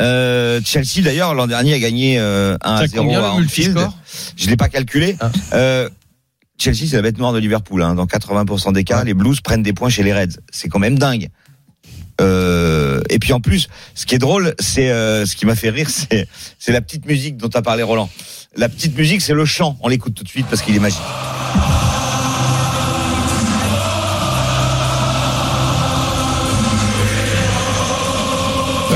Euh, 0.00 0.60
Chelsea 0.64 1.02
d'ailleurs 1.02 1.34
l'an 1.34 1.46
dernier 1.46 1.74
a 1.74 1.78
gagné 1.78 2.18
euh, 2.18 2.56
1 2.62 2.78
T'as 2.80 2.86
0 2.86 3.02
combien, 3.02 3.18
à 3.20 3.38
le 3.38 3.44
Anfield. 3.44 3.78
Je 4.36 4.48
l'ai 4.48 4.56
pas 4.56 4.68
calculé. 4.68 5.16
Ah. 5.20 5.30
Euh, 5.54 5.88
Chelsea 6.58 6.86
c'est 6.88 6.96
la 6.96 7.02
bête 7.02 7.18
noire 7.18 7.32
de 7.32 7.38
Liverpool. 7.38 7.82
Hein. 7.82 7.94
Dans 7.94 8.06
80% 8.06 8.72
des 8.72 8.84
cas, 8.84 9.04
les 9.04 9.14
Blues 9.14 9.40
prennent 9.40 9.62
des 9.62 9.72
points 9.72 9.88
chez 9.90 10.02
les 10.02 10.12
Reds. 10.12 10.38
C'est 10.50 10.68
quand 10.68 10.78
même 10.78 10.98
dingue. 10.98 11.28
Euh, 12.20 13.00
et 13.10 13.18
puis 13.18 13.32
en 13.32 13.40
plus, 13.40 13.68
ce 13.94 14.04
qui 14.06 14.14
est 14.14 14.18
drôle, 14.18 14.54
c'est 14.58 14.90
euh, 14.90 15.24
ce 15.26 15.34
qui 15.36 15.46
m'a 15.46 15.54
fait 15.56 15.70
rire, 15.70 15.88
c'est 16.10 16.28
c'est 16.58 16.72
la 16.72 16.80
petite 16.80 17.06
musique 17.06 17.36
dont 17.36 17.48
a 17.54 17.62
parlé 17.62 17.82
Roland. 17.82 18.08
La 18.56 18.68
petite 18.68 18.96
musique, 18.96 19.20
c'est 19.22 19.34
le 19.34 19.44
chant. 19.44 19.76
On 19.80 19.88
l'écoute 19.88 20.14
tout 20.14 20.24
de 20.24 20.28
suite 20.28 20.46
parce 20.48 20.62
qu'il 20.62 20.74
est 20.76 20.80
magique. 20.80 20.98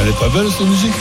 Elle 0.05 0.11
est 0.11 0.19
pas 0.21 0.29
belle 0.29 0.51
cette 0.51 0.67
musique 0.67 0.93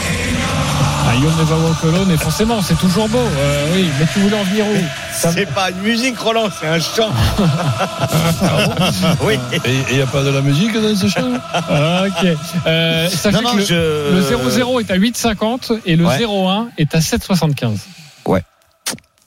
Ah, 1.06 1.14
You'll 1.14 1.30
Never 1.38 1.54
Walk 1.62 1.76
Alone, 1.84 2.10
et 2.10 2.16
forcément, 2.16 2.62
c'est 2.62 2.78
toujours 2.78 3.06
beau. 3.08 3.18
Euh, 3.18 3.66
oui, 3.74 3.90
mais 4.00 4.06
tu 4.10 4.20
voulais 4.20 4.38
en 4.38 4.44
venir 4.44 4.64
où? 4.66 4.74
C'est 5.12 5.46
pas 5.52 5.70
une 5.70 5.80
musique, 5.82 6.18
Roland, 6.18 6.48
c'est 6.58 6.66
un 6.66 6.80
chant. 6.80 7.10
oui. 9.22 9.34
Et 9.64 9.74
il 9.90 9.96
n'y 9.96 10.02
a 10.02 10.06
pas 10.06 10.22
de 10.24 10.30
la 10.30 10.40
musique 10.40 10.72
dans 10.74 10.96
ce 10.96 11.06
chant? 11.08 11.30
Ah, 11.52 12.04
Ok. 12.06 12.28
Euh, 12.66 13.08
sachez 13.08 13.36
Non, 13.36 13.42
non, 13.42 13.52
que 13.52 13.56
le, 13.58 13.64
je- 13.64 14.14
le 14.14 14.22
0-0 14.22 14.80
est 14.80 14.90
à 14.90 14.96
8,50 14.96 15.80
et 15.86 15.94
le 15.96 16.04
Ouais. 16.06 16.18
0-1 16.18 16.66
est 16.78 16.94
à 16.94 16.98
7,75. 17.00 17.78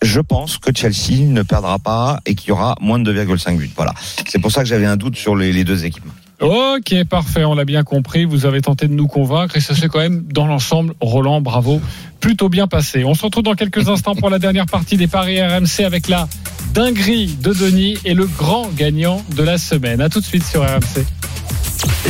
je 0.03 0.19
pense 0.19 0.57
que 0.59 0.71
Chelsea 0.75 1.21
ne 1.25 1.41
perdra 1.41 1.79
pas 1.79 2.19
et 2.25 2.35
qu'il 2.35 2.49
y 2.49 2.51
aura 2.51 2.75
moins 2.81 2.99
de 2.99 3.11
2,5 3.13 3.57
buts. 3.57 3.71
Voilà. 3.75 3.93
C'est 4.27 4.39
pour 4.39 4.51
ça 4.51 4.61
que 4.61 4.67
j'avais 4.69 4.85
un 4.85 4.97
doute 4.97 5.15
sur 5.15 5.35
les, 5.35 5.51
les 5.53 5.63
deux 5.63 5.85
équipes. 5.85 6.05
Ok, 6.39 7.03
parfait, 7.09 7.45
on 7.45 7.55
l'a 7.55 7.65
bien 7.65 7.83
compris. 7.83 8.25
Vous 8.25 8.45
avez 8.45 8.61
tenté 8.61 8.87
de 8.87 8.93
nous 8.93 9.07
convaincre 9.07 9.57
et 9.57 9.59
ça 9.59 9.75
s'est 9.75 9.87
quand 9.87 9.99
même, 9.99 10.23
dans 10.31 10.45
l'ensemble, 10.45 10.93
Roland, 11.01 11.41
bravo, 11.41 11.81
plutôt 12.19 12.47
bien 12.47 12.67
passé. 12.67 13.03
On 13.03 13.15
se 13.15 13.23
retrouve 13.23 13.43
dans 13.43 13.55
quelques 13.55 13.89
instants 13.89 14.15
pour 14.15 14.29
la 14.29 14.37
dernière 14.37 14.67
partie 14.67 14.97
des 14.97 15.07
Paris 15.07 15.41
RMC 15.41 15.83
avec 15.83 16.07
la 16.07 16.27
dinguerie 16.73 17.35
de 17.41 17.53
Denis 17.53 17.97
et 18.05 18.13
le 18.13 18.27
grand 18.27 18.69
gagnant 18.75 19.23
de 19.35 19.41
la 19.41 19.57
semaine. 19.57 19.99
À 19.99 20.09
tout 20.09 20.19
de 20.19 20.25
suite 20.25 20.45
sur 20.45 20.61
RMC. 20.61 21.05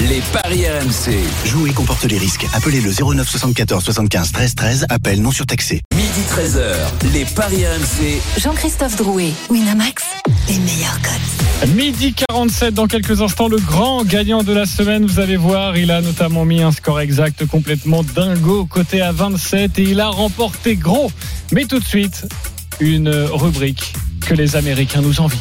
Les 0.10 0.22
paris 0.34 0.66
RMC. 0.68 1.14
Jouer 1.46 1.72
comporte 1.72 2.04
les 2.06 2.18
risques. 2.18 2.46
Appelez 2.54 2.82
le 2.82 2.92
09 2.92 3.28
74 3.28 3.84
75 3.84 4.32
13 4.32 4.56
13. 4.56 4.86
Appel 4.90 5.22
non 5.22 5.32
surtaxé. 5.32 5.82
Midi 6.18 6.30
13h. 6.30 7.14
Les 7.14 7.26
paris 7.26 7.64
RMC. 7.68 8.20
Jean-Christophe 8.40 8.96
Drouet, 8.96 9.32
Winamax, 9.52 10.04
les 10.48 10.58
meilleurs 10.58 10.98
codes. 11.04 11.70
Midi 11.76 12.16
47 12.30 12.74
dans 12.74 12.88
quelques 12.88 13.22
instants, 13.22 13.48
le 13.48 13.58
grand 13.58 14.04
gagnant 14.04 14.42
de 14.42 14.52
la 14.52 14.66
semaine, 14.66 15.06
vous 15.06 15.20
allez 15.20 15.38
voir, 15.38 15.78
il 15.78 15.92
a 15.92 16.02
notamment 16.02 16.44
mis 16.44 16.64
un 16.64 16.72
score 16.72 17.02
exact 17.02 17.46
complètement 17.46 18.02
dingo, 18.16 18.66
côté 18.66 19.00
à 19.02 19.12
27 19.12 19.78
et 19.78 19.84
il 19.84 20.00
a 20.00 20.08
remporté 20.08 20.76
gros. 20.76 21.12
Mais 21.52 21.66
tout 21.66 21.78
de 21.80 21.86
suite, 21.86 22.28
une 22.80 23.10
rubrique 23.10 23.94
que 24.26 24.34
les 24.34 24.56
Américains 24.56 25.02
nous 25.02 25.22
envient. 25.22 25.38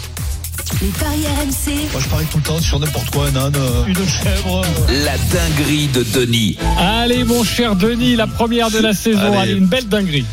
Les 0.83 0.89
paris 0.89 1.25
RMC, 1.41 1.91
Moi, 1.93 2.01
je 2.03 2.09
parie 2.09 2.27
tout 2.27 2.37
le 2.39 2.43
temps 2.43 2.61
sur 2.61 2.79
n'importe 2.79 3.09
quoi, 3.11 3.29
un 3.29 3.37
âne, 3.37 3.57
euh, 3.57 3.87
une 3.87 3.95
chèvre. 4.07 4.61
La 5.07 5.17
dinguerie 5.17 5.87
de 5.89 6.03
Denis. 6.03 6.59
Allez 6.79 7.25
mon 7.25 7.45
cher 7.45 7.77
Denis, 7.77 8.15
la 8.15 8.27
première 8.27 8.71
de 8.71 8.79
la 8.81 8.93
saison, 8.93 9.21
Allez. 9.21 9.37
allez, 9.39 9.53
une 9.55 9.67
belle 9.69 9.89
dinguerie. 9.89 10.27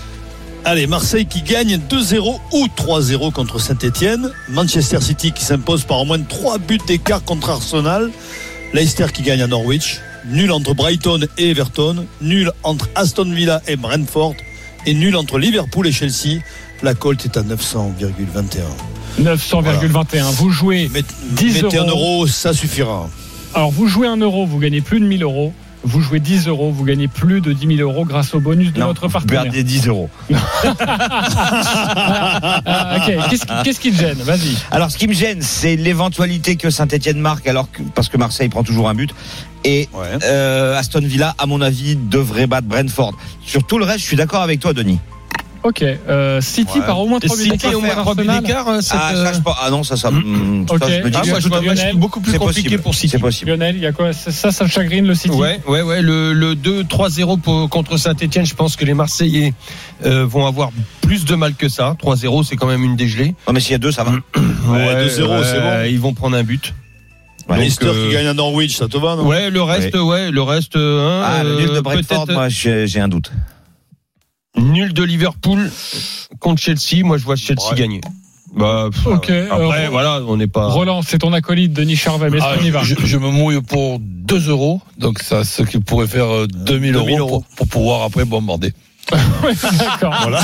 Allez, 0.66 0.88
Marseille 0.88 1.26
qui 1.26 1.42
gagne 1.42 1.78
2-0 1.90 2.40
ou 2.54 2.68
3-0 2.78 3.32
contre 3.34 3.60
Saint-Etienne. 3.60 4.32
Manchester 4.50 5.02
City 5.02 5.32
qui 5.34 5.44
s'impose 5.44 5.84
par 5.84 6.00
au 6.00 6.06
moins 6.06 6.20
3 6.22 6.58
buts 6.58 6.80
d'écart 6.88 7.24
contre 7.24 7.50
Arsenal. 7.50 8.10
Leicester 8.74 9.08
qui 9.14 9.24
gagne 9.24 9.42
à 9.42 9.48
Norwich. 9.48 10.00
Nul 10.26 10.52
entre 10.54 10.74
Brighton 10.74 11.20
et 11.38 11.50
Everton. 11.50 12.06
Nul 12.22 12.52
entre 12.64 12.88
Aston 12.96 13.30
Villa 13.34 13.62
et 13.68 13.76
Brentford. 13.76 14.36
Et 14.86 14.94
nul 14.94 15.18
entre 15.18 15.38
Liverpool 15.38 15.86
et 15.88 15.92
Chelsea. 15.92 16.40
La 16.82 16.94
colte 16.94 17.26
est 17.26 17.36
à 17.38 17.42
900,21. 17.44 18.62
900,21. 19.22 20.24
Vous 20.32 20.50
jouez, 20.50 20.90
Met- 20.94 21.04
10 21.32 21.62
Mettez 21.64 21.78
un 21.78 21.84
euros. 21.88 22.22
euro, 22.22 22.28
ça 22.28 22.54
suffira. 22.54 23.10
alors 23.54 23.70
vous 23.72 23.88
jouez 23.88 24.08
1 24.08 24.18
euro, 24.18 24.46
vous 24.46 24.60
gagnez 24.60 24.82
plus 24.82 25.00
de 25.00 25.06
1000 25.06 25.24
euros. 25.24 25.54
Vous 25.86 26.02
jouez 26.02 26.20
10 26.22 26.48
euros, 26.48 26.72
vous 26.72 26.86
gagnez 26.86 27.08
plus 27.10 27.42
de 27.42 27.52
10 27.52 27.78
000 27.78 27.90
euros 27.90 28.06
grâce 28.06 28.34
au 28.34 28.40
bonus 28.40 28.72
de 28.72 28.80
Non, 28.80 28.88
notre 28.88 29.08
vous 29.08 29.14
partenaire. 29.14 29.44
perdez 29.44 29.64
10 29.64 29.88
euros. 29.88 30.10
Ah, 32.66 32.98
ok, 32.98 33.30
qu'est-ce 33.30 33.80
qui, 33.80 33.90
qui 33.92 33.96
te 33.96 34.02
gêne? 34.02 34.18
Vas-y. 34.22 34.56
Alors, 34.72 34.92
ce 34.92 34.98
qui 34.98 35.08
me 35.08 35.14
gêne, 35.14 35.42
c'est 35.42 35.76
l'éventualité 35.76 36.56
que 36.56 36.70
Saint-Etienne 36.70 37.20
marque, 37.20 37.48
alors 37.48 37.70
que, 37.72 37.82
parce 37.96 38.10
que 38.10 38.18
Marseille 38.18 38.50
prend 38.50 38.64
toujours 38.64 38.90
un 38.90 38.94
but. 38.96 39.14
Et 39.66 39.88
Ouais. 39.94 40.08
euh, 40.24 40.78
Aston 40.78 41.02
Villa, 41.02 41.36
à 41.38 41.46
mon 41.46 41.62
avis, 41.62 41.96
devrait 41.96 42.48
battre 42.48 42.68
Brentford. 42.68 43.14
Sur 43.46 43.64
tout 43.66 43.78
le 43.78 43.86
reste, 43.86 44.00
je 44.00 44.06
suis 44.06 44.18
d'accord 44.18 44.42
avec 44.42 44.60
toi, 44.60 44.74
Denis. 44.74 45.00
Ok, 45.64 45.82
euh, 45.82 46.42
City 46.42 46.80
Ouais. 46.80 46.86
par 46.86 47.00
au 47.00 47.08
moins 47.08 47.20
Et 47.20 47.26
3 47.28 47.38
buts 47.38 47.44
City 47.44 47.52
d'écart 47.58 47.74
au 47.78 47.80
moins 47.82 47.90
3 47.96 48.16
buts 48.16 48.22
Arsenal. 48.28 48.44
d'écart, 48.44 48.68
hein, 48.68 48.82
cette, 48.82 48.98
Ah, 49.02 49.12
euh, 49.14 49.26
ça, 49.26 49.34
je 49.34 49.40
pense- 49.40 49.56
ah 49.62 49.70
non, 49.70 49.84
ça, 49.84 49.96
ça, 49.96 50.10
Ok. 50.10 50.16
ça, 50.16 50.22
je 50.22 51.04
me 51.04 51.10
dis 51.10 51.18
Ah, 51.22 51.26
moi, 51.26 51.40
je 51.40 51.48
Lionel. 51.48 51.62
m'imagine 51.62 52.00
beaucoup 52.00 52.20
plus 52.20 52.32
c'est 52.34 52.38
compliqué 52.38 52.64
possible. 52.64 52.82
pour 52.84 52.94
City. 52.96 53.10
C'est 53.10 53.20
possible. 53.20 53.52
Lionel, 53.52 53.76
il 53.78 53.82
y 53.82 53.86
a 53.86 53.94
quoi 53.94 54.12
Ça, 54.12 54.32
ça, 54.32 54.52
ça 54.52 54.68
chagrine 54.68 55.08
le 55.08 55.16
City 55.16 55.30
Ouais, 55.36 55.62
ouais, 55.68 55.82
ouais. 55.82 56.02
Le, 56.02 56.34
le 56.34 56.56
2-3-0 56.56 57.38
pour- 57.38 57.70
contre 57.70 57.96
Saint-Etienne, 57.98 58.46
je 58.46 58.56
pense 58.56 58.76
que 58.76 58.84
les 58.84 58.94
Marseillais 58.94 59.54
euh, 60.06 60.26
vont 60.26 60.46
avoir 60.46 60.72
plus 61.02 61.24
de 61.24 61.36
mal 61.36 61.56
que 61.56 61.70
ça. 61.70 61.96
3-0, 61.98 62.44
c'est 62.44 62.58
quand 62.58 62.68
même 62.68 62.84
une 62.84 62.98
dégelée. 62.98 63.34
Non, 63.48 63.54
mais 63.54 63.62
s'il 63.62 63.72
y 63.72 63.76
a 63.76 63.80
deux, 63.80 63.92
ça 63.94 64.04
va. 64.04 64.12
Ouais, 64.12 65.06
2-0, 65.08 65.44
c'est 65.44 65.62
bon. 65.62 65.84
Ils 65.90 66.00
vont 66.00 66.14
prendre 66.14 66.36
un 66.36 66.44
but. 66.44 66.74
Ouais. 67.50 67.58
Leicester 67.60 67.88
euh, 67.88 68.08
qui 68.08 68.14
gagne 68.14 68.28
à 68.28 68.34
Norwich, 68.34 68.76
ça 68.78 68.88
te 68.88 68.98
va, 68.98 69.16
non? 69.18 69.26
Ouais, 69.28 69.50
le 69.50 69.62
reste, 69.62 69.96
ouais, 69.98 70.32
le 70.32 70.42
reste. 70.42 70.76
hein, 70.78 71.22
Ah, 71.26 71.44
le 71.44 71.56
nul 71.58 71.70
de 71.70 71.74
euh, 71.76 71.82
Brentford, 71.82 72.26
peut-être 72.26 72.34
moi, 72.38 72.48
j'ai 72.50 72.88
j'ai 72.88 73.00
un 73.02 73.10
doute. 73.10 73.32
Nul 74.58 74.94
de 74.94 75.04
Liverpool 75.04 75.72
contre 76.40 76.62
Chelsea. 76.62 77.04
Moi, 77.04 77.18
je 77.18 77.24
vois 77.24 77.36
Chelsea 77.36 77.70
Ouais. 77.72 77.78
gagner. 77.78 78.02
Bah, 78.56 78.90
pff, 78.92 79.08
Après, 79.12 79.48
euh, 79.52 79.88
voilà, 79.90 80.22
on 80.28 80.38
n'est 80.38 80.46
pas. 80.48 80.68
Roland, 80.68 81.02
c'est 81.02 81.18
ton 81.18 81.34
acolyte 81.34 81.74
Denis 81.74 81.96
Charvet, 81.96 82.30
mais 82.30 82.38
est-ce 82.38 82.46
Ah, 82.48 82.56
qu'on 82.58 82.64
y 82.66 82.70
va 82.70 82.84
je, 82.84 82.94
je 83.04 83.18
me 83.18 83.30
mouille 83.32 83.62
pour 83.62 83.98
2 84.00 84.50
euros, 84.50 84.80
donc 85.00 85.20
ça, 85.20 85.44
ce 85.44 85.64
qui 85.64 85.80
pourrait 85.80 86.06
faire 86.08 86.28
euh, 86.32 86.46
2000 86.48 86.94
euros, 86.96 87.06
2000 87.06 87.20
euros. 87.20 87.30
Pour, 87.40 87.56
pour 87.56 87.68
pouvoir 87.68 88.04
après 88.04 88.26
bombarder. 88.26 88.72
Oui, 89.44 89.52
D'accord. 89.78 90.16
Voilà. 90.22 90.40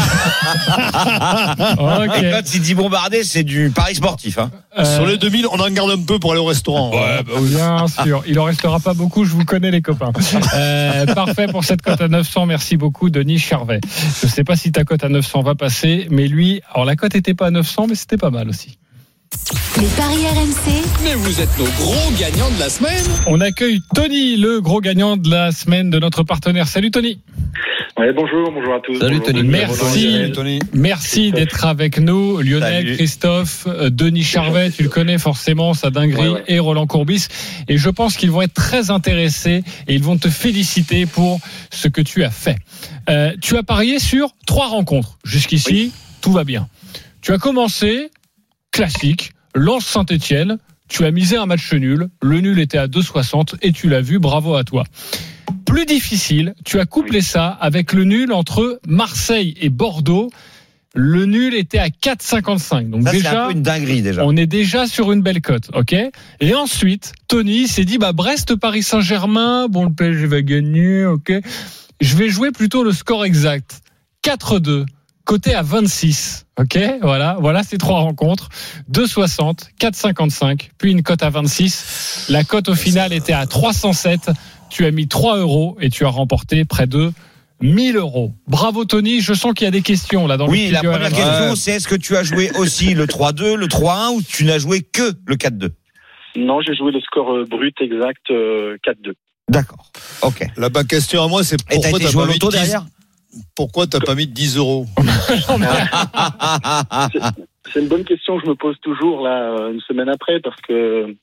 Ok. 2.06 2.22
Et 2.22 2.32
quand 2.32 2.54
il 2.54 2.62
dit 2.62 2.76
bombarder, 2.76 3.24
c'est 3.24 3.44
du 3.44 3.72
pari 3.74 3.96
sportif. 3.96 4.38
Hein. 4.38 4.52
Euh, 4.78 4.96
Sur 4.96 5.06
les 5.06 5.18
2000, 5.18 5.48
on 5.48 5.60
en 5.60 5.70
garde 5.70 5.92
un 5.92 6.02
peu 6.02 6.20
pour 6.20 6.32
aller 6.32 6.42
au 6.42 6.46
restaurant. 6.46 6.92
Ouais, 6.92 7.24
bah 7.24 7.34
oui. 7.40 7.50
Bien 7.50 7.88
sûr, 7.88 8.24
il 8.28 8.38
en 8.40 8.44
restera 8.44 8.80
pas 8.80 8.94
beaucoup, 8.94 9.24
je 9.26 9.32
vous 9.32 9.46
connais 9.46 9.72
les 9.72 9.82
copains. 9.82 10.12
Euh, 10.54 11.06
parfait 11.08 11.48
pour 11.48 11.64
cette 11.64 11.82
cote 11.82 12.02
à 12.02 12.08
900, 12.08 12.46
merci 12.46 12.78
beaucoup 12.78 13.10
Denis 13.10 13.40
Charvet. 13.40 13.80
Je 14.22 14.28
sais 14.28 14.44
pas 14.44 14.56
si 14.56 14.72
ta 14.72 14.84
cote 14.84 15.04
à 15.04 15.10
900 15.10 15.42
va 15.42 15.56
passer, 15.56 16.08
mais 16.10 16.28
lui, 16.28 16.62
alors 16.74 16.86
la 16.86 16.96
cote 16.96 17.16
était 17.16 17.34
pas 17.34 17.48
à 17.48 17.52
900, 17.52 17.88
mais 17.88 17.96
c'était 17.96 18.18
pas 18.18 18.30
mal 18.30 18.50
aussi. 18.50 18.78
Les 19.80 19.88
paris 19.98 20.26
RMC, 20.28 20.84
Mais 21.04 21.16
vous 21.16 21.40
êtes 21.42 21.58
nos 21.58 21.66
gros 21.66 22.12
gagnants 22.20 22.52
de 22.52 22.60
la 22.60 22.70
semaine. 22.70 23.04
On 23.28 23.40
accueille 23.42 23.82
Tony, 23.96 24.38
le 24.38 24.62
gros 24.62 24.82
gagnant 24.82 25.18
de 25.18 25.30
la 25.30 25.52
semaine 25.52 25.90
de 25.90 26.00
notre 26.00 26.24
partenaire. 26.24 26.68
Salut 26.68 26.92
Tony. 26.92 27.20
Ouais, 27.98 28.14
bonjour, 28.14 28.52
bonjour 28.52 28.76
à 28.76 28.80
tous. 28.80 28.98
Salut, 29.00 29.20
Bonjour, 29.20 29.34
Tony. 29.34 29.44
Merci. 29.48 30.32
Tony. 30.34 30.60
Merci 30.74 31.32
d'être 31.32 31.66
avec 31.66 32.00
nous, 32.00 32.38
Lionel, 32.42 32.84
Salut. 32.84 32.96
Christophe, 32.96 33.68
euh, 33.68 33.90
Denis 33.90 34.24
Charvet, 34.24 34.72
tu 34.72 34.84
le 34.84 34.90
connais 34.90 35.18
forcément, 35.18 35.74
sa 35.74 35.90
dinguerie, 35.90 36.30
Ouais, 36.30 36.34
ouais. 36.36 36.44
et 36.48 36.60
Roland 36.60 36.88
Courbis. 36.88 37.28
Et 37.68 37.78
je 37.78 37.90
pense 37.90 38.16
qu'ils 38.16 38.32
vont 38.32 38.42
être 38.42 38.54
très 38.54 38.90
intéressés 38.92 39.64
et 39.88 39.96
ils 39.96 40.04
vont 40.04 40.18
te 40.18 40.30
féliciter 40.30 41.06
pour 41.08 41.40
ce 41.72 41.88
que 41.90 42.02
tu 42.02 42.24
as 42.24 42.30
fait. 42.30 42.58
Euh, 43.10 43.34
tu 43.42 43.58
as 43.58 43.64
parié 43.64 44.00
sur 44.00 44.30
trois 44.46 44.68
rencontres. 44.68 45.18
Jusqu'ici, 45.26 45.92
tout 46.22 46.32
va 46.32 46.44
bien. 46.46 46.68
Tu 47.22 47.34
as 47.34 47.38
commencé, 47.38 48.12
classique, 48.72 49.32
Lance 49.56 49.86
Saint-Etienne. 49.86 50.58
Tu 50.88 51.06
as 51.06 51.12
misé 51.12 51.38
un 51.38 51.46
match 51.46 51.72
nul. 51.74 52.10
Le 52.22 52.40
nul 52.42 52.60
était 52.60 52.78
à 52.80 52.88
2,60 52.88 53.56
et 53.62 53.72
tu 53.72 53.90
l'as 53.90 54.02
vu. 54.02 54.18
Bravo 54.20 54.56
à 54.56 54.64
toi. 54.64 54.84
Plus 55.66 55.86
difficile, 55.86 56.56
tu 56.66 56.80
as 56.80 56.86
couplé 56.86 57.22
ça 57.22 57.48
avec 57.48 57.94
le 57.94 58.04
nul 58.04 58.32
entre 58.34 58.80
Marseille 58.88 59.54
et 59.62 59.70
Bordeaux. 59.70 60.32
le 60.96 61.26
nul 61.26 61.54
était 61.54 61.78
à 61.78 61.90
4,55. 61.90 62.90
Donc 62.90 63.08
Ça, 63.08 63.44
un 63.44 63.48
peu 63.48 63.52
une 63.54 63.62
dinguerie 63.62 64.02
déjà. 64.02 64.26
on 64.26 64.36
est 64.36 64.48
déjà 64.48 64.88
sur 64.88 65.12
une 65.12 65.22
belle 65.22 65.42
cote, 65.42 65.70
ok? 65.76 65.96
Et 66.40 66.56
ensuite, 66.56 67.14
Tony 67.28 67.68
s'est 67.68 67.86
dit, 67.86 68.00
bah 68.00 68.12
Brest, 68.14 68.56
Paris 68.56 68.82
Saint-Germain, 68.82 69.68
bon 69.70 69.86
le 69.86 69.94
PSG 69.94 70.26
va 70.26 70.42
gagner, 70.42 71.06
ok 71.06 71.32
Je 72.02 72.16
vais 72.18 72.30
jouer 72.30 72.50
plutôt 72.50 72.84
le 72.84 72.92
score 72.92 73.24
exact, 73.24 73.82
4-2, 74.24 74.86
côté 75.30 75.54
à 75.54 75.62
26, 75.62 76.48
ok 76.60 76.80
Voilà, 77.04 77.38
voilà 77.40 77.62
ces 77.62 77.78
trois 77.78 78.00
rencontres, 78.00 78.50
2,60, 78.92 79.70
4,55, 79.80 80.72
puis 80.80 80.92
une 80.92 81.04
cote 81.04 81.22
à 81.22 81.30
26. 81.30 82.30
La 82.32 82.44
cote 82.44 82.68
au 82.68 82.74
final 82.74 83.14
était 83.14 83.34
à 83.34 83.46
307. 83.46 84.32
Tu 84.72 84.86
as 84.86 84.92
mis 84.92 85.08
3 85.08 85.38
euros 85.38 85.78
et 85.82 85.92
tu 85.92 86.04
as 86.04 86.10
remporté 86.10 86.66
près 86.66 86.88
de 86.88 87.12
1000 87.62 87.98
euros. 87.98 88.34
Bravo 88.48 88.86
Tony, 88.86 89.22
je 89.22 89.36
sens 89.36 89.54
qu'il 89.54 89.66
y 89.66 89.68
a 89.68 89.72
des 89.72 89.84
questions 89.84 90.26
là 90.26 90.36
dans 90.36 90.48
le 90.48 90.52
Oui, 90.52 90.72
la 90.72 90.80
première 90.80 91.12
question, 91.12 91.56
c'est 91.56 91.74
est-ce 91.74 91.88
que 91.88 91.96
tu 91.96 92.16
as 92.18 92.24
joué 92.24 92.50
aussi 92.58 92.96
le 92.96 93.06
3-2, 93.06 93.54
le 93.54 93.68
3-1 93.68 94.16
ou 94.16 94.24
tu 94.24 94.46
n'as 94.46 94.58
joué 94.58 94.82
que 94.82 95.14
le 95.28 95.36
4-2 95.36 95.70
Non, 96.38 96.60
j'ai 96.62 96.74
joué 96.74 96.92
le 96.92 97.02
score 97.02 97.36
euh, 97.36 97.46
brut 97.46 97.76
exact 97.82 98.32
euh, 98.32 98.78
4-2. 98.84 99.14
D'accord. 99.48 99.92
Ok. 100.24 100.44
La 100.58 100.70
bonne 100.70 100.88
question 100.88 101.24
à 101.24 101.28
moi, 101.28 101.44
c'est 101.44 101.64
pourquoi 101.64 102.00
été 102.00 102.06
t'as 102.06 102.12
joué 102.12 102.34
10 102.34 102.40
derrière? 102.50 102.86
Pourquoi 103.56 103.88
t'as 103.88 104.00
pas 104.00 104.16
mis 104.16 104.28
10 104.28 104.58
euros 104.58 104.86
C'est 107.72 107.82
une 107.82 107.88
bonne 107.88 108.04
question 108.04 108.38
que 108.38 108.46
je 108.46 108.50
me 108.50 108.56
pose 108.56 108.80
toujours 108.82 109.22
là 109.22 109.70
une 109.72 109.82
semaine 109.82 110.10
après 110.10 110.40
parce 110.40 110.60
que 110.62 111.16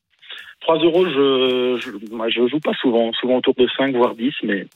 3 0.61 0.79
euros, 0.79 1.05
je, 1.07 1.79
je, 1.81 1.91
moi, 2.15 2.29
je 2.29 2.47
joue 2.49 2.61
pas 2.61 2.75
souvent, 2.81 3.13
souvent 3.13 3.37
autour 3.37 3.55
de 3.55 3.67
5 3.77 3.95
voire 3.95 4.15
10, 4.15 4.33
mais 4.45 4.67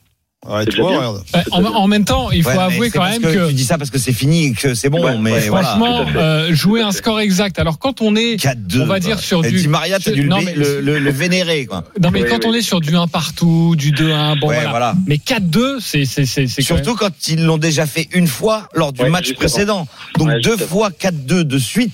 Ouais, 0.49 0.65
tu 0.65 0.81
vois, 0.81 0.97
regarde. 0.97 1.23
Ouais, 1.35 1.43
en, 1.51 1.63
en 1.65 1.87
même 1.87 2.03
temps, 2.03 2.31
il 2.31 2.41
faut 2.41 2.49
Ouais, 2.49 2.57
avouer 2.57 2.89
quand 2.89 3.03
même 3.03 3.21
que, 3.21 3.49
Tu 3.49 3.53
dis 3.53 3.63
ça 3.63 3.77
parce 3.77 3.91
que 3.91 3.99
c'est 3.99 4.11
fini 4.11 4.47
et 4.47 4.53
que 4.53 4.73
c'est 4.73 4.89
bon, 4.89 5.03
Ouais, 5.03 5.15
mais 5.19 5.33
ouais, 5.33 5.49
voilà. 5.49 5.67
franchement, 5.67 6.03
tout 6.03 6.09
à 6.09 6.13
fait. 6.13 6.17
euh, 6.17 6.55
jouer 6.55 6.81
un 6.81 6.91
score 6.91 7.19
exact. 7.19 7.59
Alors 7.59 7.77
quand 7.77 8.01
on 8.01 8.15
est, 8.15 8.37
4-2. 8.41 8.81
on 8.81 8.85
va 8.87 8.99
dire 8.99 9.19
sur 9.19 9.43
du- 9.43 9.51
Di 9.51 9.67
Maria, 9.67 9.99
t'as 9.99 10.09
dû 10.11 10.23
Non, 10.27 10.41
mais- 10.41 10.55
le, 10.55 10.81
le- 10.81 10.97
le 10.97 11.11
vénérer, 11.11 11.67
quoi. 11.67 11.83
non 12.01 12.09
mais 12.09 12.23
Oui, 12.23 12.29
quand 12.29 12.37
oui. 12.39 12.45
on 12.47 12.53
est 12.55 12.63
sur 12.63 12.81
du 12.81 12.95
1 12.95 13.07
partout, 13.07 13.75
du 13.77 13.91
2-1, 13.91 14.35
bon 14.39 14.47
Ouais, 14.47 14.55
voilà. 14.55 14.69
voilà. 14.71 14.95
Mais 15.05 15.17
4-2, 15.17 15.77
c'est 15.79 16.05
c'est 16.05 16.25
c'est 16.25 16.47
c'est 16.47 16.63
quand 16.63 16.75
Surtout 16.75 16.95
quand 16.95 17.11
ils 17.27 17.43
l'ont 17.45 17.59
déjà 17.59 17.85
fait 17.85 18.07
une 18.13 18.27
fois 18.27 18.67
lors 18.73 18.93
du 18.93 19.03
Ouais, 19.03 19.09
match 19.11 19.25
justement. 19.27 19.39
précédent. 19.47 19.87
Donc 20.17 20.27
Ouais, 20.29 20.41
deux 20.41 20.57
fois 20.57 20.89
4-2 20.89 21.43
de 21.43 21.59
suite. 21.59 21.93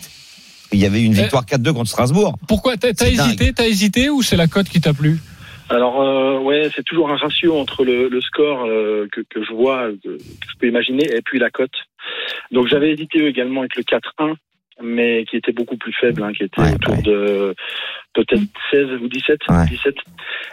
Il 0.71 0.79
y 0.79 0.85
avait 0.85 1.01
une 1.01 1.13
Eh. 1.17 1.21
victoire 1.23 1.45
4-2 1.45 1.73
contre 1.73 1.89
Strasbourg. 1.89 2.27
même. 2.39 2.47
Pourquoi 2.47 2.77
t'as 2.77 2.91
hésité, 3.07 3.51
t'as 3.53 3.65
hésité 3.67 4.09
ou 4.09 4.21
c'est 4.23 4.37
la 4.37 4.47
cote 4.47 4.69
qui 4.69 4.79
t'a 4.79 4.93
plu? 4.93 5.19
Alors 5.70 6.01
euh, 6.01 6.39
ouais, 6.39 6.70
c'est 6.76 6.84
toujours 6.84 7.09
un 7.09 7.18
ratio 7.18 7.57
entre 7.57 7.84
le, 7.84 8.07
le 8.07 8.22
score 8.22 8.65
euh, 8.65 9.07
que, 9.11 9.22
que 9.22 9.43
je 9.43 9.53
vois, 9.53 9.89
que, 10.03 10.18
que 10.18 10.51
je 10.51 10.57
peux 10.59 10.68
imaginer, 10.68 11.03
et 11.13 11.22
puis 11.22 11.39
la 11.39 11.49
cote. 11.49 11.76
Donc 12.51 12.68
j'avais 12.68 12.91
hésité 12.91 13.26
également 13.26 13.61
avec 13.61 13.76
le 13.76 13.84
4-1, 13.84 14.36
mais 14.84 15.25
qui 15.30 15.38
était 15.38 15.51
beaucoup 15.51 15.78
plus 15.78 15.93
faible, 15.93 16.23
hein, 16.23 16.32
qui 16.36 16.43
était 16.43 16.61
Ouais, 16.61 16.73
autour 16.73 16.95
ouais. 16.95 17.01
de 17.01 17.55
peut-être 18.13 18.41
16 18.71 18.88
ou 19.01 19.07
17, 19.07 19.39
Ouais. 19.49 19.65
17. 19.69 19.95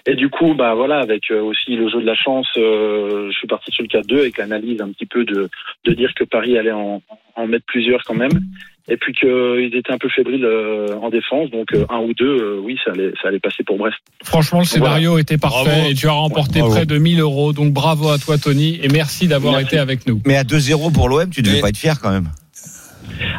Et 0.07 0.14
du 0.14 0.29
coup, 0.29 0.55
bah 0.55 0.75
voilà, 0.75 0.99
avec 0.99 1.31
euh, 1.31 1.41
aussi 1.43 1.77
le 1.77 1.89
jeu 1.89 2.01
de 2.01 2.07
la 2.07 2.14
chance, 2.14 2.49
euh, 2.59 3.31
je 3.31 3.37
suis 3.37 3.47
parti 3.47 3.70
sur 3.72 3.83
le 3.83 3.89
4-2 3.89 4.18
avec 4.20 4.39
l'analyse 4.39 4.81
un 4.81 4.89
petit 4.91 5.07
peu 5.07 5.25
de, 5.25 5.49
de 5.85 5.93
dire 5.95 6.12
que 6.14 6.25
Paris 6.25 6.59
allait 6.59 6.72
en, 6.72 7.03
en 7.37 7.47
mettre 7.47 7.64
plusieurs 7.66 8.03
quand 8.05 8.14
même. 8.14 8.41
Et 8.87 8.99
puis 8.99 9.14
qu'ils 9.14 9.75
étaient 9.75 9.93
un 9.95 9.97
peu 9.99 10.11
fébriles 10.11 10.45
euh, 10.45 10.95
en 11.01 11.09
défense, 11.09 11.51
donc 11.51 11.72
euh, 11.72 11.87
un 11.89 12.01
ou 12.01 12.12
deux, 12.12 12.37
euh, 12.37 12.61
oui, 12.62 12.79
ça 12.85 12.91
allait, 12.91 13.12
ça 13.22 13.29
allait 13.29 13.41
passer 13.41 13.64
pour 13.64 13.79
Brest. 13.79 13.97
Franchement, 14.22 14.59
le 14.59 14.66
scénario 14.66 15.16
était 15.16 15.39
parfait 15.39 15.70
Bravo. 15.70 15.91
et 15.91 15.95
tu 15.95 16.07
as 16.07 16.12
remporté 16.12 16.59
Bravo. 16.59 16.75
près 16.75 16.85
de 16.85 16.99
1000 16.99 17.18
euros. 17.20 17.55
Donc 17.55 17.72
bravo 17.72 18.11
à 18.11 18.18
toi 18.18 18.37
Tony 18.37 18.79
et 18.83 18.89
merci 18.89 19.27
d'avoir 19.27 19.59
été 19.59 19.79
avec 19.79 20.07
nous. 20.07 20.20
Mais 20.27 20.37
à 20.37 20.43
2-0 20.45 20.93
pour 20.93 21.09
l'OM, 21.09 21.31
tu 21.31 21.41
devais 21.41 21.62
pas 21.62 21.70
être 21.70 21.79
fier 21.79 21.99
quand 21.99 22.11
même. 22.11 22.29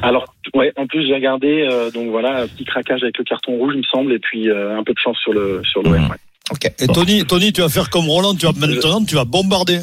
Alors, 0.01 0.25
ouais, 0.53 0.71
en 0.77 0.87
plus, 0.87 1.05
j'ai 1.07 1.13
regardé, 1.13 1.67
euh, 1.69 1.91
donc 1.91 2.09
voilà, 2.09 2.43
un 2.43 2.47
petit 2.47 2.65
craquage 2.65 3.03
avec 3.03 3.17
le 3.17 3.23
carton 3.23 3.53
rouge, 3.57 3.73
il 3.75 3.79
me 3.79 3.83
semble, 3.83 4.13
et 4.13 4.19
puis 4.19 4.49
euh, 4.49 4.77
un 4.77 4.83
peu 4.83 4.93
de 4.93 4.99
chance 4.99 5.17
sur 5.17 5.33
le 5.33 5.61
sur 5.63 5.83
l'OM. 5.83 5.93
Mhm. 5.93 6.09
ouais. 6.09 6.73
Et 6.79 6.87
Tony, 6.87 7.25
Tony, 7.25 7.51
tu 7.53 7.61
vas 7.61 7.69
faire 7.69 7.89
comme 7.89 8.07
Roland, 8.07 8.35
tu 8.35 8.45
vas 8.45 8.51
maintenant, 8.55 9.03
tu 9.03 9.15
vas 9.15 9.25
bombarder. 9.25 9.79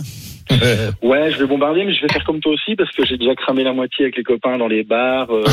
Ouais, 1.03 1.31
je 1.33 1.39
vais 1.39 1.47
bombarder, 1.47 1.85
mais 1.85 1.95
je 1.95 2.03
vais 2.03 2.13
faire 2.13 2.25
comme 2.25 2.41
toi 2.41 2.53
aussi 2.53 2.75
parce 2.77 2.91
que 2.93 3.05
j'ai 3.05 3.17
déjà 3.17 3.35
cramé 3.35 3.65
la 3.65 3.73
moitié 3.73 4.05
avec 4.05 4.17
les 4.17 4.23
copains 4.23 4.59
dans 4.59 4.69
les 4.69 4.83
bars. 4.83 5.29
Euh, 5.31 5.45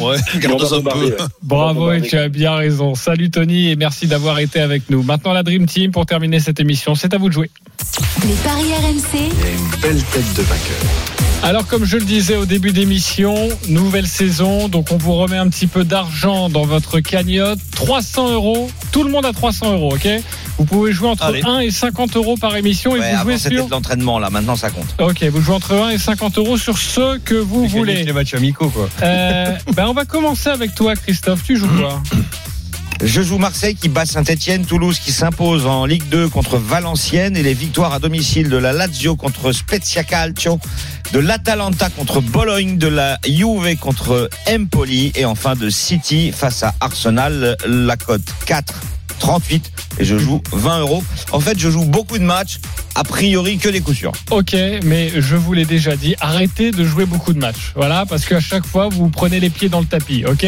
Ouais, 0.00 0.16
un 0.34 0.82
peu. 0.82 1.06
ouais. 1.06 1.16
Bravo 1.42 1.92
et 1.92 2.02
tu 2.02 2.16
as 2.16 2.28
bien 2.28 2.54
raison. 2.54 2.94
Salut 2.94 3.30
Tony 3.30 3.70
et 3.70 3.76
merci 3.76 4.06
d'avoir 4.06 4.38
été 4.38 4.60
avec 4.60 4.88
nous. 4.90 5.02
Maintenant 5.02 5.32
la 5.32 5.42
Dream 5.42 5.66
Team 5.66 5.90
pour 5.90 6.06
terminer 6.06 6.40
cette 6.40 6.60
émission. 6.60 6.94
C'est 6.94 7.14
à 7.14 7.18
vous 7.18 7.28
de 7.28 7.34
jouer. 7.34 7.50
Les 8.24 8.34
paris 8.44 8.72
RMC, 8.72 9.18
Une 9.18 9.80
belle 9.80 10.02
tête 10.04 10.34
de 10.36 10.42
vainqueur. 10.42 11.15
Alors 11.42 11.66
comme 11.68 11.84
je 11.84 11.96
le 11.96 12.04
disais 12.04 12.34
au 12.36 12.44
début 12.44 12.72
d'émission, 12.72 13.34
nouvelle 13.68 14.08
saison, 14.08 14.68
donc 14.68 14.90
on 14.90 14.96
vous 14.96 15.14
remet 15.14 15.36
un 15.36 15.48
petit 15.48 15.68
peu 15.68 15.84
d'argent 15.84 16.48
dans 16.48 16.64
votre 16.64 16.98
cagnotte, 16.98 17.60
300 17.76 18.32
euros, 18.32 18.68
tout 18.90 19.04
le 19.04 19.10
monde 19.10 19.24
a 19.26 19.32
300 19.32 19.74
euros, 19.74 19.94
ok? 19.94 20.08
Vous 20.58 20.64
pouvez 20.64 20.92
jouer 20.92 21.08
entre 21.08 21.24
Allez. 21.26 21.42
1 21.44 21.60
et 21.60 21.70
50 21.70 22.16
euros 22.16 22.36
par 22.36 22.56
émission 22.56 22.96
et 22.96 23.00
Ouais, 23.00 23.14
vous 23.14 23.22
jouez 23.22 23.38
c'était 23.38 23.56
sur... 23.56 23.66
de 23.66 23.70
l'entraînement, 23.70 24.18
là, 24.18 24.28
maintenant 24.28 24.56
ça 24.56 24.70
compte. 24.70 24.96
Ok, 24.98 25.22
vous 25.24 25.40
jouez 25.40 25.54
entre 25.54 25.74
1 25.74 25.90
et 25.90 25.98
50 25.98 26.38
euros 26.38 26.56
sur 26.56 26.78
ce 26.78 27.18
que 27.18 27.34
vous 27.36 27.66
voulez. 27.68 28.02
Les 28.02 28.12
matchs 28.12 28.34
amicaux, 28.34 28.70
quoi. 28.70 28.88
Euh, 29.02 29.56
ben 29.76 29.86
on 29.86 29.92
va 29.94 30.04
commencer 30.04 30.48
avec 30.48 30.74
toi 30.74 30.96
Christophe, 30.96 31.44
tu 31.44 31.56
joues 31.56 31.68
quoi? 31.68 32.02
Je 33.04 33.20
joue 33.20 33.36
Marseille 33.36 33.74
qui 33.74 33.90
bat 33.90 34.06
Saint-Etienne, 34.06 34.64
Toulouse 34.64 34.98
qui 34.98 35.12
s'impose 35.12 35.66
en 35.66 35.84
Ligue 35.84 36.08
2 36.08 36.30
contre 36.30 36.56
Valenciennes 36.56 37.36
et 37.36 37.42
les 37.42 37.52
victoires 37.52 37.92
à 37.92 37.98
domicile 37.98 38.48
de 38.48 38.56
la 38.56 38.72
Lazio 38.72 39.16
contre 39.16 39.52
Spezia 39.52 40.02
Calcio, 40.02 40.58
de 41.12 41.18
l'Atalanta 41.18 41.90
contre 41.90 42.20
Bologne, 42.20 42.78
de 42.78 42.88
la 42.88 43.18
Juve 43.24 43.76
contre 43.78 44.28
Empoli 44.48 45.12
et 45.14 45.24
enfin 45.24 45.54
de 45.54 45.70
City 45.70 46.32
face 46.32 46.62
à 46.62 46.74
Arsenal. 46.80 47.56
La 47.66 47.96
cote 47.96 48.22
4. 48.46 48.74
38 49.18 49.72
et 49.98 50.04
je 50.04 50.18
joue 50.18 50.42
20 50.52 50.80
euros. 50.80 51.02
En 51.32 51.40
fait, 51.40 51.58
je 51.58 51.70
joue 51.70 51.84
beaucoup 51.84 52.18
de 52.18 52.24
matchs, 52.24 52.58
a 52.94 53.04
priori 53.04 53.58
que 53.58 53.68
des 53.68 53.80
coups 53.80 53.96
sûrs. 53.98 54.12
Ok, 54.30 54.54
mais 54.84 55.10
je 55.16 55.36
vous 55.36 55.52
l'ai 55.52 55.64
déjà 55.64 55.96
dit, 55.96 56.14
arrêtez 56.20 56.70
de 56.70 56.84
jouer 56.84 57.06
beaucoup 57.06 57.32
de 57.32 57.38
matchs. 57.38 57.72
Voilà, 57.74 58.04
parce 58.06 58.24
qu'à 58.24 58.40
chaque 58.40 58.66
fois, 58.66 58.88
vous 58.90 59.08
prenez 59.08 59.40
les 59.40 59.50
pieds 59.50 59.68
dans 59.68 59.80
le 59.80 59.86
tapis. 59.86 60.24
Ok? 60.26 60.44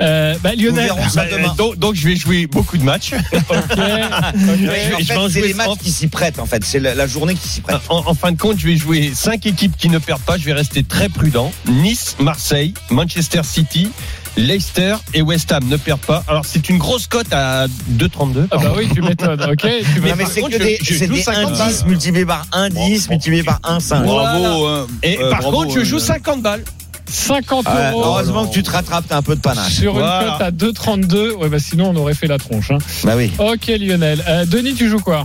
Euh, 0.00 0.34
bah, 0.42 0.54
Lionel, 0.54 0.92
Bah, 1.14 1.24
demain. 1.30 1.54
donc, 1.56 1.76
donc, 1.78 1.94
je 1.94 2.08
vais 2.08 2.16
jouer 2.16 2.46
beaucoup 2.46 2.76
de 2.78 2.84
matchs. 2.84 3.12
ok, 3.12 3.40
ok. 3.50 3.76
Ouais, 3.78 4.04
en 4.04 4.32
je 4.58 4.66
vais 4.66 5.04
fait, 5.04 5.16
en 5.16 5.28
c'est 5.28 5.38
jouer 5.40 5.48
les 5.48 5.54
matchs 5.54 5.78
qui 5.82 5.90
s'y 5.90 6.08
prêtent 6.08 6.38
en 6.38 6.46
fait, 6.46 6.64
c'est 6.64 6.80
la, 6.80 6.94
la 6.94 7.06
journée 7.06 7.34
qui 7.34 7.48
s'y 7.48 7.60
prête. 7.60 7.78
En, 7.88 8.06
en 8.08 8.14
fin 8.14 8.32
de 8.32 8.38
compte, 8.38 8.58
je 8.58 8.66
vais 8.66 8.76
jouer 8.76 9.12
cinq 9.14 9.46
équipes 9.46 9.76
qui 9.76 9.88
ne 9.88 9.98
perdent 9.98 10.22
pas. 10.22 10.36
Je 10.38 10.44
vais 10.44 10.52
rester 10.52 10.82
très 10.82 11.08
prudent. 11.08 11.52
Nice, 11.68 12.16
Marseille, 12.20 12.74
Manchester 12.90 13.40
City, 13.44 13.90
Leicester 14.36 14.96
et 15.14 15.22
West 15.22 15.52
Ham 15.52 15.64
ne 15.68 15.76
perdent 15.76 16.00
pas. 16.00 16.24
Alors 16.26 16.44
c'est 16.44 16.68
une 16.68 16.78
grosse 16.78 17.06
cote 17.06 17.32
à 17.32 17.66
2,32. 17.92 18.48
Ah 18.50 18.56
bah 18.58 18.72
oui, 18.76 18.88
tu 18.92 19.00
m'étonnes, 19.00 19.40
ok 19.42 19.56
tu 19.58 19.66
Mais, 20.00 20.10
vas- 20.10 20.16
mais 20.16 20.24
par 20.24 20.32
c'est 20.32 20.40
contre, 20.40 20.58
que 20.58 20.62
des, 20.62 20.78
je- 20.82 21.04
des 21.04 21.22
50 21.22 21.60
indices 21.60 21.80
balles. 21.80 21.88
multipliés 21.88 22.26
par 22.26 22.46
1 22.52 22.68
10 22.70 23.10
multiplié 23.10 23.42
par 23.44 23.60
1 23.62 23.80
5. 23.80 24.02
Bravo. 24.04 24.66
hein. 24.66 24.86
Et 25.02 25.18
Euh, 25.20 25.30
par 25.30 25.40
bravo, 25.42 25.56
contre, 25.62 25.78
je 25.78 25.84
joue 25.84 25.98
50 26.00 26.42
balles. 26.42 26.64
50 27.06 27.66
Ouais, 27.68 27.90
euros 27.92 28.02
heureusement 28.04 28.46
que 28.46 28.54
tu 28.54 28.62
te 28.62 28.70
rattrapes, 28.70 29.04
t'as 29.08 29.18
un 29.18 29.22
peu 29.22 29.36
de 29.36 29.40
panache. 29.40 29.72
sur 29.74 29.92
une 29.92 29.98
Voilà. 29.98 30.32
cote 30.38 30.40
à 30.40 30.50
2,32. 30.50 31.32
Ouais, 31.34 31.48
bah 31.50 31.58
sinon, 31.58 31.90
on 31.90 31.96
aurait 31.96 32.14
fait 32.14 32.26
la 32.26 32.38
tronche. 32.38 32.70
hein. 32.70 32.78
Bah 33.04 33.12
oui. 33.16 33.30
Ok, 33.38 33.66
Lionel. 33.78 34.24
Euh, 34.26 34.46
Denis, 34.46 34.74
tu 34.74 34.88
joues 34.88 35.00
quoi? 35.00 35.22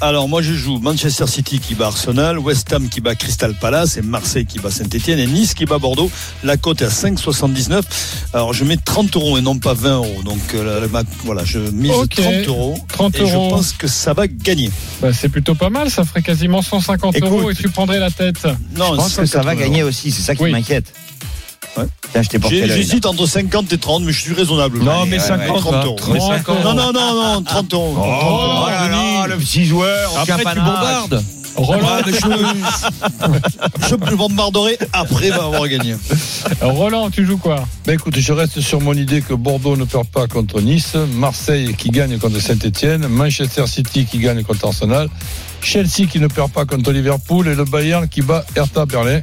Alors 0.00 0.28
moi 0.28 0.42
je 0.42 0.52
joue 0.52 0.78
Manchester 0.78 1.26
City 1.26 1.58
qui 1.58 1.74
bat 1.74 1.86
Arsenal, 1.88 2.38
West 2.38 2.72
Ham 2.72 2.88
qui 2.88 3.00
bat 3.00 3.16
Crystal 3.16 3.52
Palace 3.54 3.96
et 3.96 4.02
Marseille 4.02 4.46
qui 4.46 4.60
bat 4.60 4.70
Saint-Etienne 4.70 5.18
et 5.18 5.26
Nice 5.26 5.54
qui 5.54 5.64
bat 5.64 5.78
Bordeaux. 5.78 6.08
La 6.44 6.56
cote 6.56 6.82
est 6.82 6.84
à 6.84 6.88
5,79. 6.88 7.82
Alors 8.32 8.52
je 8.54 8.64
mets 8.64 8.76
30 8.76 9.16
euros 9.16 9.38
et 9.38 9.40
non 9.40 9.58
pas 9.58 9.74
20 9.74 9.96
euros. 9.96 10.22
Donc 10.24 10.38
euh, 10.54 10.86
voilà, 11.24 11.44
je 11.44 11.58
mise 11.58 11.90
Ok. 11.90 12.14
30 12.14 12.46
euros 12.46 12.78
30 12.88 13.14
et 13.16 13.26
je 13.26 13.32
pense 13.32 13.72
que 13.72 13.88
ça 13.88 14.12
va 14.12 14.28
gagner. 14.28 14.70
Bah, 15.02 15.12
C'est 15.12 15.28
plutôt 15.28 15.56
pas 15.56 15.68
mal, 15.70 15.90
ça 15.90 16.04
ferait 16.04 16.22
quasiment 16.22 16.62
150 16.62 17.16
Écoute. 17.16 17.28
euros 17.28 17.50
et 17.50 17.54
tu 17.56 17.68
prendrais 17.68 17.98
la 17.98 18.10
tête. 18.12 18.44
Non, 18.76 18.92
Je 18.92 18.96
pense 18.96 19.16
que 19.16 19.26
ça 19.26 19.38
va 19.38 19.50
180 19.50 19.54
gagner 19.56 19.80
euros. 19.80 19.88
aussi, 19.90 20.12
c'est 20.12 20.22
ça 20.22 20.36
qui 20.36 20.44
Oui. 20.44 20.52
m'inquiète. 20.52 20.92
Ouais. 21.78 22.22
J'hésite 22.50 23.06
entre 23.06 23.26
50 23.26 23.72
et 23.72 23.78
30, 23.78 24.02
mais 24.04 24.12
je 24.12 24.20
suis 24.20 24.34
raisonnable. 24.34 24.80
Non, 24.82 25.06
mais 25.06 25.18
ouais, 25.18 25.26
50 25.26 25.48
ouais, 25.48 25.60
30 25.60 25.72
va. 25.72 25.84
euros. 25.84 25.96
30 25.96 26.64
Non, 26.64 26.74
non, 26.74 26.92
non, 26.92 27.34
non, 27.34 27.42
30 27.42 27.74
euros. 27.74 27.94
Oh, 27.98 28.66
là 28.68 28.88
là, 28.88 29.26
le 29.28 29.36
petit 29.36 29.64
joueur, 29.64 30.10
Après, 30.18 30.36
tu 30.38 30.60
bombardes. 30.60 31.22
Roland, 31.56 32.02
je, 32.06 32.12
je 33.88 33.94
me 33.96 34.16
bombarderai 34.16 34.78
après 34.92 35.32
avoir 35.32 35.66
gagné. 35.66 35.96
Roland, 36.60 37.10
tu 37.10 37.26
joues 37.26 37.38
quoi? 37.38 37.66
Ben 37.84 37.94
écoute, 37.94 38.16
je 38.16 38.32
reste 38.32 38.60
sur 38.60 38.80
mon 38.80 38.92
idée 38.92 39.22
que 39.22 39.34
Bordeaux 39.34 39.76
ne 39.76 39.84
perd 39.84 40.06
pas 40.06 40.28
contre 40.28 40.60
Nice, 40.60 40.94
Marseille 41.14 41.74
qui 41.76 41.88
gagne 41.90 42.16
contre 42.18 42.40
Saint-Etienne, 42.40 43.08
Manchester 43.08 43.66
City 43.66 44.04
qui 44.04 44.18
gagne 44.18 44.44
contre 44.44 44.66
Arsenal, 44.66 45.08
Chelsea 45.60 46.06
qui 46.08 46.20
ne 46.20 46.28
perd 46.28 46.52
pas 46.52 46.64
contre 46.64 46.92
Liverpool 46.92 47.48
et 47.48 47.56
le 47.56 47.64
Bayern 47.64 48.06
qui 48.08 48.22
bat 48.22 48.44
Hertha 48.54 48.86
Berlin. 48.86 49.20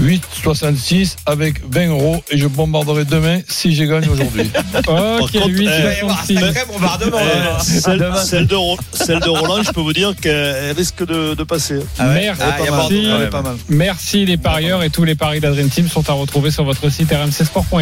8,66 0.00 1.16
avec 1.26 1.60
20 1.70 1.88
euros 1.88 2.22
et 2.30 2.38
je 2.38 2.46
bombarderai 2.46 3.04
demain 3.04 3.40
si 3.48 3.74
j'ai 3.74 3.86
gagné 3.86 4.08
aujourd'hui. 4.08 4.50
Ok, 4.88 5.32
contre, 5.32 5.48
8, 5.48 5.68
eh, 5.68 6.00
66. 6.00 6.38
bombardement. 6.72 7.16
Euh, 7.18 7.58
celle, 7.60 8.12
celle 8.24 8.46
de, 8.46 8.54
Ro- 8.54 8.78
celle 8.92 9.20
de 9.20 9.28
Roland, 9.28 9.62
je 9.62 9.70
peux 9.70 9.80
vous 9.80 9.92
dire 9.92 10.14
qu'elle 10.20 10.72
risque 10.76 11.04
de, 11.06 11.34
de 11.34 11.44
passer. 11.44 11.78
Merci. 12.00 13.06
Elle 13.14 13.22
est 13.22 13.30
pas 13.30 13.42
mal. 13.42 13.56
Merci 13.68 14.24
les 14.24 14.36
parieurs 14.36 14.82
et 14.82 14.90
tous 14.90 15.04
les 15.04 15.14
paris 15.14 15.40
d'Adrien 15.40 15.68
Team 15.68 15.88
sont 15.88 16.08
à 16.08 16.12
retrouver 16.14 16.50
sur 16.50 16.64
votre 16.64 16.88
site 16.90 17.10
rmcsport.fr. 17.12 17.76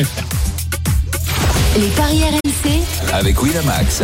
Les 1.78 1.86
paris 1.96 2.20
RMC. 2.24 2.80
Avec 3.12 3.40
Winamax, 3.42 4.02